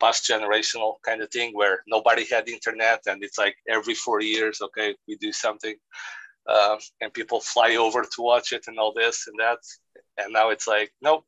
past 0.00 0.28
generational 0.28 0.94
kind 1.04 1.22
of 1.22 1.30
thing 1.30 1.52
where 1.54 1.82
nobody 1.86 2.24
had 2.26 2.48
internet 2.48 3.02
and 3.06 3.22
it's 3.22 3.38
like 3.38 3.56
every 3.68 3.94
four 3.94 4.20
years, 4.20 4.60
okay, 4.60 4.94
we 5.08 5.16
do 5.16 5.32
something. 5.32 5.74
Um, 6.48 6.78
and 7.00 7.12
people 7.12 7.40
fly 7.40 7.76
over 7.76 8.02
to 8.02 8.22
watch 8.22 8.52
it 8.52 8.64
and 8.68 8.78
all 8.78 8.92
this 8.94 9.26
and 9.26 9.38
that. 9.40 9.58
And 10.18 10.32
now 10.32 10.50
it's 10.50 10.68
like, 10.68 10.92
nope, 11.02 11.24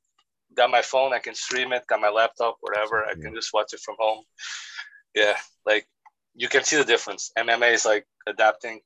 got 0.54 0.70
my 0.70 0.82
phone, 0.82 1.12
I 1.12 1.18
can 1.18 1.34
stream 1.34 1.72
it, 1.72 1.86
got 1.88 2.00
my 2.00 2.08
laptop, 2.08 2.56
whatever, 2.60 3.04
I 3.04 3.14
can 3.14 3.34
just 3.34 3.52
watch 3.52 3.72
it 3.72 3.80
from 3.80 3.96
home. 3.98 4.24
Yeah, 5.14 5.36
like 5.66 5.86
you 6.34 6.48
can 6.48 6.62
see 6.62 6.76
the 6.76 6.84
difference. 6.84 7.32
MMA 7.36 7.72
is 7.72 7.84
like 7.84 8.06
adapting 8.26 8.80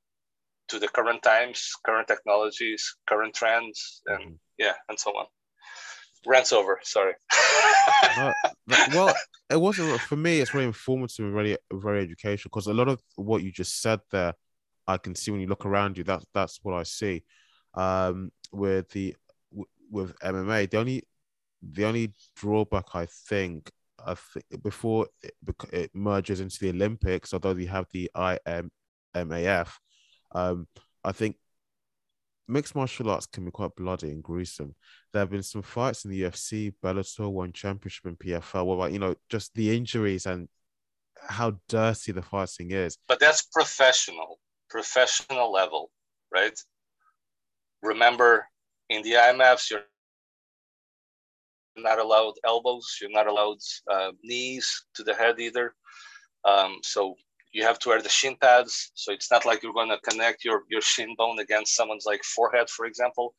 to 0.69 0.79
the 0.79 0.89
current 0.89 1.23
times, 1.23 1.73
current 1.85 2.09
technologies, 2.09 2.97
current 3.07 3.35
trends, 3.35 4.01
and 4.07 4.21
mm-hmm. 4.21 4.35
yeah, 4.59 4.75
and 4.89 4.99
so 4.99 5.11
on. 5.11 5.27
Rants 6.27 6.53
over. 6.53 6.79
Sorry. 6.83 7.15
uh, 8.17 8.33
well, 8.93 9.15
it 9.51 9.61
wasn't 9.61 10.01
for 10.01 10.17
me. 10.17 10.41
It's 10.41 10.51
very 10.51 10.65
informative 10.65 11.27
and 11.27 11.35
very, 11.35 11.57
very 11.73 12.03
educational 12.03 12.51
because 12.51 12.67
a 12.67 12.75
lot 12.75 12.89
of 12.89 13.01
what 13.17 13.43
you 13.43 13.51
just 13.51 13.81
said 13.81 14.01
there, 14.11 14.35
I 14.87 14.99
can 14.99 15.15
see 15.15 15.31
when 15.31 15.41
you 15.41 15.47
look 15.47 15.67
around 15.67 15.99
you. 15.99 16.05
That's 16.05 16.25
that's 16.35 16.61
what 16.63 16.75
I 16.75 16.83
see. 16.85 17.25
Um, 17.75 18.31
with 18.53 18.91
the 18.91 19.17
with 19.91 20.19
MMA, 20.21 20.71
the 20.71 20.79
only 20.79 21.03
the 21.63 21.85
only 21.85 22.13
drawback 22.37 22.95
I 22.95 23.07
think, 23.07 23.71
I 24.05 24.15
think 24.15 24.63
before 24.63 25.07
it, 25.23 25.35
it, 25.73 25.91
merges 25.95 26.41
into 26.41 26.59
the 26.61 26.71
Olympics, 26.71 27.33
although 27.33 27.53
you 27.53 27.69
have 27.69 27.87
the 27.93 28.11
IMMAF, 28.17 29.69
um, 30.35 30.67
I 31.05 31.13
think 31.13 31.37
mixed 32.49 32.75
martial 32.75 33.11
arts 33.11 33.27
can 33.27 33.45
be 33.45 33.51
quite 33.51 33.75
bloody 33.77 34.11
and 34.11 34.23
gruesome. 34.23 34.75
There 35.13 35.21
have 35.21 35.31
been 35.31 35.43
some 35.43 35.63
fights 35.63 36.05
in 36.05 36.11
the 36.11 36.23
UFC, 36.23 36.75
Bellator, 36.83 37.31
One 37.31 37.53
Championship, 37.53 38.07
and 38.07 38.19
PFL. 38.19 38.77
Well, 38.77 38.89
you 38.89 38.99
know, 38.99 39.15
just 39.29 39.55
the 39.55 39.75
injuries 39.77 40.27
and 40.27 40.49
how 41.29 41.59
dirty 41.69 42.13
the 42.13 42.23
fighting 42.23 42.71
is. 42.71 42.99
But 43.09 43.21
that's 43.21 43.43
professional, 43.43 44.39
professional 44.69 45.53
level, 45.53 45.91
right? 46.33 46.59
Remember, 47.83 48.47
in 48.89 49.03
the 49.03 49.13
IMFs, 49.13 49.71
you're 49.71 49.83
not 51.77 51.99
allowed 51.99 52.35
elbows. 52.45 52.99
You're 53.01 53.11
not 53.11 53.27
allowed 53.27 53.59
uh, 53.91 54.13
knees 54.23 54.85
to 54.95 55.03
the 55.03 55.15
head 55.15 55.41
either. 55.41 55.75
Um, 56.45 56.79
so 56.83 57.15
you 57.53 57.63
have 57.65 57.79
to 57.81 57.91
wear 57.91 58.01
the 58.01 58.09
shin 58.09 58.37
pads, 58.41 58.91
so 58.95 59.13
it's 59.13 59.31
not 59.31 59.45
like 59.45 59.63
you're 59.63 59.73
going 59.75 59.91
to 59.91 60.11
connect 60.11 60.45
your 60.45 60.63
your 60.69 60.81
shin 60.81 61.15
bone 61.17 61.39
against 61.39 61.77
someone's 61.77 62.07
like 62.07 62.23
forehead, 62.25 62.69
for 62.71 62.87
example. 62.87 63.35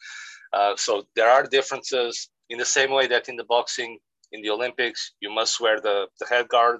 Uh, 0.53 0.75
so 0.75 1.03
there 1.15 1.29
are 1.29 1.43
differences 1.43 2.29
in 2.49 2.59
the 2.59 2.65
same 2.65 2.91
way 2.91 3.07
that 3.07 3.27
in 3.27 3.35
the 3.35 3.43
boxing 3.45 3.97
in 4.31 4.41
the 4.41 4.49
Olympics 4.49 5.13
you 5.19 5.31
must 5.33 5.59
wear 5.59 5.79
the 5.81 6.07
the 6.19 6.27
head 6.27 6.47
guard. 6.47 6.79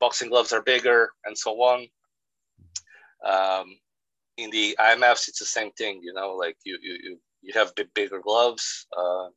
Boxing 0.00 0.30
gloves 0.30 0.52
are 0.52 0.62
bigger, 0.62 1.10
and 1.24 1.36
so 1.36 1.52
on. 1.62 1.86
Um, 3.24 3.66
in 4.36 4.50
the 4.50 4.76
IMFs, 4.80 5.28
it's 5.28 5.38
the 5.38 5.44
same 5.44 5.70
thing. 5.72 6.00
You 6.02 6.14
know, 6.14 6.32
like 6.32 6.56
you 6.64 6.78
you 6.82 6.98
you, 7.04 7.18
you 7.42 7.52
have 7.54 7.74
big, 7.74 7.92
bigger 7.94 8.20
gloves. 8.20 8.86
Uh, 8.96 9.28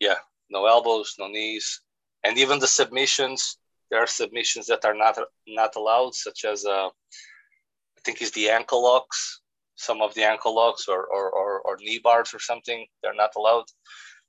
yeah, 0.00 0.16
no 0.50 0.66
elbows, 0.66 1.14
no 1.18 1.28
knees, 1.28 1.82
and 2.24 2.38
even 2.38 2.58
the 2.58 2.66
submissions 2.66 3.57
there 3.90 4.00
are 4.00 4.06
submissions 4.06 4.66
that 4.66 4.84
are 4.84 4.94
not 4.94 5.18
not 5.46 5.76
allowed, 5.76 6.14
such 6.14 6.44
as 6.44 6.64
uh, 6.64 6.88
I 6.88 8.00
think 8.04 8.22
is 8.22 8.32
the 8.32 8.50
ankle 8.50 8.82
locks. 8.82 9.40
Some 9.76 10.02
of 10.02 10.12
the 10.14 10.24
ankle 10.24 10.56
locks 10.56 10.88
or, 10.88 11.06
or, 11.06 11.30
or, 11.30 11.60
or 11.60 11.76
knee 11.80 12.00
bars 12.02 12.34
or 12.34 12.40
something, 12.40 12.84
they're 13.00 13.14
not 13.14 13.30
allowed 13.36 13.66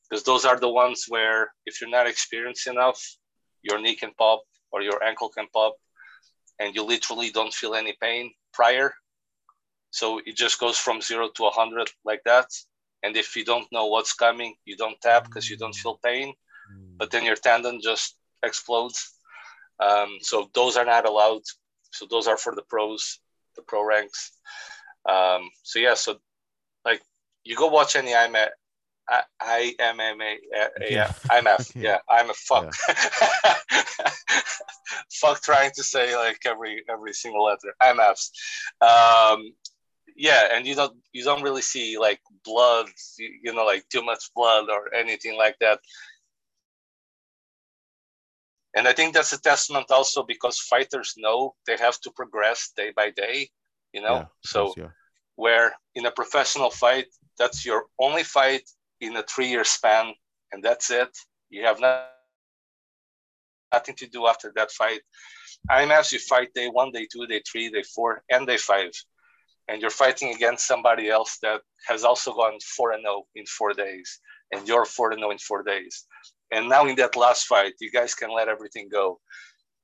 because 0.10 0.24
those 0.24 0.45
are 0.45 0.60
the 0.60 0.70
ones 0.70 1.05
where 1.07 1.51
if 1.66 1.80
you're 1.80 1.89
not 1.89 2.07
experienced 2.07 2.68
enough, 2.68 2.99
your 3.62 3.80
knee 3.80 3.95
can 3.95 4.12
pop 4.18 4.41
or 4.72 4.82
your 4.82 5.03
ankle 5.03 5.30
can 5.30 5.47
pop, 5.53 5.76
and 6.60 6.76
you 6.76 6.84
literally 6.84 7.30
don't 7.32 7.53
feel 7.53 7.76
any 7.76 7.95
pain 8.01 8.32
prior. 8.53 8.93
So 9.91 10.20
it 10.26 10.36
just 10.36 10.60
goes 10.60 10.78
from 10.78 11.01
zero 11.01 11.30
to 11.36 11.43
100 11.43 11.89
like 12.05 12.22
that. 12.26 12.45
And 13.01 13.16
if 13.16 13.36
you 13.36 13.43
don't 13.45 13.72
know 13.72 13.88
what's 13.88 14.14
coming, 14.14 14.55
you 14.66 14.76
don't 14.78 14.99
tap 15.01 15.26
because 15.26 15.49
you 15.49 15.57
don't 15.57 15.74
feel 15.76 15.99
pain, 16.03 16.34
but 16.97 17.10
then 17.12 17.24
your 17.24 17.36
tendon 17.36 17.80
just 17.82 18.18
explodes 18.43 19.14
um, 19.80 20.17
so 20.21 20.49
those 20.53 20.77
are 20.77 20.86
not 20.86 21.07
allowed. 21.07 21.41
So 21.91 22.05
those 22.09 22.27
are 22.27 22.38
for 22.38 22.53
the 22.55 22.63
pros, 22.63 23.19
the 23.55 23.61
pro 23.61 23.86
ranks. 23.86 24.32
Um, 25.07 25.49
so 25.63 25.80
yeah, 25.80 25.95
so 25.95 26.17
like 26.86 27.01
you 27.43 27.55
go 27.55 27.67
watch 27.67 27.95
any 27.95 28.11
IMF, 28.11 28.49
I, 29.41 29.73
IMMA, 29.80 30.36
uh, 30.59 30.67
yeah, 30.89 31.11
IMF, 31.32 31.75
yeah, 31.75 31.97
I'm 32.07 32.30
a 32.30 32.34
fuck. 32.36 32.75
Yeah. 32.88 33.55
fuck 35.11 35.41
trying 35.41 35.71
to 35.75 35.84
say 35.84 36.15
like 36.15 36.39
every 36.45 36.84
every 36.89 37.13
single 37.13 37.43
letter. 37.43 37.73
IMFs. 37.82 38.30
Um, 38.82 39.53
yeah, 40.15 40.49
and 40.53 40.67
you 40.67 40.75
don't 40.75 40.97
you 41.13 41.23
don't 41.23 41.43
really 41.43 41.61
see 41.61 41.97
like 41.97 42.19
blood, 42.43 42.88
you, 43.17 43.32
you 43.43 43.53
know, 43.53 43.65
like 43.65 43.88
too 43.89 44.03
much 44.03 44.32
blood 44.36 44.69
or 44.69 44.93
anything 44.93 45.38
like 45.38 45.57
that. 45.59 45.80
And 48.76 48.88
I 48.88 48.93
think 48.93 49.13
that's 49.13 49.34
a 49.34 49.41
testament 49.41 49.88
also 49.89 50.24
because 50.24 50.59
fighters 50.59 51.15
know 51.17 51.55
they 51.65 51.78
have 51.78 51.99
to 52.01 52.11
progress 52.11 52.72
day 52.76 52.91
by 52.95 53.09
day, 53.11 53.49
you 53.93 54.01
know? 54.01 54.15
Yeah, 54.15 54.26
so, 54.43 54.65
course, 54.65 54.78
yeah. 54.78 54.89
where 55.36 55.74
in 55.95 56.05
a 56.05 56.11
professional 56.11 56.70
fight, 56.70 57.07
that's 57.38 57.65
your 57.65 57.86
only 57.99 58.24
fight 58.24 58.70
in 59.01 59.15
a 59.15 59.24
three 59.24 59.47
year 59.47 59.63
span, 59.63 60.13
and 60.51 60.63
that's 60.63 60.91
it. 60.91 61.09
You 61.49 61.63
have 61.65 61.80
not, 61.80 62.09
nothing 63.74 63.95
to 63.95 64.07
do 64.07 64.28
after 64.28 64.51
that 64.55 64.72
fight. 64.72 65.01
IMFs, 65.72 66.11
you 66.11 66.20
fight 66.20 66.53
day 66.53 66.67
one, 66.67 66.91
day 66.91 67.07
two, 67.11 67.26
day 67.28 67.41
three, 67.49 67.70
day 67.70 67.84
four, 67.95 68.24
and 68.30 68.45
day 68.45 68.57
five. 68.57 68.91
And 69.67 69.82
you're 69.82 69.91
fighting 69.91 70.34
against 70.34 70.67
somebody 70.67 71.09
else 71.09 71.38
that 71.41 71.61
has 71.88 72.03
also 72.03 72.34
gone 72.34 72.57
4 72.76 72.93
and 72.93 73.03
0 73.03 73.24
in 73.36 73.45
four 73.45 73.74
days, 73.74 74.20
and 74.51 74.67
you're 74.67 74.86
4 74.86 75.11
and 75.11 75.20
0 75.20 75.30
in 75.30 75.38
four 75.38 75.61
days. 75.61 76.07
And 76.52 76.68
now 76.68 76.86
in 76.86 76.95
that 76.95 77.16
last 77.16 77.45
fight, 77.45 77.74
you 77.80 77.91
guys 77.91 78.16
can 78.16 78.32
let 78.32 78.47
everything 78.47 78.89
go 78.91 79.20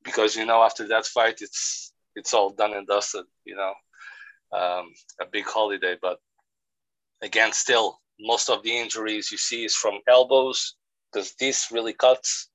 because 0.03 0.35
you 0.35 0.45
know 0.45 0.63
after 0.63 0.87
that 0.87 1.05
fight, 1.05 1.41
it's 1.41 1.93
it's 2.15 2.33
all 2.33 2.49
done 2.49 2.73
and 2.73 2.87
dusted. 2.87 3.25
You 3.45 3.55
know, 3.55 3.73
um, 4.57 4.93
a 5.21 5.25
big 5.31 5.45
holiday. 5.45 5.95
But 6.01 6.19
again, 7.21 7.51
still 7.51 7.99
most 8.19 8.49
of 8.49 8.63
the 8.63 8.75
injuries 8.75 9.31
you 9.31 9.37
see 9.37 9.65
is 9.65 9.75
from 9.75 9.99
elbows 10.07 10.75
because 11.11 11.33
this 11.39 11.71
really 11.71 11.93
cuts, 11.93 12.49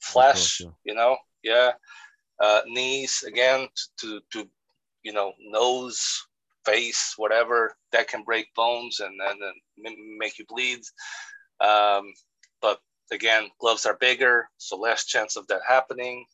flash. 0.00 0.58
Course, 0.58 0.60
yeah. 0.60 0.92
You 0.92 0.94
know, 0.94 1.16
yeah, 1.42 1.72
uh, 2.40 2.60
knees 2.66 3.24
again 3.26 3.68
to 4.00 4.20
to 4.32 4.48
you 5.02 5.12
know 5.12 5.32
nose 5.40 6.26
face, 6.64 7.14
whatever 7.16 7.76
that 7.90 8.08
can 8.08 8.22
break 8.22 8.52
bones 8.54 9.00
and 9.00 9.14
and, 9.20 9.38
make 10.18 10.38
you 10.38 10.44
bleed. 10.48 10.80
Um, 11.60 12.12
but 12.60 12.80
again, 13.10 13.48
gloves 13.60 13.86
are 13.86 13.96
bigger, 13.98 14.48
so 14.58 14.76
less 14.76 15.04
chance 15.06 15.36
of 15.36 15.46
that 15.48 15.60
happening. 15.66 16.24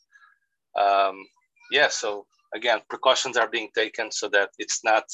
Um, 0.79 1.25
yeah, 1.71 1.89
so 1.89 2.27
again, 2.55 2.81
precautions 2.89 3.37
are 3.37 3.49
being 3.49 3.69
taken 3.75 4.11
so 4.11 4.29
that 4.29 4.51
it's 4.59 4.85
not 4.85 5.05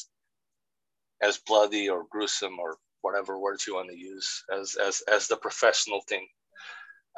as 1.23 1.39
bloody 1.47 1.89
or 1.89 2.05
gruesome 2.11 2.59
or 2.59 2.77
whatever 3.03 3.39
words 3.39 3.67
you 3.67 3.75
want 3.75 3.91
to 3.91 3.97
use 3.97 4.45
as 4.53 4.77
as 4.77 5.03
as 5.13 5.29
the 5.29 5.37
professional 5.37 6.01
thing. 6.09 6.27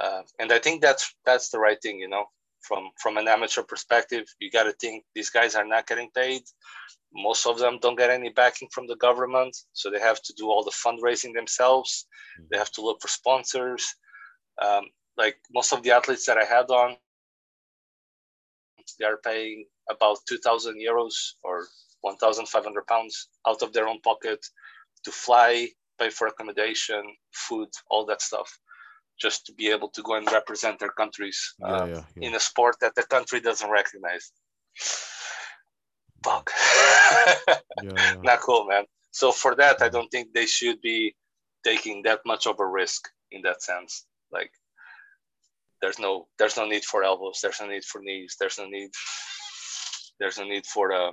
Uh, 0.02 0.22
and 0.38 0.52
I 0.52 0.58
think 0.58 0.82
that's 0.82 1.14
that's 1.24 1.48
the 1.50 1.58
right 1.58 1.80
thing, 1.82 1.98
you 1.98 2.08
know. 2.08 2.24
From 2.60 2.90
from 3.00 3.16
an 3.16 3.28
amateur 3.28 3.62
perspective, 3.62 4.24
you 4.40 4.50
got 4.50 4.64
to 4.64 4.72
think 4.72 5.04
these 5.14 5.30
guys 5.30 5.54
are 5.54 5.66
not 5.66 5.86
getting 5.86 6.10
paid. 6.14 6.42
Most 7.14 7.46
of 7.46 7.58
them 7.58 7.78
don't 7.80 7.96
get 7.96 8.10
any 8.10 8.30
backing 8.30 8.68
from 8.72 8.86
the 8.86 8.96
government, 8.96 9.56
so 9.72 9.90
they 9.90 10.00
have 10.00 10.20
to 10.22 10.34
do 10.36 10.50
all 10.50 10.64
the 10.64 10.72
fundraising 10.72 11.32
themselves. 11.32 12.06
They 12.50 12.58
have 12.58 12.72
to 12.72 12.82
look 12.82 13.00
for 13.00 13.08
sponsors 13.08 13.94
um, 14.64 14.84
like 15.16 15.36
most 15.52 15.72
of 15.72 15.82
the 15.82 15.90
athletes 15.90 16.26
that 16.26 16.38
I 16.38 16.44
had 16.44 16.70
on, 16.70 16.96
they 18.98 19.06
are 19.06 19.18
paying 19.24 19.66
about 19.90 20.18
2,000 20.28 20.76
euros 20.76 21.14
or 21.42 21.66
1,500 22.02 22.86
pounds 22.86 23.28
out 23.46 23.62
of 23.62 23.72
their 23.72 23.88
own 23.88 24.00
pocket 24.00 24.44
to 25.04 25.10
fly, 25.10 25.68
pay 25.98 26.10
for 26.10 26.28
accommodation, 26.28 27.02
food, 27.32 27.68
all 27.90 28.04
that 28.06 28.22
stuff, 28.22 28.58
just 29.20 29.46
to 29.46 29.52
be 29.54 29.68
able 29.68 29.88
to 29.88 30.02
go 30.02 30.14
and 30.14 30.30
represent 30.30 30.78
their 30.78 30.90
countries 30.90 31.54
yeah, 31.58 31.66
uh, 31.66 31.86
yeah, 31.86 32.02
yeah. 32.16 32.28
in 32.28 32.34
a 32.34 32.40
sport 32.40 32.76
that 32.80 32.94
the 32.94 33.02
country 33.02 33.40
doesn't 33.40 33.70
recognize. 33.70 34.30
Fuck. 36.22 36.50
Not 38.22 38.40
cool, 38.40 38.66
man. 38.66 38.84
So 39.10 39.32
for 39.32 39.54
that, 39.56 39.80
I 39.80 39.88
don't 39.88 40.10
think 40.10 40.32
they 40.32 40.46
should 40.46 40.80
be 40.80 41.14
taking 41.64 42.02
that 42.02 42.20
much 42.26 42.46
of 42.46 42.60
a 42.60 42.66
risk 42.66 43.08
in 43.30 43.42
that 43.42 43.62
sense. 43.62 44.06
Like 44.36 44.52
there's 45.80 45.98
no 45.98 46.26
there's 46.38 46.56
no 46.56 46.66
need 46.66 46.84
for 46.84 47.02
elbows. 47.02 47.40
There's 47.42 47.60
no 47.60 47.68
need 47.68 47.84
for 47.84 48.00
knees. 48.00 48.36
There's 48.38 48.58
no 48.58 48.66
need. 48.66 48.90
There's 50.18 50.38
no 50.38 50.44
need 50.44 50.66
for 50.66 50.88
the 50.88 51.10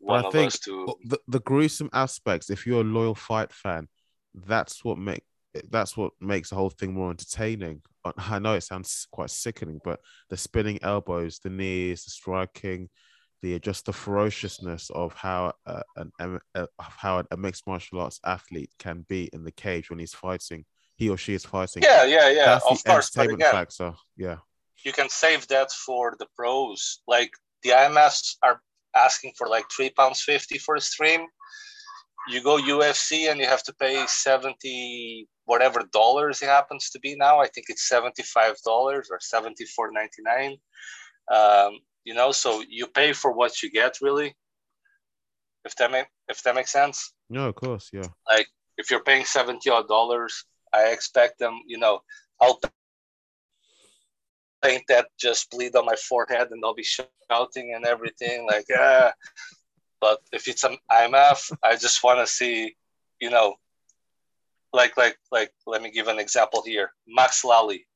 one 0.00 0.24
I 0.24 0.28
of 0.28 0.32
think 0.32 0.48
us 0.48 0.58
to. 0.60 0.94
The, 1.04 1.18
the 1.28 1.40
gruesome 1.40 1.90
aspects. 1.92 2.50
If 2.50 2.66
you're 2.66 2.82
a 2.82 2.84
loyal 2.98 3.14
fight 3.14 3.52
fan, 3.52 3.88
that's 4.34 4.84
what 4.84 4.98
make 4.98 5.24
that's 5.70 5.96
what 5.96 6.12
makes 6.20 6.50
the 6.50 6.56
whole 6.56 6.70
thing 6.70 6.92
more 6.92 7.10
entertaining. 7.10 7.82
I 8.04 8.38
know 8.44 8.54
it 8.54 8.62
sounds 8.62 9.06
quite 9.10 9.30
sickening, 9.30 9.80
but 9.82 10.00
the 10.28 10.36
spinning 10.36 10.78
elbows, 10.82 11.38
the 11.38 11.50
knees, 11.50 12.04
the 12.04 12.10
striking, 12.10 12.88
the 13.42 13.58
just 13.58 13.86
the 13.86 13.92
ferociousness 13.92 14.90
of 14.90 15.14
how 15.14 15.52
uh, 15.66 15.82
an 16.18 16.40
uh, 16.54 16.66
how 16.78 17.24
a 17.30 17.36
mixed 17.36 17.66
martial 17.66 18.00
arts 18.00 18.20
athlete 18.24 18.72
can 18.78 19.06
be 19.08 19.30
in 19.32 19.44
the 19.44 19.52
cage 19.52 19.88
when 19.88 19.98
he's 19.98 20.14
fighting 20.14 20.64
he 20.96 21.10
or 21.10 21.16
she 21.16 21.34
is 21.34 21.44
fighting. 21.44 21.82
Yeah, 21.82 22.04
yeah, 22.04 22.30
yeah. 22.30 22.46
That's 22.46 22.66
of 22.66 22.82
the 22.82 22.90
course, 22.90 23.16
entertainment 23.16 23.42
again, 23.42 23.52
factor. 23.52 23.94
Yeah. 24.16 24.36
You 24.84 24.92
can 24.92 25.08
save 25.08 25.46
that 25.48 25.70
for 25.70 26.16
the 26.18 26.26
pros. 26.34 27.00
Like 27.06 27.30
the 27.62 27.70
IMFs 27.70 28.36
are 28.42 28.60
asking 28.94 29.32
for 29.36 29.46
like 29.48 29.64
three 29.70 29.90
pounds 29.90 30.22
fifty 30.22 30.58
for 30.58 30.76
a 30.76 30.80
stream. 30.80 31.26
You 32.28 32.42
go 32.42 32.56
UFC 32.56 33.30
and 33.30 33.38
you 33.38 33.46
have 33.46 33.62
to 33.64 33.74
pay 33.74 34.04
seventy 34.06 35.28
whatever 35.44 35.82
dollars 35.92 36.42
it 36.42 36.46
happens 36.46 36.90
to 36.90 36.98
be 37.00 37.14
now. 37.14 37.40
I 37.40 37.46
think 37.48 37.66
it's 37.68 37.88
seventy 37.88 38.22
five 38.22 38.56
dollars 38.64 39.08
or 39.10 39.18
seventy 39.20 39.64
four 39.66 39.92
ninety 39.92 40.22
nine. 40.22 40.56
Um, 41.30 41.78
you 42.04 42.14
know, 42.14 42.32
so 42.32 42.62
you 42.68 42.86
pay 42.86 43.12
for 43.12 43.32
what 43.32 43.62
you 43.62 43.70
get, 43.70 43.98
really. 44.00 44.34
If 45.64 45.74
that 45.76 45.90
make 45.90 46.06
if 46.28 46.42
that 46.44 46.54
makes 46.54 46.72
sense. 46.72 47.12
No, 47.28 47.48
of 47.48 47.54
course, 47.54 47.90
yeah. 47.92 48.06
Like 48.30 48.46
if 48.78 48.90
you're 48.90 49.02
paying 49.02 49.24
seventy 49.24 49.68
odd 49.68 49.88
dollars 49.88 50.44
I 50.72 50.88
expect 50.88 51.38
them, 51.38 51.60
you 51.66 51.78
know, 51.78 52.00
I'll 52.40 52.60
paint 54.62 54.84
that 54.88 55.08
just 55.18 55.50
bleed 55.50 55.76
on 55.76 55.86
my 55.86 55.96
forehead 55.96 56.48
and 56.50 56.62
they'll 56.62 56.74
be 56.74 56.84
shouting 56.84 57.74
and 57.74 57.84
everything 57.84 58.46
like, 58.46 58.66
yeah. 58.68 59.12
But 60.00 60.20
if 60.32 60.48
it's 60.48 60.64
an 60.64 60.76
IMF, 60.90 61.52
I 61.62 61.76
just 61.76 62.02
want 62.02 62.20
to 62.20 62.26
see, 62.26 62.76
you 63.20 63.30
know, 63.30 63.54
like, 64.72 64.96
like, 64.96 65.16
like, 65.32 65.52
let 65.66 65.82
me 65.82 65.90
give 65.90 66.08
an 66.08 66.18
example 66.18 66.62
here. 66.64 66.90
Max 67.08 67.44
Lally, 67.44 67.86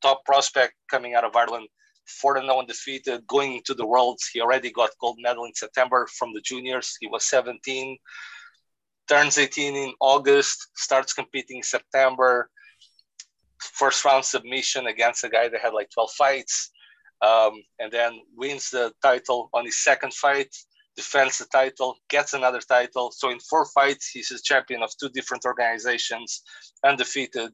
top 0.00 0.24
prospect 0.24 0.74
coming 0.90 1.14
out 1.14 1.24
of 1.24 1.36
Ireland, 1.36 1.68
4 2.06 2.40
0 2.40 2.58
undefeated, 2.58 3.26
going 3.26 3.56
into 3.56 3.74
the 3.74 3.86
Worlds. 3.86 4.28
He 4.32 4.40
already 4.40 4.70
got 4.70 4.90
gold 5.00 5.18
medal 5.20 5.44
in 5.44 5.54
September 5.54 6.06
from 6.18 6.32
the 6.32 6.40
juniors. 6.40 6.96
He 7.00 7.06
was 7.06 7.24
17 7.24 7.98
turns 9.08 9.38
18 9.38 9.76
in 9.76 9.92
August, 10.00 10.68
starts 10.76 11.12
competing 11.12 11.58
in 11.58 11.62
September. 11.62 12.50
First 13.60 14.04
round 14.04 14.24
submission 14.24 14.86
against 14.86 15.24
a 15.24 15.28
guy 15.28 15.48
that 15.48 15.60
had 15.60 15.74
like 15.74 15.90
12 15.90 16.10
fights. 16.12 16.70
um, 17.22 17.62
and 17.78 17.90
then 17.92 18.20
wins 18.36 18.70
the 18.70 18.92
title 19.02 19.48
on 19.54 19.64
his 19.64 19.78
second 19.82 20.12
fight, 20.12 20.54
defends 20.96 21.38
the 21.38 21.46
title, 21.46 21.96
gets 22.08 22.34
another 22.34 22.60
title. 22.60 23.10
So 23.12 23.30
in 23.30 23.40
four 23.40 23.66
fights, 23.66 24.08
he's 24.10 24.30
a 24.30 24.42
champion 24.42 24.82
of 24.82 24.90
two 24.98 25.08
different 25.08 25.44
organizations, 25.44 26.42
undefeated, 26.84 27.52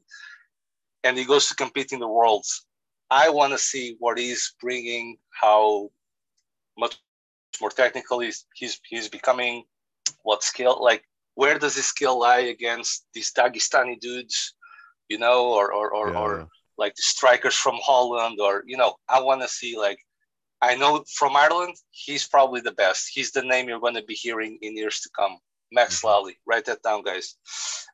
and 1.05 1.16
he 1.16 1.24
goes 1.24 1.48
to 1.48 1.55
compete 1.55 1.92
in 1.92 2.01
the 2.01 2.09
worlds. 2.09 2.66
I 3.11 3.30
want 3.30 3.53
to 3.53 3.59
see 3.59 3.96
what 3.98 4.18
he's 4.18 4.55
bringing, 4.61 5.18
how 5.30 5.90
much 6.78 6.96
more 7.61 7.70
technical 7.70 8.20
he's, 8.20 8.46
he's, 8.55 8.80
he's 8.88 9.09
becoming, 9.09 9.64
what 10.22 10.42
skill, 10.42 10.82
like 10.82 11.05
where 11.35 11.59
does 11.59 11.76
his 11.76 11.87
skill 11.87 12.18
lie 12.18 12.41
against 12.41 13.07
these 13.14 13.33
Dagestani 13.33 13.99
dudes, 14.01 14.55
you 15.09 15.18
know, 15.18 15.53
or, 15.53 15.72
or, 15.72 15.91
or, 15.95 16.11
yeah. 16.11 16.18
or 16.18 16.49
like 16.78 16.95
the 16.95 17.03
strikers 17.03 17.55
from 17.55 17.78
Holland, 17.83 18.39
or, 18.41 18.62
you 18.66 18.76
know, 18.76 18.95
I 19.09 19.20
want 19.20 19.43
to 19.43 19.49
see 19.49 19.78
like, 19.78 19.99
I 20.62 20.76
know 20.76 21.05
from 21.14 21.37
Ireland, 21.37 21.74
he's 21.91 22.28
probably 22.28 22.61
the 22.61 22.72
best. 22.72 23.11
He's 23.12 23.33
the 23.33 23.43
name 23.43 23.68
you're 23.68 23.81
going 23.81 23.95
to 23.95 24.03
be 24.03 24.14
hearing 24.14 24.59
in 24.61 24.76
years 24.76 25.01
to 25.01 25.11
come. 25.18 25.39
Max 25.72 25.99
mm-hmm. 25.99 26.09
Lally, 26.09 26.37
write 26.47 26.66
that 26.66 26.83
down, 26.83 27.03
guys. 27.03 27.37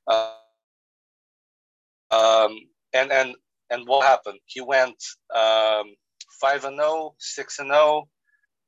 Uh, 0.07 0.33
um, 2.11 2.59
and 2.93 3.13
and 3.13 3.35
and 3.71 3.87
what 3.87 4.07
happened? 4.07 4.39
He 4.47 4.61
went 4.61 4.97
um, 5.35 5.95
five 6.41 6.65
and 6.65 6.77
0, 6.77 7.15
6 7.19 7.59
and 7.59 7.71
0, 7.71 8.09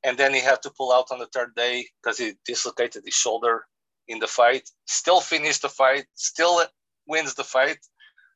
and 0.05 0.19
then 0.19 0.35
he 0.35 0.41
had 0.41 0.63
to 0.63 0.73
pull 0.77 0.93
out 0.93 1.07
on 1.11 1.19
the 1.19 1.29
third 1.33 1.55
day 1.55 1.87
because 2.03 2.19
he 2.19 2.35
dislocated 2.45 3.03
his 3.05 3.15
shoulder 3.15 3.65
in 4.09 4.19
the 4.19 4.27
fight. 4.27 4.69
Still 4.87 5.21
finished 5.21 5.63
the 5.63 5.69
fight, 5.69 6.07
still 6.15 6.63
wins 7.07 7.35
the 7.35 7.45
fight, 7.45 7.79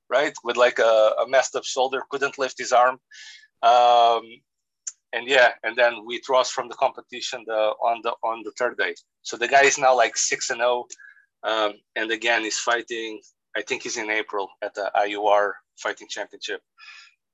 right? 0.08 0.34
With 0.44 0.56
like 0.56 0.78
a, 0.78 1.14
a 1.22 1.28
messed 1.28 1.56
up 1.56 1.64
shoulder, 1.64 2.02
couldn't 2.10 2.38
lift 2.38 2.58
his 2.58 2.72
arm. 2.72 2.98
Um, 3.62 4.22
and 5.12 5.28
yeah, 5.28 5.50
and 5.62 5.76
then 5.76 6.04
we 6.06 6.16
withdraws 6.16 6.50
from 6.50 6.68
the 6.68 6.74
competition 6.74 7.44
the, 7.46 7.74
on 7.84 8.00
the 8.02 8.12
on 8.22 8.42
the 8.44 8.52
third 8.58 8.78
day. 8.78 8.94
So 9.22 9.36
the 9.36 9.48
guy 9.48 9.62
is 9.64 9.78
now 9.78 9.94
like 9.96 10.16
six 10.16 10.50
and 10.50 10.58
zero, 10.58 10.86
oh, 11.44 11.66
um, 11.66 11.74
and 11.96 12.10
again 12.10 12.42
he's 12.42 12.58
fighting. 12.58 13.20
I 13.56 13.62
think 13.62 13.82
he's 13.82 13.98
in 13.98 14.10
April 14.10 14.48
at 14.62 14.74
the 14.74 14.90
IUR 14.96 15.52
fighting 15.76 16.08
championship. 16.08 16.62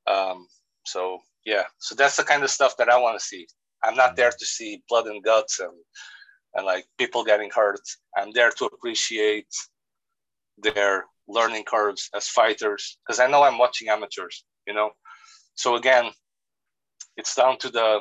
Um, 0.09 0.49
so 0.85 1.19
yeah, 1.45 1.65
so 1.79 1.95
that's 1.95 2.17
the 2.17 2.25
kind 2.25 2.43
of 2.43 2.51
stuff 2.51 2.77
that 2.79 2.89
I 2.89 2.99
want 2.99 3.19
to 3.19 3.25
see. 3.25 3.47
I'm 3.85 3.95
not 3.95 4.17
there 4.17 4.33
to 4.33 4.45
see 4.45 4.83
blood 4.89 5.07
and 5.07 5.23
guts 5.23 5.61
and 5.61 5.73
and 6.55 6.67
like 6.67 6.87
people 6.99 7.25
getting 7.25 7.51
hurt. 7.55 7.81
I'm 8.17 8.33
there 8.33 8.51
to 8.51 8.67
appreciate 8.67 9.53
their 10.59 11.05
learning 11.29 11.65
curves 11.65 12.09
as 12.15 12.29
fighters 12.29 12.99
because 13.07 13.21
I 13.21 13.29
know 13.29 13.43
I'm 13.43 13.59
watching 13.59 13.89
amateurs, 13.89 14.45
you 14.67 14.75
know. 14.75 14.91
So 15.55 15.77
again, 15.77 16.11
it's 17.17 17.35
down 17.35 17.59
to 17.59 17.71
the 17.71 18.01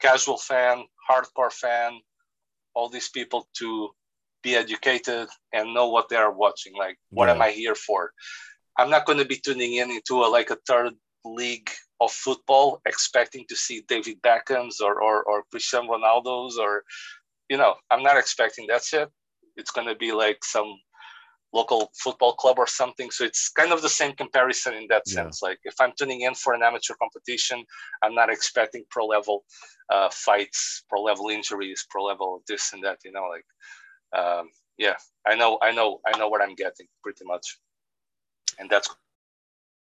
casual 0.00 0.36
fan, 0.36 0.84
hardcore 1.10 1.52
fan, 1.52 2.00
all 2.74 2.88
these 2.88 3.08
people 3.08 3.48
to 3.58 3.90
be 4.42 4.54
educated 4.54 5.28
and 5.52 5.74
know 5.74 5.88
what 5.88 6.08
they 6.08 6.16
are 6.16 6.32
watching. 6.32 6.74
Like, 6.76 6.98
what 7.10 7.26
yeah. 7.26 7.34
am 7.34 7.42
I 7.42 7.50
here 7.50 7.74
for? 7.74 8.12
I'm 8.78 8.90
not 8.90 9.06
going 9.06 9.18
to 9.18 9.24
be 9.24 9.36
tuning 9.36 9.74
in 9.74 9.90
into 9.90 10.22
a, 10.22 10.28
like 10.28 10.50
a 10.50 10.58
third 10.68 10.92
league 11.24 11.70
of 12.00 12.12
football 12.12 12.80
expecting 12.86 13.44
to 13.48 13.56
see 13.56 13.84
David 13.88 14.20
Beckham's 14.22 14.80
or, 14.80 15.00
or, 15.00 15.24
or 15.24 15.44
Cristiano 15.50 15.96
Ronaldo's 15.96 16.58
or, 16.58 16.84
you 17.48 17.56
know, 17.56 17.74
I'm 17.90 18.02
not 18.02 18.18
expecting 18.18 18.66
that 18.68 18.82
shit. 18.82 19.08
It's 19.56 19.70
going 19.70 19.88
to 19.88 19.94
be 19.94 20.12
like 20.12 20.44
some 20.44 20.74
local 21.52 21.90
football 21.94 22.34
club 22.34 22.58
or 22.58 22.66
something. 22.66 23.10
So 23.10 23.24
it's 23.24 23.48
kind 23.50 23.72
of 23.72 23.80
the 23.80 23.88
same 23.88 24.12
comparison 24.14 24.74
in 24.74 24.86
that 24.90 25.02
yeah. 25.06 25.14
sense. 25.14 25.42
Like 25.42 25.58
if 25.64 25.74
I'm 25.80 25.92
tuning 25.98 26.22
in 26.22 26.34
for 26.34 26.52
an 26.52 26.62
amateur 26.62 26.94
competition, 27.00 27.64
I'm 28.02 28.14
not 28.14 28.30
expecting 28.30 28.84
pro 28.90 29.06
level 29.06 29.44
uh, 29.90 30.10
fights, 30.12 30.84
pro 30.88 31.02
level 31.02 31.28
injuries, 31.28 31.86
pro 31.88 32.04
level 32.04 32.42
this 32.48 32.72
and 32.72 32.82
that, 32.84 32.98
you 33.04 33.12
know, 33.12 33.28
like, 33.30 34.20
um, 34.20 34.48
yeah, 34.76 34.96
I 35.26 35.34
know, 35.36 35.58
I 35.62 35.72
know, 35.72 36.00
I 36.06 36.18
know 36.18 36.28
what 36.28 36.42
I'm 36.42 36.54
getting 36.54 36.86
pretty 37.02 37.24
much 37.24 37.58
and 38.58 38.70
that's 38.70 38.88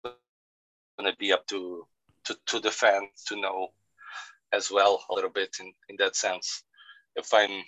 going 0.02 1.10
to 1.10 1.16
be 1.18 1.32
up 1.32 1.46
to, 1.46 1.86
to 2.24 2.36
to 2.46 2.60
the 2.60 2.70
fan 2.70 3.02
to 3.26 3.40
know 3.40 3.68
as 4.52 4.70
well 4.70 5.04
a 5.10 5.14
little 5.14 5.30
bit 5.30 5.56
in 5.60 5.72
in 5.88 5.96
that 5.98 6.16
sense. 6.16 6.62
If 7.16 7.32
I'm 7.32 7.64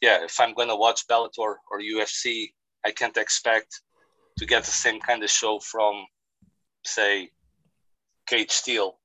yeah, 0.00 0.24
if 0.24 0.40
I'm 0.40 0.54
going 0.54 0.68
to 0.68 0.76
watch 0.76 1.06
Bellator 1.06 1.56
or 1.70 1.80
UFC, 1.80 2.52
I 2.84 2.90
can't 2.90 3.16
expect 3.16 3.82
to 4.38 4.46
get 4.46 4.64
the 4.64 4.70
same 4.70 5.00
kind 5.00 5.22
of 5.22 5.30
show 5.30 5.58
from 5.58 6.06
say 6.84 7.30
Cage 8.26 8.50
Steel, 8.50 8.98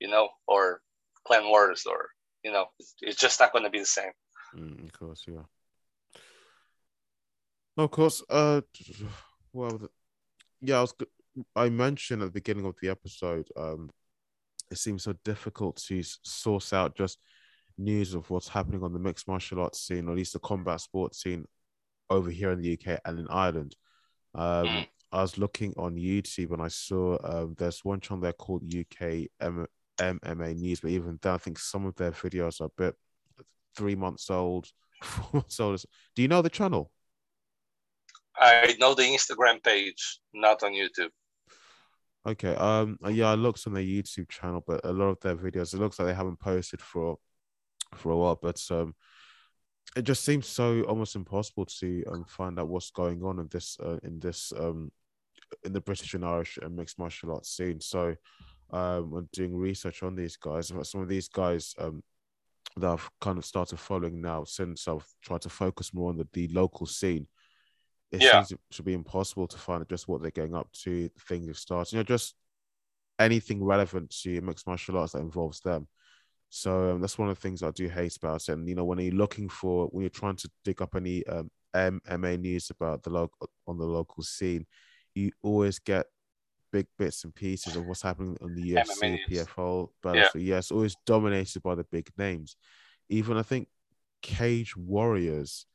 you 0.00 0.08
know, 0.08 0.28
or 0.48 0.80
Clan 1.26 1.44
Wars, 1.44 1.84
or 1.86 2.08
you 2.42 2.52
know, 2.52 2.66
it's 3.00 3.20
just 3.20 3.40
not 3.40 3.52
going 3.52 3.64
to 3.64 3.70
be 3.70 3.80
the 3.80 3.86
same. 3.86 4.12
Mm, 4.56 4.86
of 4.86 4.92
course, 4.98 5.24
yeah. 5.26 6.20
Of 7.76 7.90
course, 7.90 8.22
uh, 8.30 8.62
well, 9.52 9.80
yeah, 10.60 10.78
I 10.78 10.80
was. 10.80 10.94
I 11.54 11.68
mentioned 11.68 12.22
at 12.22 12.28
the 12.28 12.40
beginning 12.40 12.64
of 12.64 12.76
the 12.80 12.88
episode, 12.88 13.46
um, 13.58 13.90
it 14.70 14.78
seems 14.78 15.02
so 15.02 15.14
difficult 15.22 15.76
to 15.88 16.02
source 16.22 16.72
out 16.72 16.96
just 16.96 17.18
news 17.78 18.14
of 18.14 18.28
what's 18.30 18.48
happening 18.48 18.82
on 18.82 18.92
the 18.92 18.98
mixed 18.98 19.28
martial 19.28 19.60
arts 19.60 19.80
scene, 19.80 20.08
or 20.08 20.12
at 20.12 20.16
least 20.16 20.32
the 20.32 20.38
combat 20.38 20.80
sports 20.80 21.22
scene 21.22 21.44
over 22.10 22.30
here 22.30 22.52
in 22.52 22.60
the 22.60 22.72
UK 22.72 23.00
and 23.04 23.18
in 23.18 23.28
Ireland. 23.28 23.76
Um, 24.34 24.66
mm. 24.66 24.86
I 25.12 25.22
was 25.22 25.38
looking 25.38 25.72
on 25.76 25.96
YouTube 25.96 26.52
and 26.52 26.62
I 26.62 26.68
saw 26.68 27.18
um, 27.24 27.54
there's 27.58 27.84
one 27.84 28.00
channel 28.00 28.22
there 28.22 28.32
called 28.32 28.62
UK 28.64 29.28
M- 29.40 29.66
MMA 29.98 30.56
News, 30.56 30.80
but 30.80 30.90
even 30.90 31.18
then, 31.22 31.34
I 31.34 31.38
think 31.38 31.58
some 31.58 31.86
of 31.86 31.94
their 31.96 32.12
videos 32.12 32.60
are 32.60 32.66
a 32.66 32.76
bit 32.76 32.94
three 33.76 33.94
months 33.94 34.30
old, 34.30 34.68
four 35.02 35.28
months 35.32 35.60
old. 35.60 35.82
Do 36.14 36.22
you 36.22 36.28
know 36.28 36.42
the 36.42 36.50
channel? 36.50 36.90
I 38.38 38.76
know 38.78 38.94
the 38.94 39.02
Instagram 39.02 39.62
page, 39.62 40.20
not 40.34 40.62
on 40.62 40.72
YouTube. 40.72 41.10
Okay. 42.26 42.54
Um. 42.56 42.98
Yeah, 43.08 43.30
I 43.30 43.34
looked 43.34 43.66
on 43.66 43.72
their 43.72 43.82
YouTube 43.82 44.28
channel, 44.28 44.62
but 44.66 44.84
a 44.84 44.92
lot 44.92 45.06
of 45.06 45.20
their 45.20 45.36
videos, 45.36 45.72
it 45.72 45.78
looks 45.78 45.98
like 45.98 46.08
they 46.08 46.14
haven't 46.14 46.40
posted 46.40 46.82
for 46.82 47.16
for 47.94 48.12
a 48.12 48.16
while. 48.16 48.38
But 48.40 48.62
um, 48.70 48.94
it 49.96 50.02
just 50.02 50.24
seems 50.24 50.46
so 50.46 50.82
almost 50.82 51.16
impossible 51.16 51.66
to 51.66 52.04
um 52.10 52.24
find 52.24 52.58
out 52.58 52.68
what's 52.68 52.90
going 52.90 53.22
on 53.22 53.38
in 53.38 53.48
this 53.50 53.76
uh, 53.82 53.98
in 54.02 54.18
this 54.20 54.52
um 54.58 54.90
in 55.64 55.72
the 55.72 55.80
British 55.80 56.14
and 56.14 56.24
Irish 56.24 56.58
and 56.60 56.76
mixed 56.76 56.98
martial 56.98 57.32
arts 57.32 57.50
scene. 57.50 57.80
So, 57.80 58.14
um, 58.72 59.10
when 59.10 59.28
doing 59.32 59.56
research 59.56 60.02
on 60.02 60.14
these 60.14 60.36
guys, 60.36 60.72
some 60.82 61.00
of 61.00 61.08
these 61.08 61.28
guys 61.28 61.74
um 61.78 62.02
that 62.78 62.90
I've 62.90 63.08
kind 63.20 63.38
of 63.38 63.44
started 63.44 63.78
following 63.78 64.20
now 64.20 64.44
since 64.44 64.86
I've 64.86 65.06
tried 65.22 65.40
to 65.42 65.48
focus 65.48 65.94
more 65.94 66.10
on 66.10 66.18
the, 66.18 66.28
the 66.32 66.48
local 66.48 66.84
scene 66.84 67.26
it 68.12 68.22
yeah. 68.22 68.42
seems 68.42 68.60
to 68.72 68.82
be 68.82 68.94
impossible 68.94 69.46
to 69.48 69.58
find 69.58 69.86
just 69.88 70.08
what 70.08 70.22
they're 70.22 70.30
getting 70.30 70.54
up 70.54 70.70
to, 70.84 71.10
things 71.28 71.46
they've 71.46 71.58
started, 71.58 71.92
you 71.92 71.98
know, 71.98 72.04
just 72.04 72.34
anything 73.18 73.64
relevant 73.64 74.10
to 74.22 74.40
mixed 74.42 74.66
martial 74.66 74.98
arts 74.98 75.12
that 75.12 75.20
involves 75.20 75.60
them. 75.60 75.88
So 76.56 76.92
um, 76.92 77.00
that's 77.00 77.18
one 77.18 77.28
of 77.28 77.36
the 77.36 77.40
things 77.40 77.62
I 77.62 77.70
do 77.70 77.88
hate 77.88 78.16
about 78.16 78.48
it. 78.48 78.52
And 78.52 78.68
you 78.68 78.74
know, 78.74 78.84
when 78.84 78.98
you're 78.98 79.12
looking 79.12 79.48
for, 79.48 79.86
when 79.88 80.02
you're 80.02 80.10
trying 80.10 80.36
to 80.36 80.50
dig 80.64 80.80
up 80.80 80.94
any 80.96 81.26
um, 81.26 81.50
MMA 81.74 82.40
news 82.40 82.70
about 82.70 83.02
the 83.02 83.10
local 83.10 83.50
on 83.66 83.76
the 83.76 83.84
local 83.84 84.22
scene, 84.22 84.66
you 85.14 85.32
always 85.42 85.78
get 85.78 86.06
big 86.72 86.86
bits 86.98 87.24
and 87.24 87.34
pieces 87.34 87.76
of 87.76 87.86
what's 87.86 88.02
happening 88.02 88.36
on 88.40 88.54
the 88.54 88.72
UFC, 88.72 89.18
PFL, 89.30 89.88
but 90.02 90.16
yeah. 90.16 90.28
yeah, 90.34 90.58
it's 90.58 90.70
always 90.70 90.96
dominated 91.04 91.62
by 91.62 91.74
the 91.74 91.84
big 91.84 92.10
names. 92.16 92.56
Even 93.08 93.36
I 93.36 93.42
think 93.42 93.68
Cage 94.22 94.76
Warriors 94.76 95.66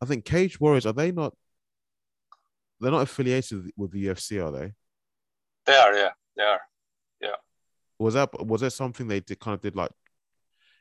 I 0.00 0.06
think 0.06 0.24
Cage 0.24 0.58
Warriors 0.58 0.86
are 0.86 0.92
they 0.92 1.12
not? 1.12 1.34
They're 2.80 2.90
not 2.90 3.02
affiliated 3.02 3.70
with 3.76 3.92
the 3.92 4.06
UFC, 4.06 4.42
are 4.42 4.50
they? 4.50 4.72
They 5.66 5.76
are, 5.76 5.94
yeah, 5.94 6.10
they 6.36 6.42
are. 6.42 6.60
Was 8.00 8.14
that 8.14 8.46
was 8.46 8.62
that 8.62 8.70
something 8.70 9.06
they 9.06 9.20
did 9.20 9.38
kind 9.38 9.54
of 9.54 9.60
did 9.60 9.76
like? 9.76 9.90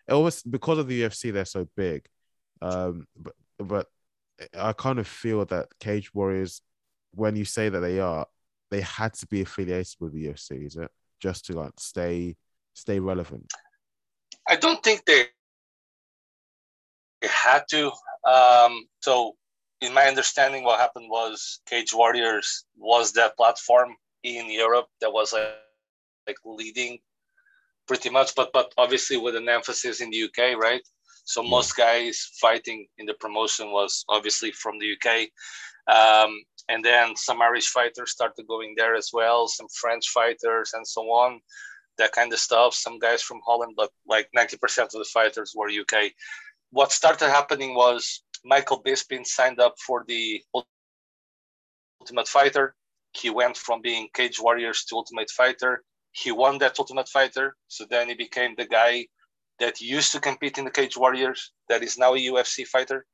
It 0.08 0.14
was 0.14 0.42
because 0.42 0.78
of 0.78 0.88
the 0.88 1.04
UFC, 1.04 1.32
they're 1.32 1.46
so 1.46 1.68
big, 1.76 2.08
um, 2.62 3.06
but 3.18 3.34
but 3.60 3.88
I 4.58 4.72
kind 4.72 5.00
of 5.00 5.08
feel 5.08 5.44
that 5.46 5.68
Cage 5.82 6.14
Warriors, 6.14 6.62
when 7.14 7.36
you 7.36 7.44
say 7.44 7.68
that 7.68 7.82
they 7.82 8.00
are, 8.00 8.26
they 8.72 8.82
had 8.82 9.14
to 9.16 9.28
be 9.28 9.42
affiliated 9.42 9.96
with 10.00 10.14
the 10.14 10.28
UFC, 10.28 10.66
is 10.66 10.78
it? 10.78 10.90
Just 11.20 11.46
to 11.48 11.54
like 11.54 11.74
stay 11.78 12.38
stay 12.74 13.00
relevant. 13.00 13.52
I 14.48 14.56
don't 14.56 14.82
think 14.82 15.04
they 15.06 15.26
had 17.24 17.64
to. 17.72 17.92
Um, 18.26 18.86
so, 19.02 19.36
in 19.82 19.94
my 19.94 20.06
understanding, 20.06 20.64
what 20.64 20.80
happened 20.80 21.10
was 21.10 21.60
Cage 21.66 21.94
Warriors 21.94 22.64
was 22.78 23.12
that 23.14 23.36
platform 23.36 23.96
in 24.24 24.50
Europe 24.50 24.88
that 25.02 25.12
was 25.12 25.34
like, 25.34 25.50
like 26.28 26.38
leading 26.46 27.00
pretty 27.90 28.12
much, 28.12 28.36
but 28.36 28.54
but 28.54 28.72
obviously 28.78 29.18
with 29.18 29.36
an 29.36 29.50
emphasis 29.50 30.00
in 30.00 30.12
the 30.12 30.24
UK, 30.28 30.56
right? 30.68 30.86
So 31.26 31.42
most 31.42 31.76
guys 31.76 32.16
fighting 32.40 32.88
in 33.00 33.06
the 33.08 33.16
promotion 33.16 33.72
was 33.72 34.06
obviously 34.08 34.52
from 34.52 34.76
the 34.78 34.90
UK, 34.96 35.08
um, 35.98 36.32
and 36.70 36.86
then 36.86 37.16
some 37.16 37.42
Irish 37.42 37.70
fighters 37.70 38.12
started 38.12 38.46
going 38.48 38.76
there 38.78 38.96
as 38.96 39.10
well, 39.12 39.48
some 39.48 39.68
French 39.82 40.10
fighters 40.10 40.74
and 40.76 40.86
so 40.86 41.02
on, 41.24 41.42
that 41.98 42.12
kind 42.12 42.32
of 42.32 42.40
stuff. 42.40 42.76
Some 42.76 43.00
guys 43.00 43.24
from 43.24 43.42
Holland, 43.44 43.74
but 43.76 43.90
like 44.08 44.30
90% 44.38 44.54
of 44.84 44.92
the 44.92 45.12
fighters 45.12 45.54
were 45.56 45.78
UK. 45.82 46.12
What 46.70 46.92
started 46.92 47.30
happening 47.30 47.74
was 47.74 48.22
Michael 48.46 48.84
Bisping 48.84 49.26
signed 49.26 49.60
up 49.60 49.76
for 49.86 50.06
the 50.08 50.44
Ultimate 52.02 52.28
Fighter. 52.28 52.76
He 53.14 53.32
went 53.32 53.58
from 53.58 53.82
being 53.82 54.10
Cage 54.14 54.40
Warriors 54.40 54.86
to 54.86 54.96
Ultimate 54.96 55.32
Fighter. 55.32 55.84
He 56.12 56.32
won 56.32 56.58
that 56.60 56.80
Ultimate 56.80 57.08
Fighter, 57.08 57.56
so 57.68 57.86
then 57.90 58.10
he 58.10 58.16
became 58.16 58.56
the 58.56 58.66
guy 58.66 59.08
that 59.60 59.82
used 59.82 60.12
to 60.14 60.20
compete 60.20 60.58
in 60.58 60.66
the 60.66 60.72
Cage 60.72 60.98
Warriors, 60.98 61.52
that 61.68 61.84
is 61.84 61.98
now 61.98 62.14
a 62.14 62.18
UFC 62.18 62.66
fighter. 62.66 63.06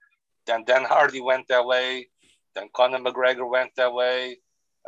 Then 0.46 0.64
Dan 0.64 0.84
Hardy 0.84 1.22
went 1.22 1.48
that 1.48 1.66
way. 1.66 2.08
Then 2.54 2.70
Conor 2.74 3.00
McGregor 3.00 3.50
went 3.50 3.72
that 3.76 3.94
way. 3.94 4.38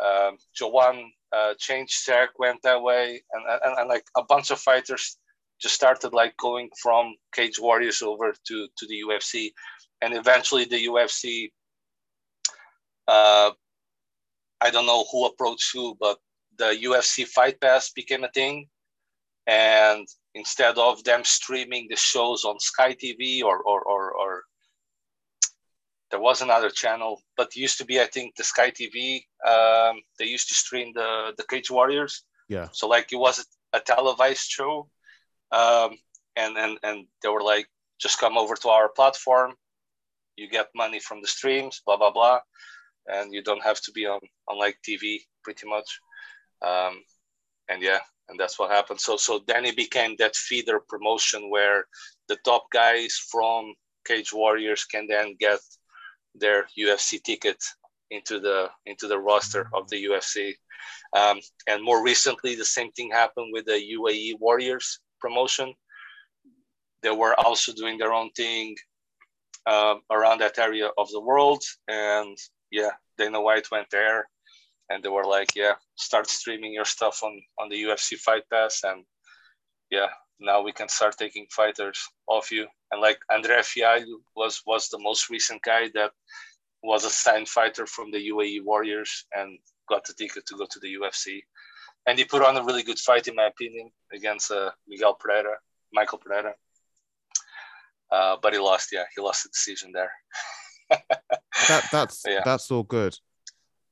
Um, 0.04 0.38
Joanne 0.56 1.12
uh, 1.32 1.56
Change 1.58 1.92
went 2.38 2.62
that 2.62 2.82
way, 2.82 3.22
and, 3.34 3.44
and, 3.64 3.80
and 3.80 3.90
like 3.90 4.06
a 4.16 4.24
bunch 4.24 4.52
of 4.52 4.60
fighters 4.60 5.18
just 5.60 5.74
started 5.74 6.14
like 6.14 6.38
going 6.38 6.70
from 6.82 7.16
Cage 7.34 7.60
Warriors 7.60 8.04
over 8.04 8.34
to 8.48 8.68
to 8.78 8.88
the 8.88 9.02
UFC, 9.10 9.52
and 10.02 10.14
eventually 10.14 10.66
the 10.66 10.86
UFC. 10.86 11.52
Uh, 13.08 13.52
I 14.62 14.70
don't 14.70 14.86
know 14.86 15.06
who 15.12 15.26
approached 15.26 15.72
who, 15.74 15.96
but 16.00 16.18
the 16.58 16.78
UFC 16.84 17.26
Fight 17.26 17.60
Pass 17.62 17.92
became 17.92 18.24
a 18.24 18.32
thing, 18.32 18.68
and 19.46 20.08
instead 20.34 20.78
of 20.78 21.04
them 21.04 21.24
streaming 21.24 21.88
the 21.90 21.96
shows 21.96 22.44
on 22.44 22.60
Sky 22.60 22.94
TV 22.94 23.44
or 23.44 23.62
or 23.62 23.82
or, 23.82 24.12
or 24.12 24.44
there 26.12 26.20
was 26.20 26.42
another 26.42 26.70
channel, 26.70 27.22
but 27.36 27.56
used 27.56 27.78
to 27.80 27.86
be, 27.86 28.00
I 28.00 28.06
think, 28.06 28.36
the 28.36 28.44
Sky 28.44 28.72
TV. 28.72 29.24
Um, 29.46 30.02
they 30.18 30.26
used 30.26 30.48
to 30.50 30.56
stream 30.56 30.94
the 30.94 31.34
the 31.38 31.44
Cage 31.44 31.70
Warriors. 31.70 32.24
Yeah. 32.50 32.70
So 32.72 32.88
like 32.88 33.12
it 33.12 33.18
was 33.18 33.46
a 33.74 33.80
televised 33.80 34.50
show, 34.50 34.90
um, 35.52 35.98
and 36.36 36.58
and 36.58 36.78
and 36.84 37.08
they 37.22 37.30
were 37.30 37.44
like, 37.44 37.68
just 38.00 38.20
come 38.20 38.38
over 38.38 38.56
to 38.56 38.70
our 38.70 38.90
platform. 38.90 39.54
You 40.38 40.50
get 40.50 40.70
money 40.76 41.00
from 41.00 41.22
the 41.22 41.28
streams, 41.28 41.82
blah 41.86 41.98
blah 41.98 42.12
blah, 42.12 42.40
and 43.08 43.34
you 43.34 43.44
don't 43.44 43.64
have 43.64 43.82
to 43.82 43.92
be 43.92 44.06
on 44.06 44.20
on 44.48 44.58
like 44.58 44.78
TV 44.88 45.20
pretty 45.44 45.68
much. 45.68 46.00
Um, 46.62 47.02
and 47.70 47.82
yeah, 47.82 48.00
and 48.30 48.40
that's 48.40 48.60
what 48.60 48.72
happened. 48.72 49.00
So 49.00 49.18
so 49.18 49.42
then 49.48 49.66
it 49.66 49.76
became 49.76 50.16
that 50.18 50.36
feeder 50.36 50.80
promotion 50.80 51.50
where 51.50 51.86
the 52.28 52.38
top 52.44 52.66
guys 52.72 53.16
from 53.32 53.74
Cage 54.06 54.34
Warriors 54.34 54.86
can 54.86 55.08
then 55.08 55.36
get 55.40 55.60
their 56.36 56.68
UFC 56.78 57.22
ticket 57.24 57.58
into 58.12 58.40
the 58.40 58.70
into 58.86 59.08
the 59.08 59.20
roster 59.20 59.70
of 59.74 59.90
the 59.90 60.06
UFC. 60.06 60.54
Um, 61.14 61.40
and 61.68 61.84
more 61.84 62.04
recently, 62.04 62.56
the 62.56 62.66
same 62.66 62.92
thing 62.92 63.10
happened 63.12 63.50
with 63.54 63.66
the 63.66 63.82
UAE 63.98 64.40
Warriors 64.40 65.00
promotion. 65.20 65.74
They 67.02 67.12
were 67.12 67.40
also 67.40 67.74
doing 67.74 67.98
their 67.98 68.14
own 68.14 68.32
thing 68.32 68.76
um, 69.66 70.02
around 70.12 70.40
that 70.40 70.60
area 70.60 70.90
of 70.98 71.10
the 71.12 71.22
world, 71.22 71.64
and 71.88 72.38
yeah, 72.72 72.92
Dana 73.18 73.42
White 73.42 73.70
went 73.72 73.90
there, 73.92 74.30
and 74.90 75.04
they 75.04 75.10
were 75.10 75.26
like, 75.26 75.56
"Yeah, 75.56 75.76
start 75.96 76.28
streaming 76.30 76.74
your 76.74 76.86
stuff 76.86 77.24
on 77.24 77.42
on 77.60 77.70
the 77.70 77.84
UFC 77.84 78.18
Fight 78.18 78.44
Pass," 78.50 78.84
and 78.84 79.06
yeah, 79.90 80.10
now 80.40 80.62
we 80.62 80.72
can 80.72 80.90
start 80.90 81.18
taking 81.18 81.48
fighters 81.50 82.00
off 82.28 82.52
you. 82.52 82.68
And 82.92 83.02
like 83.02 83.20
Andre 83.30 83.58
Fialho 83.58 84.18
was 84.36 84.62
was 84.66 84.90
the 84.90 85.00
most 85.00 85.30
recent 85.30 85.62
guy 85.64 85.90
that 85.94 86.12
was 86.84 87.06
a 87.06 87.10
signed 87.10 87.50
fighter 87.50 87.86
from 87.86 88.12
the 88.12 88.30
UAE 88.30 88.64
Warriors 88.64 89.26
and 89.34 89.60
got 89.90 90.06
the 90.06 90.14
ticket 90.14 90.46
to 90.46 90.58
go 90.58 90.66
to 90.70 90.80
the 90.80 90.96
UFC. 90.96 91.42
And 92.06 92.18
he 92.18 92.24
put 92.24 92.44
on 92.44 92.56
a 92.56 92.64
really 92.64 92.84
good 92.84 93.00
fight, 93.00 93.28
in 93.28 93.36
my 93.36 93.48
opinion, 93.48 93.92
against 94.14 94.52
uh, 94.52 94.72
Miguel 94.88 95.16
Pereira, 95.16 95.58
Michael 95.92 96.20
Pereira. 96.20 96.54
Uh, 98.10 98.38
but 98.42 98.54
he 98.54 98.60
lost. 98.60 98.90
Yeah, 98.94 99.04
he 99.14 99.22
lost 99.22 99.44
the 99.44 99.50
decision 99.50 99.92
there. 99.92 100.12
that 101.68 101.84
that's 101.92 102.24
yeah. 102.26 102.42
that's 102.46 102.72
all 102.72 102.84
good. 102.84 103.18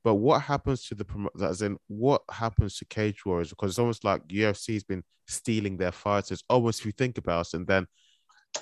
But 0.06 0.14
what 0.14 0.42
happens 0.42 0.86
to 0.86 0.94
the 0.94 1.04
as 1.42 1.62
in 1.62 1.78
what 1.88 2.22
happens 2.30 2.76
to 2.76 2.84
Cage 2.84 3.26
Warriors? 3.26 3.48
Because 3.50 3.72
it's 3.72 3.80
almost 3.80 4.04
like 4.04 4.24
UFC's 4.28 4.84
been 4.84 5.02
stealing 5.26 5.76
their 5.76 5.90
fighters. 5.90 6.44
Almost 6.48 6.78
if 6.78 6.86
you 6.86 6.92
think 6.92 7.18
about 7.18 7.48
it, 7.48 7.54
and 7.54 7.66
then 7.66 7.88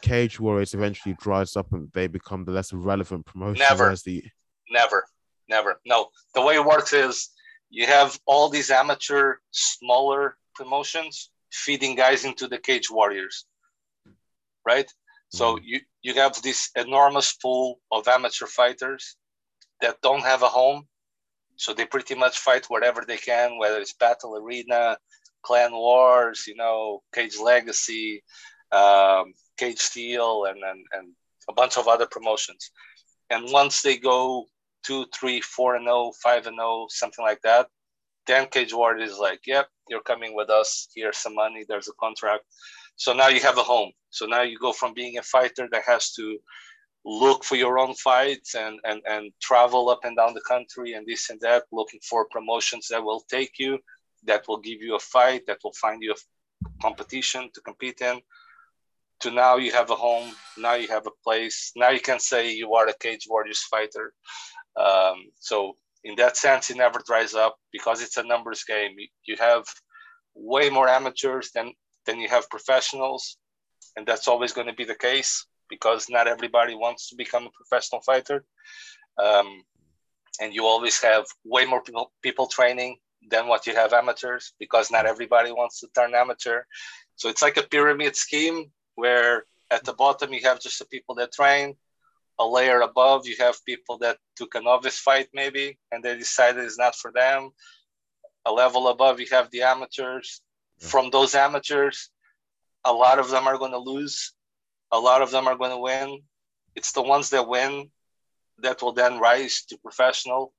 Cage 0.00 0.40
Warriors 0.40 0.72
eventually 0.72 1.14
dries 1.20 1.54
up 1.54 1.70
and 1.74 1.92
they 1.92 2.06
become 2.06 2.46
the 2.46 2.52
less 2.52 2.72
relevant 2.72 3.26
promotion. 3.26 3.58
Never, 3.58 3.94
the... 4.06 4.24
never, 4.70 5.04
never. 5.46 5.78
No, 5.84 6.08
the 6.32 6.40
way 6.40 6.54
it 6.54 6.64
works 6.64 6.94
is 6.94 7.28
you 7.68 7.84
have 7.88 8.18
all 8.24 8.48
these 8.48 8.70
amateur, 8.70 9.34
smaller 9.50 10.38
promotions 10.54 11.28
feeding 11.52 11.94
guys 11.94 12.24
into 12.24 12.48
the 12.48 12.56
Cage 12.56 12.90
Warriors, 12.90 13.44
right? 14.64 14.86
Mm-hmm. 14.86 15.36
So 15.36 15.58
you 15.62 15.80
you 16.00 16.14
have 16.14 16.40
this 16.40 16.70
enormous 16.74 17.34
pool 17.34 17.80
of 17.92 18.08
amateur 18.08 18.46
fighters 18.46 19.16
that 19.82 20.00
don't 20.00 20.22
have 20.22 20.42
a 20.42 20.48
home 20.48 20.86
so 21.56 21.72
they 21.72 21.86
pretty 21.86 22.14
much 22.14 22.38
fight 22.38 22.66
wherever 22.66 23.04
they 23.06 23.16
can, 23.16 23.58
whether 23.58 23.78
it's 23.78 23.94
Battle 23.94 24.36
Arena, 24.36 24.96
Clan 25.42 25.72
Wars, 25.72 26.44
you 26.46 26.56
know, 26.56 27.02
Cage 27.14 27.38
Legacy, 27.42 28.22
um, 28.72 29.32
Cage 29.56 29.78
Steel, 29.78 30.46
and, 30.46 30.58
and, 30.62 30.84
and 30.92 31.08
a 31.48 31.52
bunch 31.52 31.76
of 31.76 31.88
other 31.88 32.06
promotions. 32.06 32.70
And 33.30 33.50
once 33.50 33.82
they 33.82 33.96
go 33.96 34.46
two, 34.84 35.06
three, 35.14 35.40
four 35.40 35.76
and 35.76 35.88
oh, 35.88 36.12
five 36.22 36.46
and 36.46 36.58
oh, 36.60 36.86
something 36.90 37.24
like 37.24 37.40
that, 37.42 37.68
then 38.26 38.46
Cage 38.48 38.72
Warriors 38.72 39.12
is 39.12 39.18
like, 39.18 39.40
yep, 39.46 39.68
you're 39.88 40.02
coming 40.02 40.34
with 40.34 40.50
us. 40.50 40.88
Here's 40.94 41.18
some 41.18 41.34
money. 41.34 41.64
There's 41.68 41.88
a 41.88 41.92
contract. 42.00 42.44
So 42.96 43.12
now 43.12 43.28
you 43.28 43.40
have 43.40 43.58
a 43.58 43.62
home. 43.62 43.92
So 44.10 44.26
now 44.26 44.42
you 44.42 44.58
go 44.58 44.72
from 44.72 44.94
being 44.94 45.18
a 45.18 45.22
fighter 45.22 45.68
that 45.72 45.82
has 45.86 46.12
to 46.12 46.38
look 47.04 47.44
for 47.44 47.56
your 47.56 47.78
own 47.78 47.94
fights 47.94 48.54
and, 48.54 48.78
and, 48.84 49.02
and 49.06 49.32
travel 49.40 49.90
up 49.90 50.00
and 50.04 50.16
down 50.16 50.32
the 50.32 50.40
country 50.40 50.94
and 50.94 51.06
this 51.06 51.30
and 51.30 51.40
that, 51.40 51.64
looking 51.70 52.00
for 52.02 52.26
promotions 52.30 52.88
that 52.88 53.02
will 53.02 53.20
take 53.30 53.58
you, 53.58 53.78
that 54.24 54.46
will 54.48 54.58
give 54.58 54.80
you 54.80 54.96
a 54.96 54.98
fight, 54.98 55.46
that 55.46 55.58
will 55.62 55.74
find 55.74 56.02
you 56.02 56.12
a 56.12 56.82
competition 56.82 57.50
to 57.54 57.60
compete 57.60 58.00
in. 58.00 58.20
To 59.20 59.30
now 59.30 59.56
you 59.56 59.70
have 59.72 59.90
a 59.90 59.94
home, 59.94 60.30
now 60.58 60.74
you 60.74 60.88
have 60.88 61.06
a 61.06 61.22
place, 61.22 61.72
now 61.76 61.90
you 61.90 62.00
can 62.00 62.18
say 62.18 62.52
you 62.52 62.74
are 62.74 62.88
a 62.88 62.98
Cage 62.98 63.26
Warriors 63.28 63.62
fighter. 63.62 64.12
Um, 64.76 65.26
so 65.38 65.76
in 66.04 66.16
that 66.16 66.36
sense, 66.36 66.70
it 66.70 66.76
never 66.76 67.00
dries 67.06 67.34
up 67.34 67.56
because 67.72 68.02
it's 68.02 68.16
a 68.16 68.22
numbers 68.22 68.64
game. 68.64 68.96
You 69.26 69.36
have 69.38 69.64
way 70.34 70.68
more 70.68 70.88
amateurs 70.88 71.50
than 71.54 71.72
than 72.06 72.18
you 72.18 72.28
have 72.28 72.50
professionals, 72.50 73.38
and 73.96 74.06
that's 74.06 74.28
always 74.28 74.52
going 74.52 74.66
to 74.66 74.74
be 74.74 74.84
the 74.84 74.94
case 74.94 75.46
because 75.74 76.02
not 76.16 76.26
everybody 76.34 76.74
wants 76.84 77.02
to 77.08 77.16
become 77.16 77.44
a 77.46 77.56
professional 77.60 78.02
fighter. 78.10 78.38
Um, 79.26 79.48
and 80.40 80.54
you 80.56 80.62
always 80.72 80.96
have 81.08 81.24
way 81.44 81.64
more 81.72 81.82
people, 81.86 82.12
people 82.26 82.46
training 82.58 82.92
than 83.32 83.44
what 83.48 83.66
you 83.66 83.74
have 83.74 83.92
amateurs 83.92 84.44
because 84.58 84.90
not 84.90 85.06
everybody 85.06 85.50
wants 85.60 85.80
to 85.80 85.88
turn 85.96 86.14
amateur. 86.14 86.60
So 87.16 87.28
it's 87.28 87.42
like 87.46 87.56
a 87.56 87.68
pyramid 87.74 88.14
scheme 88.16 88.58
where 88.96 89.32
at 89.70 89.84
the 89.84 89.94
bottom 89.94 90.32
you 90.32 90.42
have 90.48 90.60
just 90.60 90.78
the 90.78 90.86
people 90.94 91.14
that 91.16 91.32
train. 91.32 91.74
A 92.40 92.46
layer 92.56 92.80
above, 92.80 93.28
you 93.28 93.36
have 93.38 93.64
people 93.64 93.96
that 93.98 94.18
took 94.36 94.54
a 94.56 94.60
novice 94.60 94.98
fight 94.98 95.28
maybe 95.32 95.78
and 95.92 96.02
they 96.02 96.16
decided 96.18 96.64
it's 96.64 96.78
not 96.84 96.96
for 96.96 97.12
them. 97.12 97.50
A 98.46 98.52
level 98.52 98.88
above, 98.88 99.20
you 99.20 99.26
have 99.30 99.48
the 99.50 99.62
amateurs. 99.62 100.40
From 100.80 101.10
those 101.10 101.34
amateurs, 101.46 102.10
a 102.84 102.92
lot 102.92 103.18
of 103.20 103.30
them 103.30 103.46
are 103.46 103.58
going 103.62 103.76
to 103.78 103.90
lose 103.92 104.34
a 104.92 104.98
lot 104.98 105.22
of 105.22 105.30
them 105.30 105.46
are 105.48 105.56
going 105.56 105.70
to 105.70 105.78
win. 105.78 106.20
It's 106.74 106.92
the 106.92 107.02
ones 107.02 107.30
that 107.30 107.48
win 107.48 107.90
that 108.58 108.82
will 108.82 108.92
then 108.92 109.18
rise 109.18 109.64
to 109.68 109.78
professional. 109.78 110.52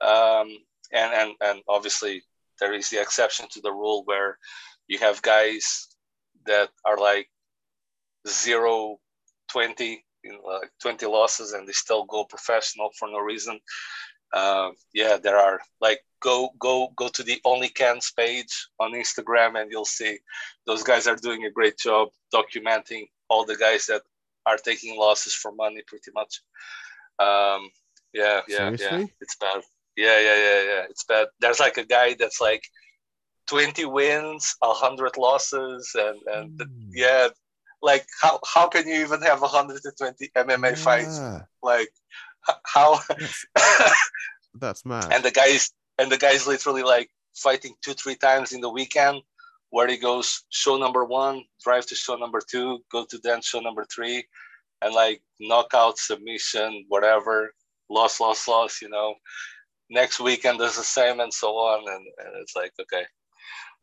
Um, 0.00 0.56
and, 0.92 1.12
and, 1.12 1.32
and 1.40 1.62
obviously, 1.68 2.22
there 2.60 2.72
is 2.72 2.90
the 2.90 3.00
exception 3.00 3.46
to 3.50 3.60
the 3.60 3.72
rule 3.72 4.02
where 4.04 4.38
you 4.88 4.98
have 4.98 5.22
guys 5.22 5.88
that 6.46 6.70
are 6.84 6.98
like 6.98 7.28
zero, 8.28 8.98
20, 9.50 10.04
you 10.24 10.32
know, 10.32 10.40
like 10.44 10.70
20 10.80 11.06
losses 11.06 11.52
and 11.52 11.66
they 11.66 11.72
still 11.72 12.04
go 12.04 12.24
professional 12.24 12.90
for 12.98 13.08
no 13.08 13.18
reason. 13.18 13.58
Uh, 14.32 14.70
yeah, 14.92 15.16
there 15.22 15.38
are 15.38 15.60
like 15.80 16.00
go 16.20 16.50
go 16.58 16.88
go 16.96 17.08
to 17.08 17.22
the 17.22 17.40
only 17.44 17.68
cans 17.68 18.12
page 18.16 18.68
on 18.80 18.92
Instagram 18.92 19.60
and 19.60 19.70
you'll 19.70 19.84
see 19.84 20.18
those 20.66 20.82
guys 20.82 21.06
are 21.06 21.16
doing 21.16 21.44
a 21.44 21.50
great 21.50 21.78
job 21.78 22.08
documenting 22.34 23.06
all 23.28 23.44
the 23.44 23.56
guys 23.56 23.86
that 23.86 24.02
are 24.46 24.56
taking 24.56 24.98
losses 24.98 25.34
for 25.34 25.52
money 25.52 25.82
pretty 25.86 26.10
much. 26.14 26.42
Um, 27.18 27.70
yeah, 28.12 28.40
yeah, 28.48 28.56
Seriously? 28.56 28.86
yeah. 28.86 29.06
It's 29.20 29.36
bad. 29.36 29.62
Yeah, 29.96 30.20
yeah, 30.20 30.36
yeah, 30.36 30.62
yeah. 30.62 30.82
It's 30.90 31.04
bad. 31.04 31.28
There's 31.40 31.60
like 31.60 31.78
a 31.78 31.84
guy 31.84 32.14
that's 32.18 32.40
like 32.40 32.62
20 33.48 33.84
wins, 33.86 34.56
100 34.60 35.16
losses, 35.16 35.94
and 35.94 36.20
and 36.26 36.58
mm. 36.58 36.90
yeah, 36.92 37.28
like 37.82 38.06
how 38.22 38.40
how 38.46 38.68
can 38.68 38.86
you 38.86 39.00
even 39.00 39.22
have 39.22 39.40
120 39.40 40.30
MMA 40.36 40.70
yeah. 40.70 40.74
fights? 40.74 41.20
Like 41.62 41.88
how 42.64 43.00
That's 44.54 44.84
mad. 44.84 45.08
And 45.12 45.24
the 45.24 45.30
guys 45.30 45.70
and 45.98 46.10
the 46.10 46.18
guys 46.18 46.46
literally 46.46 46.82
like 46.82 47.10
fighting 47.34 47.74
two 47.82 47.94
three 47.94 48.16
times 48.16 48.52
in 48.52 48.60
the 48.60 48.70
weekend, 48.70 49.22
where 49.70 49.88
he 49.88 49.96
goes 49.96 50.44
show 50.48 50.76
number 50.76 51.04
one, 51.04 51.42
drive 51.62 51.86
to 51.86 51.94
show 51.94 52.16
number 52.16 52.40
two, 52.48 52.80
go 52.90 53.04
to 53.10 53.18
then 53.22 53.42
show 53.42 53.60
number 53.60 53.84
three, 53.92 54.24
and 54.82 54.94
like 54.94 55.22
knockout 55.40 55.98
submission, 55.98 56.84
whatever, 56.88 57.52
loss, 57.90 58.20
loss, 58.20 58.46
loss. 58.48 58.80
You 58.80 58.88
know, 58.88 59.14
next 59.90 60.20
weekend 60.20 60.58
does 60.58 60.76
the 60.76 60.82
same 60.82 61.20
and 61.20 61.32
so 61.32 61.56
on, 61.56 61.80
and, 61.80 62.06
and 62.18 62.42
it's 62.42 62.56
like 62.56 62.72
okay, 62.80 63.04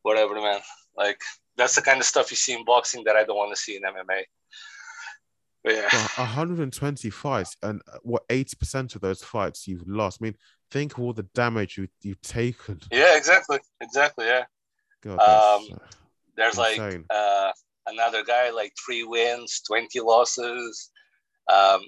whatever, 0.01 0.35
man. 0.35 0.61
Like 0.95 1.19
that's 1.57 1.75
the 1.75 1.81
kind 1.81 1.99
of 1.99 2.05
stuff 2.05 2.31
you 2.31 2.37
see 2.37 2.53
in 2.53 2.65
boxing 2.65 3.03
that 3.05 3.15
I 3.15 3.23
don't 3.23 3.37
want 3.37 3.55
to 3.55 3.61
see 3.61 3.75
in 3.75 3.83
MMA. 3.83 4.23
But 5.63 5.75
yeah. 5.75 5.89
Well, 5.93 6.27
120 6.27 7.09
fights, 7.09 7.55
and 7.63 7.81
uh, 7.91 7.97
what 8.03 8.27
80% 8.27 8.95
of 8.95 9.01
those 9.01 9.23
fights 9.23 9.67
you've 9.67 9.87
lost. 9.87 10.19
I 10.21 10.25
mean, 10.25 10.35
think 10.71 10.97
of 10.97 11.03
all 11.03 11.13
the 11.13 11.23
damage 11.33 11.77
you, 11.77 11.87
you've 12.01 12.21
taken. 12.21 12.81
Yeah, 12.91 13.15
exactly. 13.15 13.59
Exactly. 13.79 14.25
Yeah. 14.25 14.43
God, 15.03 15.19
Um, 15.19 15.79
There's 16.35 16.57
like 16.57 16.77
uh, 17.09 17.51
another 17.87 18.23
guy, 18.23 18.49
like 18.49 18.73
three 18.83 19.03
wins, 19.03 19.61
20 19.67 19.99
losses. 19.99 20.91
Um, 21.51 21.81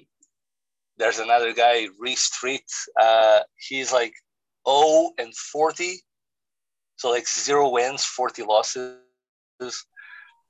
there's 0.98 1.18
another 1.18 1.52
guy, 1.52 1.88
Reese 1.98 2.22
Street. 2.22 2.70
Uh, 3.00 3.40
he's 3.68 3.92
like 3.92 4.14
0 4.68 5.10
and 5.18 5.34
40. 5.34 6.00
So 6.96 7.10
like 7.10 7.28
zero 7.28 7.68
wins, 7.70 8.04
40 8.04 8.42
losses. 8.44 8.96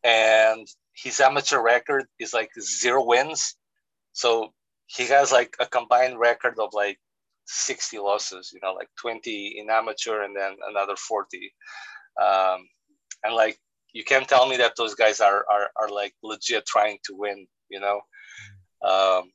And 0.05 0.67
his 0.95 1.21
amateur 1.21 1.61
record 1.61 2.05
is 2.19 2.33
like 2.33 2.51
zero 2.61 3.05
wins. 3.05 3.57
So 4.13 4.53
he 4.87 5.07
has 5.07 5.33
like 5.33 5.57
a 5.61 5.67
combined 5.67 6.19
record 6.19 6.59
of 6.61 6.71
like 6.73 6.99
60 7.47 7.99
losses, 7.99 8.51
you 8.55 8.61
know, 8.63 8.73
like 8.73 8.89
20 9.01 9.59
in 9.59 9.69
amateur 9.71 10.23
and 10.23 10.35
then 10.37 10.57
another 10.69 10.97
40. 10.97 11.53
Um, 12.23 12.69
and 13.25 13.35
like 13.35 13.59
you 13.93 14.05
can't 14.05 14.29
tell 14.29 14.49
me 14.49 14.57
that 14.59 14.75
those 14.77 14.95
guys 14.95 15.21
are 15.21 15.45
are, 15.51 15.71
are 15.81 15.89
like 15.89 16.15
legit 16.23 16.67
trying 16.67 16.99
to 17.05 17.15
win 17.15 17.47
you 17.69 17.81
know? 17.81 18.01
Um, 18.83 19.31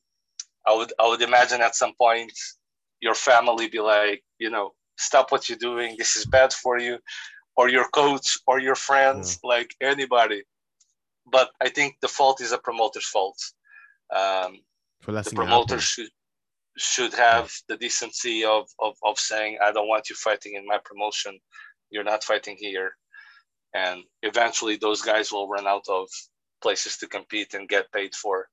i 0.68 0.76
would 0.76 0.94
i 1.00 1.08
would 1.08 1.22
imagine 1.22 1.62
at 1.62 1.76
some 1.76 1.94
point 2.00 2.32
your 3.00 3.16
family 3.16 3.68
be 3.68 3.80
like 3.80 4.24
you 4.38 4.50
know 4.50 4.74
stop 5.02 5.32
what 5.32 5.50
you're 5.50 5.58
doing. 5.58 5.96
This 5.98 6.16
is 6.16 6.26
bad 6.26 6.54
for 6.54 6.78
you. 6.78 7.00
Or 7.58 7.70
your 7.70 7.88
coach 7.90 8.38
or 8.48 8.60
your 8.60 8.76
friends 8.76 9.40
like 9.44 9.76
anybody. 9.82 10.44
But 11.32 11.50
i 11.62 11.70
think 11.70 11.96
the 12.02 12.08
fault 12.08 12.42
is 12.42 12.52
a 12.52 12.58
promoter's 12.58 13.08
fault. 13.08 13.38
Um, 14.16 14.60
for 15.02 15.12
the 15.12 15.32
promoter 15.36 15.80
should 15.80 16.10
should 16.78 17.14
have 17.14 17.52
the 17.68 17.78
decency 17.78 18.44
of, 18.46 18.68
of 18.80 18.96
of 19.04 19.20
saying 19.20 19.58
i 19.62 19.72
don't 19.72 19.90
want 19.90 20.10
you 20.10 20.16
fighting 20.16 20.56
in 20.56 20.66
my 20.66 20.80
promotion 20.86 21.38
you're 21.92 22.04
not 22.04 22.24
fighting 22.24 22.56
here. 22.58 22.92
And 23.74 24.04
eventually 24.24 24.76
those 24.78 25.02
guys 25.02 25.32
will 25.32 25.48
run 25.48 25.68
out 25.68 25.86
of 25.88 26.08
places 26.62 26.98
to 26.98 27.08
compete 27.08 27.54
and 27.54 27.70
get 27.70 27.92
paid 27.92 28.16
for. 28.16 28.48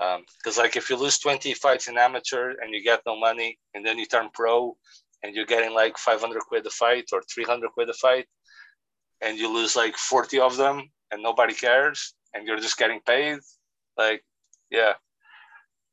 Um, 0.00 0.24
because 0.38 0.56
like 0.56 0.76
if 0.76 0.88
you 0.88 0.96
lose 0.96 1.18
20 1.18 1.52
fights 1.54 1.88
in 1.88 1.98
amateur 1.98 2.54
and 2.60 2.72
you 2.72 2.82
get 2.82 3.02
no 3.06 3.18
money 3.18 3.58
and 3.74 3.84
then 3.84 3.98
you 3.98 4.06
turn 4.06 4.30
pro 4.32 4.76
and 5.22 5.34
you're 5.34 5.46
getting 5.46 5.74
like 5.74 5.98
500 5.98 6.40
quid 6.42 6.66
a 6.66 6.70
fight 6.70 7.06
or 7.12 7.22
300 7.22 7.70
quid 7.72 7.90
a 7.90 7.92
fight 7.92 8.26
and 9.20 9.36
you 9.36 9.52
lose 9.52 9.76
like 9.76 9.96
40 9.96 10.40
of 10.40 10.56
them 10.56 10.90
and 11.10 11.22
nobody 11.22 11.52
cares 11.52 12.14
and 12.32 12.46
you're 12.46 12.56
just 12.56 12.78
getting 12.78 13.00
paid 13.00 13.40
like 13.98 14.24
yeah 14.70 14.92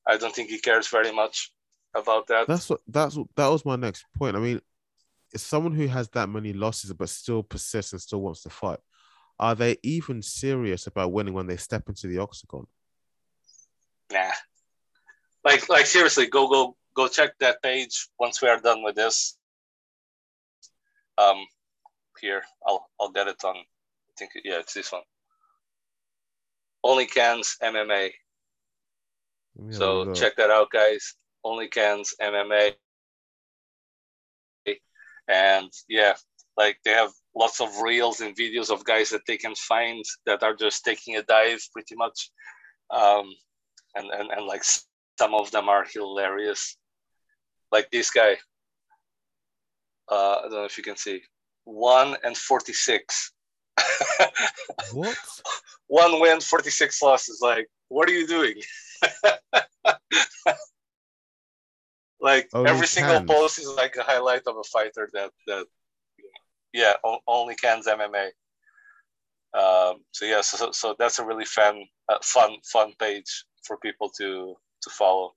i 0.07 0.15
don't 0.15 0.33
think 0.33 0.49
he 0.49 0.59
cares 0.59 0.87
very 0.87 1.11
much 1.11 1.51
about 1.97 2.27
that. 2.27 2.47
That's 2.47 2.69
what 2.69 2.81
that's 2.87 3.17
that 3.35 3.47
was 3.47 3.65
my 3.65 3.75
next 3.75 4.05
point. 4.17 4.35
I 4.35 4.39
mean, 4.39 4.61
it's 5.33 5.43
someone 5.43 5.73
who 5.73 5.87
has 5.87 6.09
that 6.09 6.29
many 6.29 6.53
losses 6.53 6.93
but 6.93 7.09
still 7.09 7.43
persists 7.43 7.91
and 7.93 8.01
still 8.01 8.21
wants 8.21 8.41
to 8.43 8.49
fight. 8.49 8.79
Are 9.39 9.55
they 9.55 9.77
even 9.83 10.21
serious 10.21 10.87
about 10.87 11.11
winning 11.11 11.33
when 11.33 11.47
they 11.47 11.57
step 11.57 11.89
into 11.89 12.07
the 12.07 12.17
octagon? 12.19 12.65
nah. 14.11 14.31
Like 15.43 15.69
like 15.69 15.85
seriously 15.85 16.27
go 16.27 16.47
go 16.47 16.75
go 16.95 17.07
check 17.07 17.37
that 17.39 17.61
page 17.61 18.07
once 18.19 18.41
we 18.41 18.49
are 18.49 18.59
done 18.59 18.83
with 18.83 18.95
this. 18.95 19.37
Um 21.17 21.45
here 22.19 22.41
i'll 22.67 22.89
i'll 22.99 23.11
get 23.11 23.27
it 23.27 23.43
on 23.43 23.55
i 23.55 24.11
think 24.17 24.31
yeah 24.43 24.59
it's 24.59 24.73
this 24.73 24.91
one. 24.91 25.03
Only 26.83 27.05
cans 27.05 27.57
mma 27.61 28.11
Let 29.55 29.65
me 29.65 29.73
have 29.73 29.75
a 29.75 29.77
so 29.77 30.13
check 30.13 30.35
that 30.37 30.49
out 30.49 30.71
guys. 30.71 31.15
Only 31.43 31.67
cans 31.67 32.15
mma 32.21 32.73
and 35.27 35.71
yeah 35.87 36.13
like 36.57 36.77
they 36.83 36.91
have 36.91 37.11
lots 37.35 37.61
of 37.61 37.69
reels 37.81 38.19
and 38.19 38.35
videos 38.35 38.71
of 38.71 38.83
guys 38.83 39.09
that 39.11 39.21
they 39.27 39.37
can 39.37 39.53
find 39.55 40.03
that 40.25 40.41
are 40.43 40.55
just 40.55 40.83
taking 40.83 41.15
a 41.15 41.23
dive 41.23 41.61
pretty 41.71 41.95
much. 41.95 42.31
Um 42.89 43.31
and 43.95 44.09
and, 44.09 44.31
and 44.31 44.45
like 44.45 44.63
some 44.63 45.33
of 45.33 45.51
them 45.51 45.69
are 45.69 45.85
hilarious. 45.93 46.77
Like 47.71 47.89
this 47.91 48.09
guy. 48.09 48.37
Uh 50.11 50.35
i 50.39 50.41
don't 50.43 50.51
know 50.53 50.65
if 50.65 50.77
you 50.77 50.83
can 50.83 50.97
see. 50.97 51.21
1 51.65 52.17
and 52.23 52.35
46 52.37 53.33
What? 54.93 55.17
one 55.87 56.19
win 56.21 56.39
46 56.41 57.01
losses. 57.01 57.39
Like 57.41 57.67
what 57.89 58.09
are 58.09 58.13
you 58.13 58.25
doing 58.25 58.55
like 62.27 62.47
Only 62.53 62.69
every 62.71 62.87
single 62.87 63.21
post 63.33 63.57
is 63.59 63.71
like 63.81 63.95
a 63.95 64.03
highlight 64.11 64.45
of 64.47 64.55
a 64.57 64.67
fighter 64.75 65.05
that 65.13 65.31
that 65.47 65.65
yeah 66.73 66.93
o- 67.09 67.25
only 67.37 67.55
cans 67.55 67.87
mma 67.87 68.25
um 69.61 69.95
so 70.15 70.23
yeah 70.25 70.41
so, 70.41 70.71
so, 70.81 70.95
that's 70.99 71.19
a 71.19 71.25
really 71.29 71.49
fun 71.57 71.75
uh, 72.11 72.21
fun 72.33 72.51
fun 72.73 72.89
page 72.99 73.31
for 73.65 73.75
people 73.77 74.09
to 74.19 74.29
to 74.83 74.89
follow. 74.99 75.27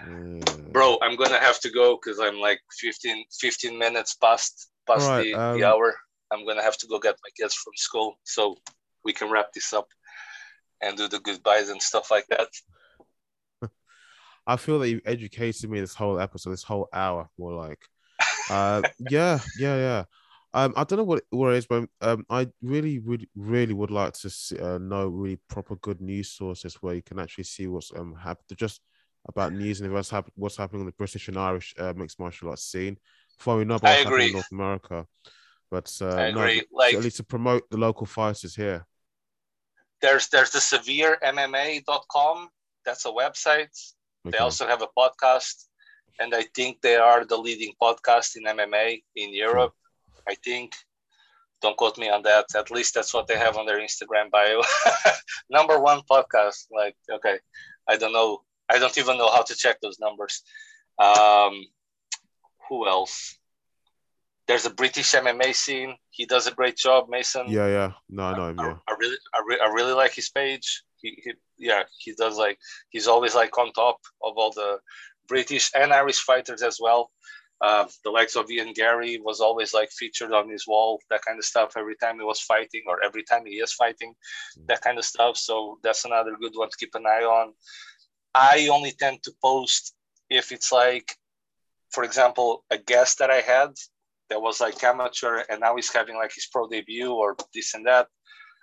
Yeah. 0.00 0.40
bro 0.74 0.88
i'm 1.02 1.16
gonna 1.22 1.44
have 1.48 1.60
to 1.64 1.70
go 1.80 1.86
because 1.96 2.18
i'm 2.24 2.38
like 2.48 2.60
15 2.80 3.24
15 3.40 3.78
minutes 3.84 4.12
past 4.24 4.54
past 4.88 5.06
Alright, 5.08 5.24
the, 5.24 5.34
um, 5.34 5.58
the 5.58 5.64
hour. 5.70 5.88
I'm 6.32 6.44
gonna 6.48 6.66
have 6.68 6.78
to 6.82 6.88
go 6.92 6.98
get 7.06 7.16
my 7.24 7.32
kids 7.38 7.54
from 7.62 7.74
school 7.86 8.08
so 8.34 8.56
we 9.06 9.12
can 9.18 9.30
wrap 9.30 9.48
this 9.52 9.72
up 9.78 9.88
and 10.82 10.96
do 10.96 11.06
the 11.08 11.20
goodbyes 11.26 11.68
and 11.72 11.80
stuff 11.90 12.10
like 12.10 12.26
that 12.34 12.50
I 14.46 14.56
feel 14.56 14.78
that 14.78 14.88
you've 14.90 15.00
educated 15.06 15.70
me 15.70 15.80
this 15.80 15.94
whole 15.94 16.20
episode, 16.20 16.50
this 16.50 16.62
whole 16.62 16.88
hour, 16.92 17.28
more 17.38 17.52
like. 17.54 17.78
Uh, 18.50 18.82
yeah, 19.10 19.38
yeah, 19.58 19.76
yeah. 19.76 20.04
Um, 20.52 20.74
I 20.76 20.84
don't 20.84 20.98
know 20.98 21.04
what 21.04 21.22
what 21.30 21.54
it 21.54 21.56
is, 21.56 21.66
but 21.66 21.88
um, 22.02 22.26
I 22.28 22.46
really, 22.60 22.98
really, 22.98 23.28
really 23.34 23.72
would 23.72 23.90
like 23.90 24.12
to 24.20 24.28
see, 24.28 24.58
uh, 24.58 24.76
know 24.76 25.08
really 25.08 25.40
proper 25.48 25.76
good 25.76 26.02
news 26.02 26.28
sources 26.30 26.74
where 26.82 26.94
you 26.94 27.00
can 27.02 27.18
actually 27.18 27.44
see 27.44 27.66
what's 27.68 27.90
um 27.96 28.14
happened, 28.14 28.58
just 28.58 28.82
about 29.26 29.54
news 29.54 29.80
and 29.80 29.90
what's 29.94 30.10
happening, 30.10 30.34
what's 30.36 30.58
happening 30.58 30.80
in 30.82 30.86
the 30.86 30.92
British 30.92 31.26
and 31.28 31.38
Irish 31.38 31.74
uh, 31.78 31.94
mixed 31.96 32.20
martial 32.20 32.50
arts 32.50 32.64
scene. 32.70 32.98
Before 33.38 33.56
we 33.56 33.64
know 33.64 33.76
about 33.76 33.88
I 33.90 33.94
what's 33.94 34.04
happening 34.04 34.26
in. 34.28 34.32
North 34.34 34.52
America, 34.52 35.06
but 35.70 35.90
uh, 36.02 36.30
no, 36.30 36.46
to- 36.46 36.66
Like- 36.70 36.94
at 36.94 37.02
least 37.02 37.16
to 37.16 37.24
promote 37.24 37.68
the 37.70 37.78
local 37.78 38.06
fighters 38.06 38.54
here. 38.54 38.86
there's 40.02 40.28
there's 40.28 40.50
the 40.50 40.58
severemma.com 40.58 42.48
that's 42.84 43.06
a 43.06 43.10
website 43.10 43.74
they 44.24 44.38
also 44.38 44.66
have 44.66 44.82
a 44.82 44.88
podcast 44.98 45.66
and 46.18 46.34
i 46.34 46.42
think 46.54 46.80
they 46.80 46.96
are 46.96 47.24
the 47.24 47.36
leading 47.36 47.72
podcast 47.80 48.36
in 48.36 48.44
mma 48.44 49.02
in 49.16 49.34
europe. 49.34 49.74
I 50.28 50.34
think. 50.44 50.74
Don't 51.62 51.76
quote 51.76 51.96
me 51.98 52.10
on 52.10 52.22
that. 52.22 52.46
At 52.54 52.70
least 52.70 52.94
that's 52.94 53.14
what 53.14 53.26
they 53.26 53.38
have 53.38 53.56
on 53.56 53.66
their 53.66 53.80
instagram 53.80 54.30
bio. 54.30 54.60
Number 55.50 55.80
one 55.80 56.00
podcast. 56.10 56.66
Like 56.70 56.96
okay. 57.10 57.38
I 57.88 57.96
don't 57.96 58.12
know. 58.12 58.42
I 58.70 58.78
don't 58.78 58.96
even 58.98 59.18
know 59.18 59.30
how 59.30 59.42
to 59.42 59.54
check 59.54 59.80
those 59.80 59.98
numbers. 59.98 60.42
Um 60.98 61.64
who 62.68 62.88
else 62.88 63.38
there's 64.46 64.66
a 64.66 64.70
british 64.70 65.12
mma 65.12 65.54
scene 65.54 65.94
he 66.10 66.26
does 66.26 66.46
a 66.46 66.52
great 66.52 66.76
job 66.76 67.08
mason 67.08 67.46
Yeah, 67.48 67.68
yeah. 67.68 67.92
No, 68.08 68.24
I 68.24 68.36
know 68.36 68.48
him. 68.48 68.60
I, 68.60 68.66
Yeah. 68.66 68.76
I 68.88 68.94
really, 68.98 69.16
I, 69.34 69.42
re- 69.46 69.60
I 69.64 69.68
really 69.68 69.92
like 69.92 70.14
his 70.14 70.30
page. 70.30 70.82
He, 71.00 71.20
he, 71.24 71.32
yeah, 71.58 71.82
he 71.98 72.14
does 72.14 72.38
like 72.38 72.58
he's 72.90 73.08
always 73.08 73.34
like 73.34 73.56
on 73.58 73.72
top 73.72 73.98
of 74.22 74.34
all 74.36 74.52
the 74.52 74.78
British 75.28 75.70
and 75.74 75.92
Irish 75.92 76.20
fighters 76.20 76.62
as 76.62 76.78
well. 76.80 77.10
Uh, 77.60 77.86
the 78.04 78.10
likes 78.10 78.36
of 78.36 78.50
Ian 78.50 78.72
Garry 78.72 79.18
was 79.22 79.40
always 79.40 79.72
like 79.72 79.90
featured 79.90 80.32
on 80.32 80.50
his 80.50 80.66
wall, 80.66 81.00
that 81.10 81.22
kind 81.22 81.38
of 81.38 81.44
stuff. 81.44 81.76
Every 81.76 81.96
time 81.96 82.18
he 82.18 82.24
was 82.24 82.40
fighting, 82.40 82.82
or 82.86 83.02
every 83.02 83.22
time 83.22 83.46
he 83.46 83.54
is 83.54 83.72
fighting, 83.72 84.14
that 84.68 84.82
kind 84.82 84.98
of 84.98 85.04
stuff. 85.04 85.36
So 85.36 85.78
that's 85.82 86.04
another 86.04 86.36
good 86.40 86.52
one 86.54 86.68
to 86.68 86.76
keep 86.76 86.94
an 86.94 87.06
eye 87.06 87.24
on. 87.24 87.54
I 88.34 88.68
only 88.70 88.92
tend 88.92 89.22
to 89.22 89.32
post 89.42 89.94
if 90.28 90.52
it's 90.52 90.72
like, 90.72 91.16
for 91.90 92.04
example, 92.04 92.64
a 92.70 92.78
guest 92.78 93.18
that 93.20 93.30
I 93.30 93.40
had 93.40 93.70
that 94.34 94.40
was 94.40 94.60
like 94.60 94.82
amateur 94.82 95.44
and 95.48 95.60
now 95.60 95.76
he's 95.76 95.92
having 95.92 96.16
like 96.16 96.32
his 96.34 96.48
pro 96.50 96.66
debut 96.66 97.12
or 97.12 97.36
this 97.54 97.72
and 97.74 97.86
that. 97.86 98.08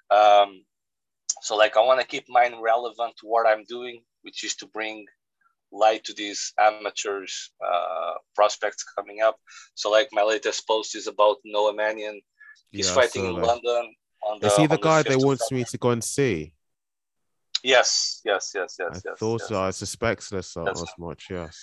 Um, 0.09 0.65
so 1.41 1.55
like 1.55 1.77
I 1.77 1.79
want 1.79 2.01
to 2.01 2.05
keep 2.05 2.25
mine 2.27 2.55
relevant 2.61 3.13
to 3.19 3.25
what 3.25 3.47
I'm 3.47 3.63
doing, 3.63 4.03
which 4.23 4.43
is 4.43 4.53
to 4.57 4.67
bring 4.67 5.05
light 5.71 6.03
to 6.03 6.13
these 6.13 6.51
amateurs 6.59 7.53
uh, 7.65 8.15
prospects 8.35 8.83
coming 8.83 9.21
up. 9.21 9.37
So 9.75 9.89
like 9.89 10.09
my 10.11 10.23
latest 10.23 10.67
post 10.67 10.93
is 10.93 11.07
about 11.07 11.37
Noah 11.45 11.73
Mannion. 11.73 12.19
He's 12.69 12.89
Yeah, 12.89 12.95
fighting 12.95 13.25
in 13.27 13.35
that. 13.35 13.47
London. 13.47 13.95
On 14.27 14.39
the, 14.41 14.47
Is 14.47 14.57
he 14.57 14.67
the 14.67 14.77
guy 14.77 15.03
5th 15.03 15.07
they 15.07 15.15
want 15.15 15.41
me 15.51 15.63
to 15.63 15.77
go 15.77 15.91
and 15.91 16.03
see? 16.03 16.53
Yes, 17.63 18.19
yes, 18.25 18.51
yes, 18.53 18.75
yes, 18.77 18.89
I 18.97 19.09
yes. 19.09 19.19
thought 19.19 19.39
yes. 19.41 19.47
so. 19.49 19.61
I 19.61 19.69
suspected 19.71 20.37
as, 20.37 20.53
That's- 20.53 20.81
as 20.81 20.93
much. 20.99 21.27
Yes. 21.29 21.55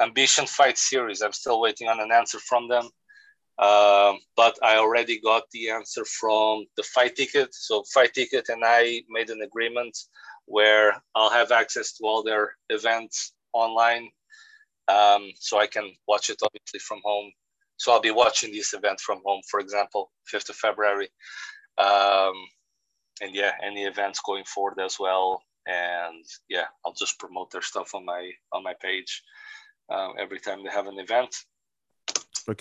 Ambition 0.00 0.46
Fight 0.46 0.78
Series. 0.78 1.20
I'm 1.20 1.32
still 1.32 1.60
waiting 1.60 1.88
on 1.88 2.00
an 2.00 2.10
answer 2.12 2.38
from 2.38 2.66
them. 2.68 2.88
Um, 3.58 4.18
but 4.36 4.58
I 4.62 4.76
already 4.76 5.18
got 5.18 5.44
the 5.52 5.70
answer 5.70 6.04
from 6.04 6.66
the 6.76 6.82
Fight 6.82 7.16
Ticket. 7.16 7.54
So 7.54 7.84
Fight 7.92 8.12
Ticket 8.14 8.48
and 8.48 8.62
I 8.64 9.02
made 9.08 9.30
an 9.30 9.42
agreement 9.42 9.96
where 10.44 11.02
I'll 11.14 11.30
have 11.30 11.52
access 11.52 11.92
to 11.94 12.04
all 12.04 12.22
their 12.22 12.54
events 12.68 13.32
online, 13.52 14.08
um, 14.88 15.30
so 15.36 15.58
I 15.58 15.66
can 15.66 15.90
watch 16.06 16.30
it 16.30 16.40
obviously 16.42 16.80
from 16.80 17.00
home. 17.04 17.32
So 17.78 17.92
I'll 17.92 18.00
be 18.00 18.10
watching 18.10 18.52
this 18.52 18.72
event 18.74 19.00
from 19.00 19.20
home, 19.24 19.42
for 19.50 19.60
example, 19.60 20.10
5th 20.32 20.50
of 20.50 20.56
February. 20.56 21.08
Um, 21.78 22.34
and 23.20 23.34
yeah, 23.34 23.52
any 23.62 23.84
events 23.84 24.20
going 24.24 24.44
forward 24.44 24.80
as 24.80 24.98
well. 24.98 25.42
And 25.66 26.24
yeah, 26.48 26.66
I'll 26.84 26.92
just 26.92 27.18
promote 27.18 27.50
their 27.50 27.62
stuff 27.62 27.94
on 27.94 28.04
my 28.04 28.30
on 28.52 28.62
my 28.62 28.74
page 28.80 29.22
um, 29.90 30.14
every 30.18 30.38
time 30.38 30.62
they 30.62 30.70
have 30.70 30.86
an 30.86 30.98
event. 30.98 31.34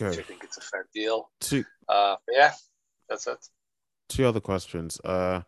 Which 0.08 0.18
I 0.20 0.22
Okay. 0.22 0.24
think 0.24 0.44
it's 0.44 0.58
a 0.58 0.62
fair 0.62 0.88
deal. 0.94 1.30
Two 1.40 1.66
Uh, 1.88 2.16
yeah, 2.32 2.54
that's 3.10 3.28
it. 3.28 3.38
two 4.10 4.26
other 4.26 4.40
questions. 4.40 5.00
Uh, 5.04 5.42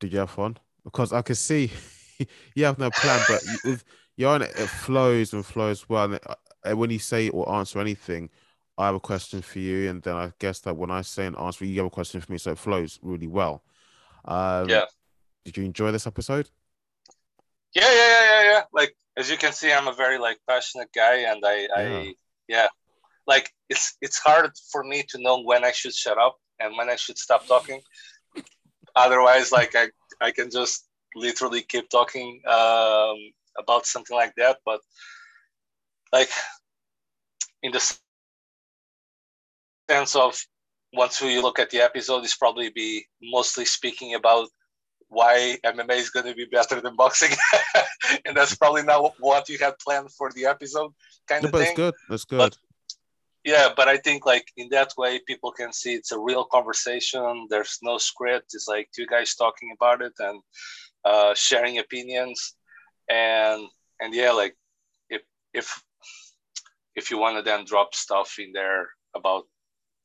did 0.00 0.12
you 0.12 0.20
have 0.20 0.30
fun? 0.30 0.58
Because 0.84 1.12
I 1.12 1.22
can 1.22 1.34
see 1.34 1.72
you 2.56 2.64
have 2.64 2.78
no 2.78 2.90
plan, 2.90 3.24
but 3.26 3.44
you, 3.46 3.78
you're 4.16 4.30
on 4.30 4.42
it, 4.42 4.52
it 4.56 4.70
flows 4.70 5.32
and 5.32 5.44
flows 5.44 5.88
well. 5.88 6.04
And 6.14 6.20
uh, 6.26 6.76
when 6.76 6.90
you 6.90 6.98
say 6.98 7.28
or 7.30 7.50
answer 7.54 7.80
anything, 7.80 8.30
I 8.78 8.86
have 8.86 8.94
a 8.96 9.00
question 9.00 9.42
for 9.42 9.58
you, 9.60 9.90
and 9.90 10.02
then 10.02 10.16
I 10.16 10.32
guess 10.38 10.60
that 10.60 10.76
when 10.76 10.90
I 10.90 11.02
say 11.02 11.26
an 11.26 11.36
answer, 11.36 11.64
you 11.64 11.78
have 11.80 11.86
a 11.88 11.90
question 11.90 12.20
for 12.20 12.32
me, 12.32 12.38
so 12.38 12.52
it 12.52 12.58
flows 12.58 12.98
really 13.02 13.28
well. 13.28 13.62
Um, 14.24 14.68
Yeah. 14.68 14.86
Did 15.44 15.56
you 15.58 15.64
enjoy 15.64 15.92
this 15.92 16.06
episode? 16.06 16.50
Yeah, 17.74 17.82
yeah, 17.90 18.08
yeah, 18.08 18.42
yeah, 18.42 18.50
yeah. 18.52 18.62
Like 18.72 18.96
as 19.16 19.30
you 19.30 19.36
can 19.36 19.52
see, 19.52 19.72
I'm 19.72 19.88
a 19.88 19.92
very 19.94 20.18
like 20.18 20.38
passionate 20.48 20.92
guy, 20.94 21.18
and 21.30 21.42
I, 21.44 21.68
Yeah. 21.74 22.06
I, 22.08 22.14
yeah, 22.48 22.68
like 23.26 23.50
it's 23.68 23.96
it's 24.00 24.18
hard 24.18 24.50
for 24.72 24.82
me 24.84 25.02
to 25.10 25.20
know 25.20 25.42
when 25.42 25.64
I 25.64 25.72
should 25.72 25.94
shut 25.94 26.18
up 26.18 26.36
and 26.58 26.76
when 26.76 26.88
I 26.90 26.96
should 26.96 27.18
stop 27.18 27.46
talking. 27.46 27.80
Otherwise, 28.96 29.52
like 29.52 29.74
I, 29.76 29.88
I 30.20 30.30
can 30.32 30.50
just 30.50 30.86
literally 31.14 31.62
keep 31.62 31.88
talking 31.90 32.40
um, 32.48 33.16
about 33.58 33.86
something 33.86 34.16
like 34.16 34.34
that. 34.36 34.58
But 34.64 34.80
like 36.12 36.30
in 37.62 37.72
the 37.72 37.96
sense 39.88 40.16
of 40.16 40.38
once 40.92 41.20
we 41.22 41.40
look 41.40 41.58
at 41.58 41.70
the 41.70 41.80
episode, 41.80 42.24
it's 42.24 42.36
probably 42.36 42.70
be 42.70 43.06
mostly 43.22 43.64
speaking 43.64 44.14
about 44.14 44.48
why 45.08 45.58
MMA 45.64 45.96
is 45.96 46.10
going 46.10 46.26
to 46.26 46.34
be 46.34 46.46
better 46.46 46.80
than 46.80 46.94
boxing, 46.96 47.36
and 48.24 48.36
that's 48.36 48.54
probably 48.54 48.82
not 48.82 49.12
what 49.18 49.48
you 49.48 49.58
had 49.58 49.74
planned 49.78 50.10
for 50.12 50.30
the 50.34 50.46
episode, 50.46 50.92
kind 51.28 51.42
No, 51.42 51.48
of 51.48 51.52
but 51.52 51.58
thing. 51.58 51.68
it's 51.68 51.76
good. 51.76 51.94
That's 52.08 52.24
good. 52.24 52.38
But- 52.38 52.56
Yeah, 53.44 53.70
but 53.74 53.88
I 53.88 53.96
think 53.96 54.26
like 54.26 54.46
in 54.56 54.68
that 54.70 54.92
way, 54.98 55.20
people 55.26 55.50
can 55.50 55.72
see 55.72 55.94
it's 55.94 56.12
a 56.12 56.18
real 56.18 56.44
conversation. 56.44 57.46
There's 57.48 57.78
no 57.82 57.96
script. 57.96 58.50
It's 58.52 58.68
like 58.68 58.88
two 58.94 59.06
guys 59.06 59.34
talking 59.34 59.72
about 59.74 60.02
it 60.02 60.12
and 60.18 60.42
uh, 61.04 61.34
sharing 61.34 61.78
opinions, 61.78 62.54
and 63.08 63.66
and 64.00 64.14
yeah, 64.14 64.32
like 64.32 64.56
if 65.08 65.22
if 65.54 65.82
if 66.94 67.10
you 67.10 67.18
want 67.18 67.38
to 67.38 67.42
then 67.42 67.64
drop 67.64 67.94
stuff 67.94 68.36
in 68.38 68.52
there 68.52 68.88
about 69.16 69.44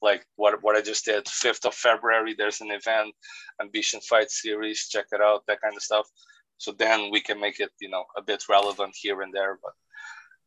like 0.02 0.26
what 0.38 0.64
what 0.64 0.78
I 0.78 0.82
just 0.82 1.04
did, 1.04 1.28
fifth 1.28 1.66
of 1.66 1.74
February, 1.74 2.36
there's 2.38 2.62
an 2.62 2.72
event, 2.72 3.14
Ambition 3.62 4.00
Fight 4.02 4.32
Series. 4.32 4.88
Check 4.88 5.08
it 5.12 5.22
out, 5.22 5.44
that 5.48 5.62
kind 5.62 5.76
of 5.76 5.82
stuff. 5.82 6.08
So 6.58 6.72
then 6.72 7.12
we 7.12 7.20
can 7.20 7.40
make 7.42 7.60
it, 7.60 7.72
you 7.82 7.90
know, 7.90 8.06
a 8.16 8.22
bit 8.22 8.44
relevant 8.48 8.96
here 8.96 9.22
and 9.24 9.34
there. 9.34 9.60
But 9.62 9.74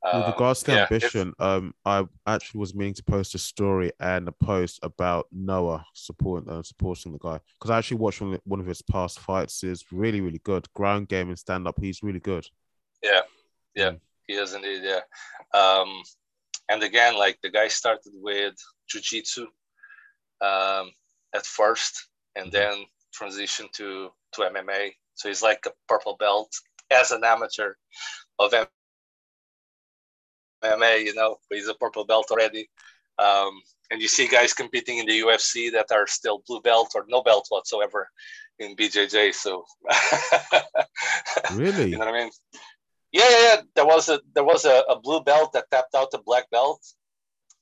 With 0.04 0.14
um, 0.14 0.30
regards 0.30 0.62
to 0.62 0.72
yeah, 0.72 0.84
if- 0.84 0.92
ambition, 0.92 1.34
um, 1.40 1.74
I 1.84 2.06
actually 2.26 2.60
was 2.60 2.74
meaning 2.74 2.94
to 2.94 3.02
post 3.02 3.34
a 3.34 3.38
story 3.38 3.90
and 3.98 4.28
a 4.28 4.32
post 4.32 4.78
about 4.82 5.26
Noah 5.32 5.84
supporting 5.92 6.48
uh, 6.48 6.62
supporting 6.62 7.12
the 7.12 7.18
guy 7.18 7.40
because 7.58 7.70
I 7.70 7.78
actually 7.78 7.96
watched 7.96 8.20
one 8.20 8.34
of, 8.34 8.40
one 8.44 8.60
of 8.60 8.66
his 8.66 8.80
past 8.80 9.18
fights. 9.18 9.64
Is 9.64 9.84
really 9.90 10.20
really 10.20 10.40
good. 10.44 10.72
Ground 10.74 11.08
game 11.08 11.28
and 11.28 11.38
stand 11.38 11.66
up. 11.66 11.80
He's 11.80 12.02
really 12.02 12.20
good. 12.20 12.46
Yeah, 13.02 13.22
yeah, 13.74 13.92
he 14.28 14.34
is 14.34 14.54
indeed. 14.54 14.82
Yeah, 14.84 15.00
um, 15.58 16.02
and 16.68 16.82
again, 16.84 17.18
like 17.18 17.38
the 17.42 17.50
guy 17.50 17.66
started 17.66 18.12
with 18.14 18.54
jujitsu 18.94 19.46
um, 20.40 20.92
at 21.34 21.44
first, 21.44 22.06
and 22.36 22.52
then 22.52 22.84
transitioned 23.20 23.72
to 23.72 24.10
to 24.34 24.42
MMA. 24.42 24.92
So 25.14 25.28
he's 25.28 25.42
like 25.42 25.66
a 25.66 25.72
purple 25.88 26.16
belt 26.16 26.52
as 26.92 27.10
an 27.10 27.24
amateur 27.24 27.74
of 28.38 28.54
MMA. 30.62 31.04
You 31.04 31.14
know, 31.14 31.38
he's 31.50 31.68
a 31.68 31.74
purple 31.74 32.04
belt 32.04 32.26
already. 32.30 32.68
Um, 33.18 33.60
and 33.90 34.00
you 34.00 34.08
see 34.08 34.28
guys 34.28 34.52
competing 34.52 34.98
in 34.98 35.06
the 35.06 35.20
UFC 35.20 35.72
that 35.72 35.90
are 35.90 36.06
still 36.06 36.42
blue 36.46 36.60
belt 36.60 36.92
or 36.94 37.04
no 37.08 37.22
belt 37.22 37.46
whatsoever 37.48 38.08
in 38.58 38.76
BJJ. 38.76 39.34
So 39.34 39.64
Really? 41.54 41.90
you 41.90 41.98
know 41.98 42.04
what 42.06 42.14
I 42.14 42.18
mean? 42.24 42.30
Yeah, 43.12 43.28
yeah, 43.30 43.42
yeah. 43.54 43.60
There 43.74 43.86
was 43.86 44.08
a 44.08 44.20
there 44.34 44.44
was 44.44 44.64
a, 44.66 44.82
a 44.88 45.00
blue 45.00 45.22
belt 45.22 45.52
that 45.54 45.70
tapped 45.70 45.94
out 45.94 46.08
a 46.14 46.18
black 46.18 46.50
belt, 46.50 46.80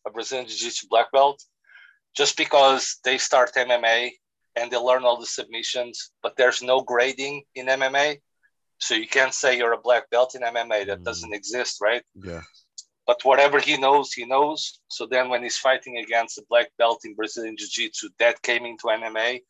a 0.06 0.10
Brazilian 0.10 0.48
Jiu-Jitsu 0.48 0.88
black 0.90 1.12
belt, 1.12 1.42
just 2.16 2.36
because 2.36 2.98
they 3.04 3.16
start 3.18 3.54
MMA 3.54 4.10
and 4.56 4.70
they 4.70 4.76
learn 4.76 5.04
all 5.04 5.20
the 5.20 5.26
submissions, 5.26 6.10
but 6.22 6.34
there's 6.36 6.62
no 6.62 6.80
grading 6.80 7.44
in 7.54 7.66
MMA. 7.66 8.20
So 8.78 8.94
you 8.94 9.06
can't 9.06 9.32
say 9.32 9.56
you're 9.56 9.72
a 9.72 9.80
black 9.80 10.10
belt 10.10 10.34
in 10.34 10.42
MMA. 10.42 10.86
That 10.86 11.00
Mm. 11.00 11.04
doesn't 11.04 11.32
exist, 11.34 11.80
right? 11.80 12.02
Yeah. 12.14 12.42
But 13.06 13.24
whatever 13.24 13.60
he 13.60 13.76
knows, 13.76 14.12
he 14.12 14.24
knows. 14.24 14.80
So 14.88 15.06
then 15.06 15.28
when 15.28 15.42
he's 15.42 15.58
fighting 15.58 15.98
against 15.98 16.38
a 16.38 16.44
black 16.48 16.68
belt 16.76 17.00
in 17.04 17.14
Brazilian 17.14 17.56
Jiu-Jitsu, 17.56 18.08
that 18.18 18.42
came 18.42 18.64
into 18.64 18.88
MMA, 18.88 19.42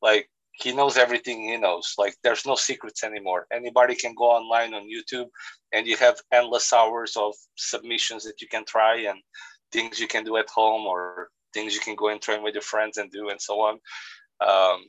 like 0.00 0.30
he 0.52 0.72
knows 0.72 0.96
everything 0.96 1.48
he 1.48 1.56
knows. 1.56 1.94
Like 1.98 2.14
there's 2.22 2.46
no 2.46 2.54
secrets 2.54 3.04
anymore. 3.04 3.46
Anybody 3.52 3.94
can 3.94 4.14
go 4.14 4.24
online 4.24 4.74
on 4.74 4.88
YouTube 4.88 5.28
and 5.72 5.86
you 5.86 5.96
have 5.96 6.20
endless 6.32 6.72
hours 6.72 7.16
of 7.16 7.34
submissions 7.56 8.24
that 8.24 8.40
you 8.40 8.48
can 8.48 8.64
try 8.64 8.96
and 8.96 9.18
things 9.72 10.00
you 10.00 10.08
can 10.08 10.24
do 10.24 10.36
at 10.36 10.48
home 10.48 10.86
or 10.86 11.28
things 11.52 11.74
you 11.74 11.80
can 11.80 11.96
go 11.96 12.08
and 12.08 12.20
train 12.20 12.42
with 12.42 12.54
your 12.54 12.62
friends 12.62 12.96
and 12.96 13.10
do 13.10 13.28
and 13.28 13.40
so 13.40 13.60
on. 13.60 13.78
Um, 14.40 14.84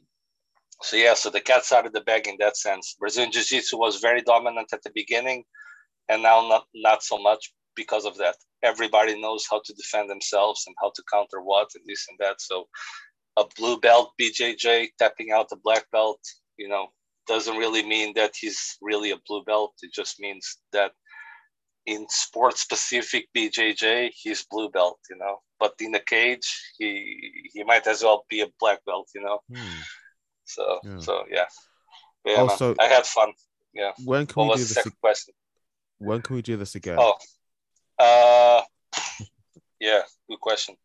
so 0.82 0.98
yeah, 0.98 1.14
so 1.14 1.30
the 1.30 1.40
cat's 1.40 1.72
out 1.72 1.86
of 1.86 1.94
the 1.94 2.02
bag 2.02 2.28
in 2.28 2.38
that 2.40 2.58
sense. 2.58 2.96
Brazilian 3.00 3.32
Jiu-Jitsu 3.32 3.78
was 3.78 4.00
very 4.00 4.22
dominant 4.22 4.74
at 4.74 4.82
the 4.84 4.92
beginning 4.96 5.44
and 6.10 6.24
now 6.24 6.48
not, 6.48 6.66
not 6.74 7.04
so 7.04 7.18
much 7.18 7.54
because 7.76 8.06
of 8.06 8.18
that. 8.18 8.36
Everybody 8.64 9.20
knows 9.20 9.46
how 9.50 9.62
to 9.66 9.74
defend 9.74 10.10
themselves 10.10 10.64
and 10.68 10.76
how 10.82 10.92
to 10.96 11.04
counter 11.12 11.42
what 11.42 11.70
and 11.76 11.84
this 11.88 12.06
and 12.10 12.18
that. 12.20 12.42
So 12.42 12.68
a 13.38 13.46
blue 13.58 13.80
belt 13.80 14.12
BJJ 14.22 14.90
tapping 15.00 15.32
out 15.32 15.48
a 15.52 15.56
black 15.56 15.86
belt, 15.92 16.20
you 16.58 16.68
know, 16.68 16.88
doesn't 17.28 17.58
really 17.58 17.84
mean 17.86 18.14
that 18.16 18.34
he's 18.40 18.78
really 18.82 19.12
a 19.12 19.18
blue 19.28 19.44
belt. 19.44 19.74
It 19.82 19.94
just 19.94 20.20
means 20.20 20.58
that 20.74 20.92
in 21.88 22.06
sport 22.10 22.58
specific 22.58 23.28
BJJ, 23.36 24.12
he's 24.14 24.46
blue 24.46 24.70
belt, 24.70 25.00
you 25.10 25.18
know. 25.18 25.40
But 25.60 25.74
in 25.80 25.92
the 25.92 26.00
cage, 26.00 26.48
he 26.78 27.50
he 27.54 27.64
might 27.64 27.88
as 27.88 28.04
well 28.04 28.26
be 28.30 28.42
a 28.42 28.48
black 28.60 28.84
belt, 28.86 29.08
you 29.16 29.22
know. 29.24 29.40
Hmm. 29.54 29.82
So 30.46 30.80
Yeah. 30.84 31.00
so 31.00 31.24
yeah. 31.32 31.46
Yeah, 32.26 32.38
man. 32.38 32.50
Also- 32.50 32.76
I 32.80 32.86
had 32.88 33.06
fun. 33.06 33.34
Yeah. 33.74 33.92
When 34.04 34.28
can 34.28 34.36
What 34.48 34.58
we 34.58 34.62
do 34.62 34.68
the 34.68 34.68
this? 34.68 34.74
second 34.74 34.98
question? 35.02 35.34
When 36.00 36.22
can 36.22 36.36
we 36.36 36.42
do 36.42 36.58
this 36.58 36.76
again? 36.76 36.98
Oh, 37.00 37.16
uh, 38.02 38.62
yeah, 39.80 40.02
good 40.30 40.40
question. 40.40 40.76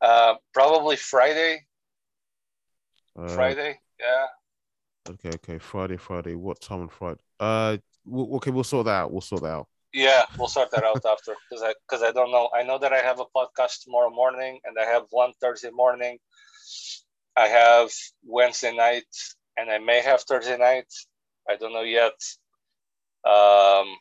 Uh, 0.00 0.34
probably 0.54 0.96
Friday. 0.96 1.66
Uh, 3.18 3.28
Friday, 3.28 3.80
yeah. 3.98 4.26
Okay, 5.10 5.30
okay. 5.34 5.58
Friday, 5.58 5.96
Friday. 5.96 6.34
What 6.34 6.60
time 6.60 6.82
on 6.82 6.88
Friday? 6.88 7.20
Uh, 7.38 7.76
okay, 8.08 8.50
we'll 8.50 8.64
sort 8.64 8.86
that 8.86 8.92
out. 8.92 9.12
We'll 9.12 9.20
sort 9.20 9.42
that 9.42 9.48
out. 9.48 9.68
Yeah, 9.92 10.22
we'll 10.38 10.48
sort 10.48 10.70
that 10.70 10.84
out 10.84 11.04
after 11.10 11.34
because 11.48 11.62
I 11.64 11.74
because 11.88 12.02
I 12.02 12.12
don't 12.12 12.30
know. 12.30 12.48
I 12.54 12.62
know 12.62 12.78
that 12.78 12.92
I 12.92 12.98
have 12.98 13.20
a 13.20 13.24
podcast 13.36 13.82
tomorrow 13.82 14.10
morning 14.10 14.60
and 14.64 14.76
I 14.78 14.84
have 14.84 15.04
one 15.10 15.32
Thursday 15.40 15.70
morning. 15.70 16.18
I 17.36 17.48
have 17.48 17.90
Wednesday 18.24 18.76
night 18.76 19.04
and 19.56 19.70
I 19.70 19.78
may 19.78 20.00
have 20.02 20.22
Thursday 20.22 20.56
night. 20.56 20.86
I 21.48 21.56
don't 21.56 21.72
know 21.72 21.82
yet. 21.82 22.12
Um, 23.24 23.96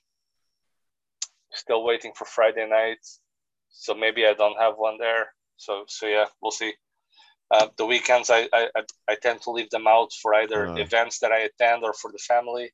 still 1.60 1.84
waiting 1.84 2.14
for 2.16 2.26
Friday 2.26 2.68
night, 2.68 3.03
so 3.70 3.93
maybe 3.93 4.26
I 4.26 4.34
don't 4.34 4.60
have 4.60 4.76
one 4.78 4.97
there. 4.99 5.26
So 5.57 5.84
so 5.88 6.05
yeah, 6.07 6.26
we'll 6.41 6.51
see. 6.64 6.74
Uh, 7.55 7.68
the 7.78 7.86
weekends 7.93 8.30
I, 8.30 8.41
I 8.53 8.70
I- 9.12 9.16
tend 9.26 9.41
to 9.43 9.51
leave 9.51 9.70
them 9.72 9.88
out 9.88 10.12
for 10.22 10.34
either 10.41 10.62
Ah. 10.70 10.76
events 10.86 11.20
that 11.20 11.32
I 11.38 11.39
attend 11.49 11.84
or 11.84 11.93
for 12.01 12.12
the 12.12 12.24
family. 12.34 12.68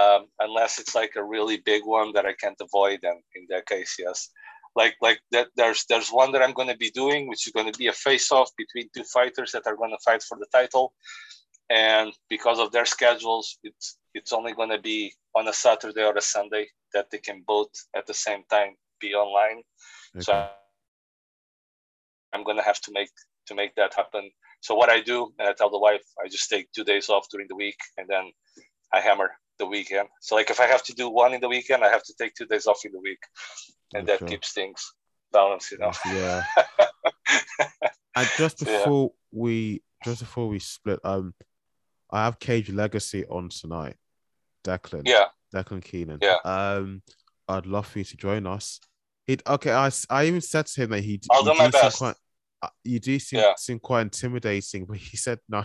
um, 0.00 0.22
unless 0.46 0.72
it's 0.80 0.94
like 1.00 1.14
a 1.16 1.28
really 1.34 1.58
big 1.72 1.82
one 1.98 2.10
that 2.14 2.26
I 2.30 2.34
can't 2.42 2.60
avoid. 2.68 2.98
And 3.10 3.18
in 3.38 3.44
that 3.52 3.64
case, 3.74 3.92
yes. 4.04 4.18
Like 4.80 4.94
like 5.06 5.20
that, 5.34 5.48
there's 5.58 5.80
there's 5.90 6.10
one 6.22 6.30
that 6.32 6.42
I'm 6.44 6.52
going 6.58 6.68
to 6.74 6.76
be 6.86 6.90
doing, 7.02 7.22
which 7.28 7.46
is 7.46 7.52
going 7.56 7.70
to 7.72 7.78
be 7.78 7.88
a 7.88 7.92
face-off 8.06 8.50
between 8.62 8.86
two 8.94 9.04
fighters 9.16 9.50
that 9.52 9.66
are 9.68 9.76
going 9.80 9.94
to 9.96 10.04
fight 10.08 10.22
for 10.28 10.36
the 10.38 10.50
title. 10.58 10.86
And 11.70 12.12
because 12.30 12.58
of 12.58 12.72
their 12.72 12.86
schedules, 12.86 13.58
it's 13.62 13.98
it's 14.14 14.32
only 14.32 14.52
going 14.54 14.70
to 14.70 14.80
be 14.80 15.12
on 15.34 15.48
a 15.48 15.52
Saturday 15.52 16.02
or 16.02 16.16
a 16.16 16.20
Sunday 16.20 16.68
that 16.94 17.10
they 17.10 17.18
can 17.18 17.44
both 17.46 17.70
at 17.94 18.06
the 18.06 18.14
same 18.14 18.42
time 18.50 18.74
be 19.00 19.14
online. 19.14 19.62
Okay. 20.16 20.24
So 20.24 20.48
I'm 22.32 22.44
going 22.44 22.56
to 22.56 22.62
have 22.62 22.80
to 22.82 22.92
make 22.92 23.10
to 23.46 23.54
make 23.54 23.74
that 23.76 23.94
happen. 23.94 24.30
So 24.60 24.74
what 24.74 24.90
I 24.90 25.00
do, 25.00 25.32
and 25.38 25.48
I 25.48 25.52
tell 25.52 25.70
the 25.70 25.78
wife, 25.78 26.02
I 26.22 26.28
just 26.28 26.48
take 26.50 26.72
two 26.72 26.84
days 26.84 27.08
off 27.08 27.28
during 27.30 27.46
the 27.48 27.56
week, 27.56 27.78
and 27.96 28.08
then 28.08 28.32
I 28.92 29.00
hammer 29.00 29.30
the 29.58 29.66
weekend. 29.66 30.08
So 30.20 30.34
like 30.34 30.50
if 30.50 30.60
I 30.60 30.66
have 30.66 30.84
to 30.84 30.94
do 30.94 31.08
one 31.10 31.34
in 31.34 31.40
the 31.40 31.48
weekend, 31.48 31.84
I 31.84 31.90
have 31.90 32.04
to 32.04 32.14
take 32.18 32.34
two 32.34 32.46
days 32.46 32.66
off 32.66 32.84
in 32.84 32.92
the 32.92 33.00
week, 33.00 33.20
and 33.94 34.06
that 34.08 34.26
keeps 34.26 34.52
things 34.52 34.92
balanced, 35.32 35.72
you 35.72 35.78
know. 35.78 35.92
Yeah. 36.06 36.42
and 38.16 38.28
just 38.36 38.58
before 38.58 39.12
yeah. 39.12 39.40
we 39.40 39.82
just 40.04 40.20
before 40.20 40.48
we 40.48 40.58
split, 40.58 41.00
um, 41.04 41.34
I 42.10 42.24
have 42.24 42.38
Cage 42.38 42.70
Legacy 42.70 43.24
on 43.26 43.48
tonight. 43.48 43.96
Declan. 44.64 45.02
Yeah. 45.04 45.26
Declan 45.54 45.82
Keenan. 45.82 46.18
Yeah. 46.20 46.36
Um, 46.44 47.02
I'd 47.48 47.66
love 47.66 47.86
for 47.86 47.98
you 47.98 48.04
to 48.04 48.16
join 48.16 48.46
us. 48.46 48.80
It 49.26 49.42
okay. 49.46 49.72
I, 49.72 49.90
I 50.10 50.26
even 50.26 50.40
said 50.40 50.66
to 50.66 50.82
him 50.82 50.90
that 50.90 51.02
he. 51.02 51.20
I'll 51.30 51.44
do 51.44 51.54
my 51.54 51.68
best. 51.68 51.98
Quite, 51.98 52.16
uh, 52.62 52.68
you 52.84 52.98
do 52.98 53.18
seem, 53.18 53.40
yeah. 53.40 53.52
seem 53.56 53.78
quite 53.78 54.02
intimidating, 54.02 54.84
but 54.88 54.96
he 54.96 55.16
said 55.16 55.38
no. 55.48 55.64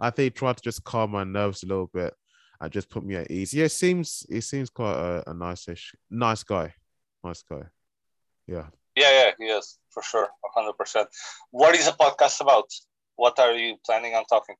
I 0.00 0.10
think 0.10 0.24
he 0.24 0.30
tried 0.30 0.56
to 0.56 0.62
just 0.62 0.84
calm 0.84 1.12
my 1.12 1.24
nerves 1.24 1.62
a 1.62 1.66
little 1.66 1.90
bit 1.92 2.12
and 2.60 2.72
just 2.72 2.90
put 2.90 3.04
me 3.04 3.16
at 3.16 3.30
ease. 3.30 3.54
Yeah, 3.54 3.64
it 3.64 3.72
seems 3.72 4.26
it 4.28 4.42
seems 4.42 4.70
quite 4.70 4.94
a, 4.94 5.30
a 5.30 5.34
nice-ish, 5.34 5.94
nice 6.10 6.42
guy, 6.42 6.74
nice 7.22 7.42
guy. 7.42 7.62
Yeah. 8.46 8.66
Yeah, 8.96 9.10
yeah, 9.10 9.30
he 9.38 9.44
is 9.46 9.78
for 9.90 10.02
sure, 10.02 10.28
hundred 10.54 10.74
percent. 10.74 11.08
What 11.50 11.74
is 11.74 11.86
the 11.86 11.92
podcast 11.92 12.40
about? 12.40 12.68
What 13.16 13.38
are 13.38 13.52
you 13.52 13.76
planning 13.84 14.14
on 14.14 14.24
talking? 14.24 14.56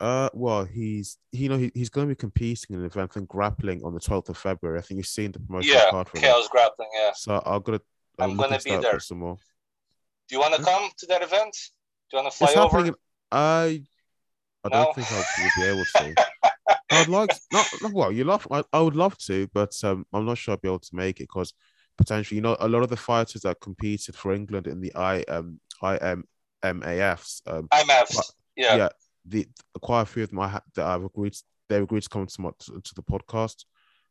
Uh, 0.00 0.28
well, 0.32 0.64
he's 0.64 1.18
you 1.32 1.48
know 1.48 1.56
he, 1.56 1.72
he's 1.74 1.88
going 1.88 2.06
to 2.06 2.14
be 2.14 2.18
competing 2.18 2.74
in 2.74 2.80
an 2.80 2.86
event 2.86 3.16
and 3.16 3.26
grappling 3.26 3.82
on 3.84 3.94
the 3.94 4.00
twelfth 4.00 4.28
of 4.28 4.38
February. 4.38 4.78
I 4.78 4.82
think 4.82 4.98
you've 4.98 5.06
seen 5.06 5.32
the 5.32 5.40
promotion 5.40 5.72
yeah, 5.74 5.90
card 5.90 6.08
for 6.08 6.18
Chaos 6.18 6.48
Grappling. 6.48 6.88
Yeah. 6.94 7.10
So 7.14 7.42
I'm 7.44 7.62
gonna 7.62 7.80
I'm, 8.18 8.30
I'm 8.30 8.36
gonna 8.36 8.60
be 8.64 8.76
there 8.76 9.00
some 9.00 9.18
more. 9.18 9.36
Do 10.28 10.36
you 10.36 10.40
want 10.40 10.54
to 10.54 10.62
come 10.62 10.88
to 10.98 11.06
that 11.06 11.22
event? 11.22 11.56
Do 12.10 12.16
you 12.16 12.22
want 12.22 12.32
to 12.32 12.38
fly 12.38 12.48
it's 12.48 12.56
over? 12.56 12.76
Happening, 12.76 12.94
I 13.32 13.82
I 14.62 14.68
don't 14.68 14.94
think 14.94 15.10
I 15.10 15.16
will 15.16 15.50
be 15.56 15.68
able 15.68 15.84
to. 15.84 16.14
I'd 16.90 17.08
like 17.08 17.30
not 17.52 17.66
well. 17.92 18.12
You 18.12 18.24
love. 18.24 18.46
I, 18.52 18.62
I 18.72 18.80
would 18.80 18.96
love 18.96 19.18
to, 19.18 19.48
but 19.52 19.72
um, 19.82 20.06
I'm 20.12 20.24
not 20.26 20.38
sure 20.38 20.52
I'll 20.52 20.58
be 20.58 20.68
able 20.68 20.78
to 20.78 20.96
make 20.96 21.18
it 21.18 21.24
because 21.24 21.54
potentially, 21.96 22.36
you 22.36 22.42
know, 22.42 22.56
a 22.60 22.68
lot 22.68 22.82
of 22.82 22.88
the 22.88 22.96
fighters 22.96 23.42
that 23.42 23.60
competed 23.60 24.14
for 24.14 24.32
England 24.32 24.68
in 24.68 24.80
the 24.80 24.94
I 24.94 25.22
um 25.22 25.58
IMMAFs. 25.82 27.42
Um, 27.46 27.68
IMFs. 27.72 28.32
Yeah. 28.56 28.76
Yeah 28.76 28.88
the 29.28 29.46
quite 29.80 30.02
a 30.02 30.06
few 30.06 30.22
of 30.24 30.30
them 30.30 30.40
I 30.40 30.48
ha- 30.48 30.62
that 30.74 30.86
I've 30.86 31.04
agreed 31.04 31.34
they've 31.68 31.82
agreed 31.82 32.02
to 32.02 32.08
come 32.08 32.26
to, 32.26 32.40
my, 32.40 32.50
to, 32.60 32.80
to 32.80 32.94
the 32.94 33.02
podcast. 33.02 33.64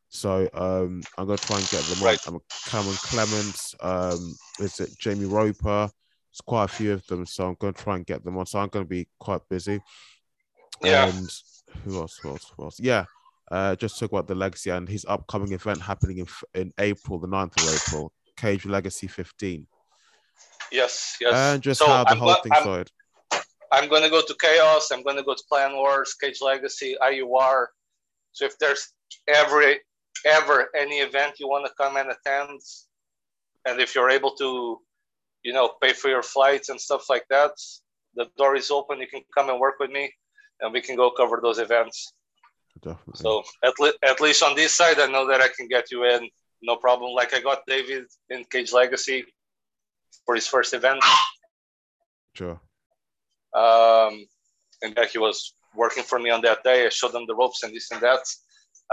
So 0.10 0.48
um, 0.54 1.02
I'm 1.18 1.26
gonna 1.26 1.38
try 1.38 1.58
and 1.58 1.70
get 1.70 1.84
them 1.84 2.04
right. 2.04 2.20
on. 2.28 2.36
I'm 2.36 2.42
Cameron 2.66 2.96
Clements, 2.96 3.76
um, 3.82 4.36
is 4.60 4.80
it 4.80 4.98
Jamie 5.00 5.26
Roper? 5.26 5.90
It's 6.32 6.42
quite 6.42 6.66
a 6.66 6.68
few 6.68 6.94
of 6.94 7.06
them, 7.08 7.26
so 7.26 7.48
I'm 7.48 7.58
gonna 7.60 7.74
try 7.74 7.96
and 7.98 8.06
get 8.06 8.24
them 8.24 8.38
on. 8.38 8.46
So 8.46 8.60
I'm 8.60 8.70
gonna 8.70 8.86
be 8.86 9.08
quite 9.20 9.42
busy. 9.50 9.82
Yeah. 10.82 11.08
And 11.08 11.30
who 11.84 12.00
else? 12.00 12.18
Who 12.22 12.30
else? 12.30 12.52
Who 12.56 12.64
else? 12.64 12.80
Yeah. 12.80 13.06
Uh, 13.52 13.76
just 13.76 14.00
talk 14.00 14.12
about 14.12 14.28
the 14.28 14.36
legacy 14.36 14.70
and 14.70 14.88
his 14.88 15.06
upcoming 15.08 15.54
event 15.54 15.82
happening 15.82 16.20
in 16.20 16.28
in 16.54 16.72
April, 16.80 17.20
the 17.20 17.28
9th 17.28 17.62
of 17.62 17.76
April, 17.76 18.14
Cage 18.38 18.66
Legacy 18.66 19.08
15. 19.08 19.68
Yes, 20.72 21.16
yes. 21.20 21.34
And 21.34 21.62
just 21.62 21.80
so 21.80 21.88
how 21.88 22.04
the 22.04 22.12
I'm, 22.12 22.18
whole 22.18 22.36
thing 22.36 22.52
started. 22.54 22.92
I'm 23.72 23.90
going 23.90 24.04
to 24.04 24.10
go 24.10 24.22
to 24.22 24.36
Chaos. 24.40 24.92
I'm 24.92 25.04
going 25.04 25.18
to 25.18 25.24
go 25.24 25.34
to 25.34 25.44
Clan 25.50 25.74
Wars, 25.74 26.14
Cage 26.14 26.40
Legacy, 26.42 26.96
IUR. 27.02 27.66
So 28.32 28.46
if 28.46 28.58
there's 28.60 28.94
every 29.28 29.80
ever 30.26 30.68
any 30.76 30.98
event 30.98 31.36
you 31.40 31.48
want 31.48 31.66
to 31.66 31.74
come 31.80 31.98
and 31.98 32.10
attend, 32.10 32.60
and 33.66 33.80
if 33.80 33.94
you're 33.96 34.10
able 34.10 34.32
to, 34.36 34.80
you 35.44 35.54
know, 35.54 35.74
pay 35.82 35.94
for 35.94 36.10
your 36.10 36.24
flights 36.24 36.70
and 36.70 36.80
stuff 36.80 37.10
like 37.10 37.26
that, 37.30 37.52
the 38.16 38.28
door 38.38 38.56
is 38.56 38.72
open. 38.72 39.00
You 39.00 39.08
can 39.08 39.24
come 39.36 39.50
and 39.50 39.60
work 39.60 39.76
with 39.80 39.92
me, 39.92 40.12
and 40.62 40.74
we 40.74 40.82
can 40.82 40.96
go 40.96 41.12
cover 41.12 41.40
those 41.42 41.60
events. 41.60 42.14
Definitely. 42.82 43.22
So 43.22 43.44
at, 43.64 43.74
le- 43.80 43.94
at 44.04 44.22
least 44.22 44.44
on 44.44 44.56
this 44.56 44.74
side, 44.74 45.00
I 45.00 45.08
know 45.08 45.28
that 45.28 45.42
I 45.42 45.48
can 45.56 45.68
get 45.68 45.92
you 45.92 46.06
in, 46.06 46.30
no 46.62 46.76
problem. 46.76 47.12
Like 47.14 47.34
I 47.34 47.42
got 47.42 47.62
David 47.68 48.06
in 48.30 48.44
Cage 48.46 48.72
Legacy 48.72 49.26
for 50.26 50.36
his 50.36 50.48
first 50.48 50.74
event. 50.74 51.04
Sure. 52.34 52.60
Um, 53.58 54.28
and 54.84 54.94
yeah, 54.96 55.06
he 55.06 55.18
was 55.18 55.56
working 55.76 56.04
for 56.04 56.20
me 56.20 56.30
on 56.30 56.42
that 56.42 56.64
day. 56.64 56.86
I 56.86 56.90
showed 56.90 57.16
him 57.16 57.26
the 57.28 57.36
ropes 57.36 57.64
and 57.64 57.74
this 57.74 57.90
and 57.92 58.02
that. 58.02 58.22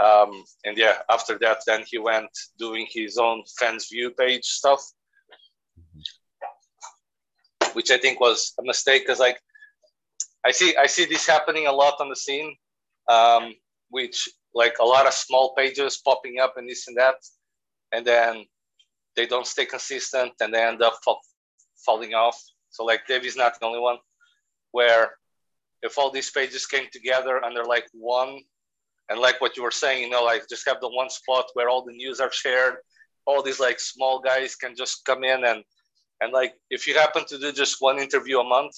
Um, 0.03 0.43
and 0.65 0.77
yeah, 0.77 0.97
after 1.09 1.37
that, 1.39 1.59
then 1.67 1.83
he 1.85 1.97
went 1.99 2.29
doing 2.57 2.87
his 2.89 3.17
own 3.17 3.43
fans 3.59 3.87
view 3.87 4.11
page 4.11 4.45
stuff, 4.45 4.81
which 7.73 7.91
I 7.91 7.97
think 7.97 8.19
was 8.19 8.53
a 8.59 8.63
mistake 8.63 9.03
because 9.03 9.19
like 9.19 9.39
I 10.45 10.51
see 10.51 10.75
I 10.75 10.87
see 10.87 11.05
this 11.05 11.27
happening 11.27 11.67
a 11.67 11.71
lot 11.71 11.95
on 12.01 12.09
the 12.09 12.15
scene, 12.15 12.55
um, 13.07 13.53
which 13.89 14.27
like 14.53 14.79
a 14.79 14.85
lot 14.85 15.07
of 15.07 15.13
small 15.13 15.53
pages 15.55 16.01
popping 16.03 16.39
up 16.39 16.55
and 16.57 16.67
this 16.67 16.87
and 16.87 16.97
that, 16.97 17.15
and 17.93 18.05
then 18.05 18.45
they 19.15 19.25
don't 19.25 19.47
stay 19.47 19.65
consistent 19.65 20.33
and 20.41 20.53
they 20.53 20.61
end 20.61 20.81
up 20.81 20.99
falling 21.85 22.13
off. 22.13 22.41
So 22.69 22.83
like 22.83 23.07
Davey's 23.07 23.37
not 23.37 23.57
the 23.59 23.65
only 23.65 23.79
one 23.79 23.97
where 24.75 25.11
if 25.87 25.97
all 25.97 26.11
these 26.11 26.31
pages 26.31 26.65
came 26.65 26.87
together 26.91 27.35
under 27.45 27.63
like 27.63 27.87
one 27.93 28.31
and 29.09 29.19
like 29.19 29.39
what 29.39 29.55
you 29.55 29.63
were 29.63 29.79
saying 29.83 30.03
you 30.03 30.09
know 30.09 30.23
like 30.31 30.43
just 30.49 30.67
have 30.67 30.81
the 30.81 30.95
one 31.01 31.09
spot 31.09 31.45
where 31.53 31.69
all 31.69 31.83
the 31.85 31.99
news 32.01 32.19
are 32.19 32.31
shared 32.43 32.75
all 33.25 33.41
these 33.41 33.61
like 33.67 33.79
small 33.79 34.19
guys 34.19 34.55
can 34.55 34.75
just 34.75 35.05
come 35.05 35.23
in 35.23 35.45
and 35.51 35.63
and 36.21 36.33
like 36.39 36.53
if 36.69 36.87
you 36.87 36.93
happen 37.03 37.23
to 37.25 37.37
do 37.37 37.51
just 37.51 37.81
one 37.89 37.99
interview 37.99 38.39
a 38.39 38.49
month 38.55 38.75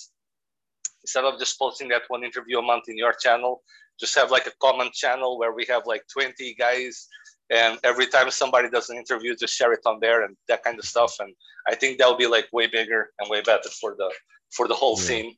instead 1.04 1.26
of 1.30 1.40
just 1.40 1.58
posting 1.58 1.88
that 1.90 2.04
one 2.14 2.24
interview 2.24 2.60
a 2.60 2.68
month 2.72 2.86
in 2.90 2.98
your 3.04 3.14
channel 3.26 3.62
just 4.00 4.16
have 4.20 4.30
like 4.30 4.48
a 4.48 4.58
common 4.66 4.90
channel 4.94 5.40
where 5.40 5.54
we 5.54 5.66
have 5.74 5.84
like 5.86 6.04
20 6.14 6.56
guys 6.66 7.08
and 7.50 7.80
every 7.84 8.08
time 8.08 8.30
somebody 8.30 8.70
does 8.70 8.90
an 8.92 8.98
interview 8.98 9.36
just 9.36 9.56
share 9.58 9.74
it 9.74 9.86
on 9.92 9.98
there 10.06 10.20
and 10.26 10.36
that 10.50 10.64
kind 10.64 10.78
of 10.78 10.86
stuff 10.94 11.14
and 11.24 11.34
i 11.72 11.76
think 11.80 11.98
that 11.98 12.08
will 12.10 12.24
be 12.26 12.34
like 12.36 12.48
way 12.52 12.68
bigger 12.68 13.02
and 13.20 13.30
way 13.30 13.42
better 13.42 13.72
for 13.82 13.92
the 14.00 14.10
for 14.56 14.68
the 14.68 14.80
whole 14.82 14.98
yeah. 14.98 15.08
scene 15.08 15.30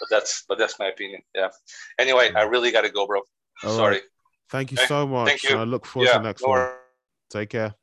but 0.00 0.08
that's 0.10 0.44
but 0.48 0.58
that's 0.58 0.78
my 0.78 0.86
opinion. 0.86 1.22
Yeah. 1.34 1.48
Anyway, 1.98 2.30
I 2.34 2.42
really 2.42 2.70
got 2.70 2.82
to 2.82 2.90
go, 2.90 3.06
bro. 3.06 3.20
All 3.62 3.76
Sorry. 3.76 3.94
Right. 3.94 4.02
Thank 4.50 4.70
you 4.70 4.76
so 4.76 5.06
much. 5.06 5.28
Thank 5.28 5.42
you. 5.44 5.56
I 5.56 5.64
look 5.64 5.86
forward 5.86 6.06
yeah, 6.06 6.12
to 6.14 6.18
the 6.18 6.24
next 6.24 6.42
no 6.42 6.50
one. 6.50 6.68
Take 7.30 7.50
care. 7.50 7.74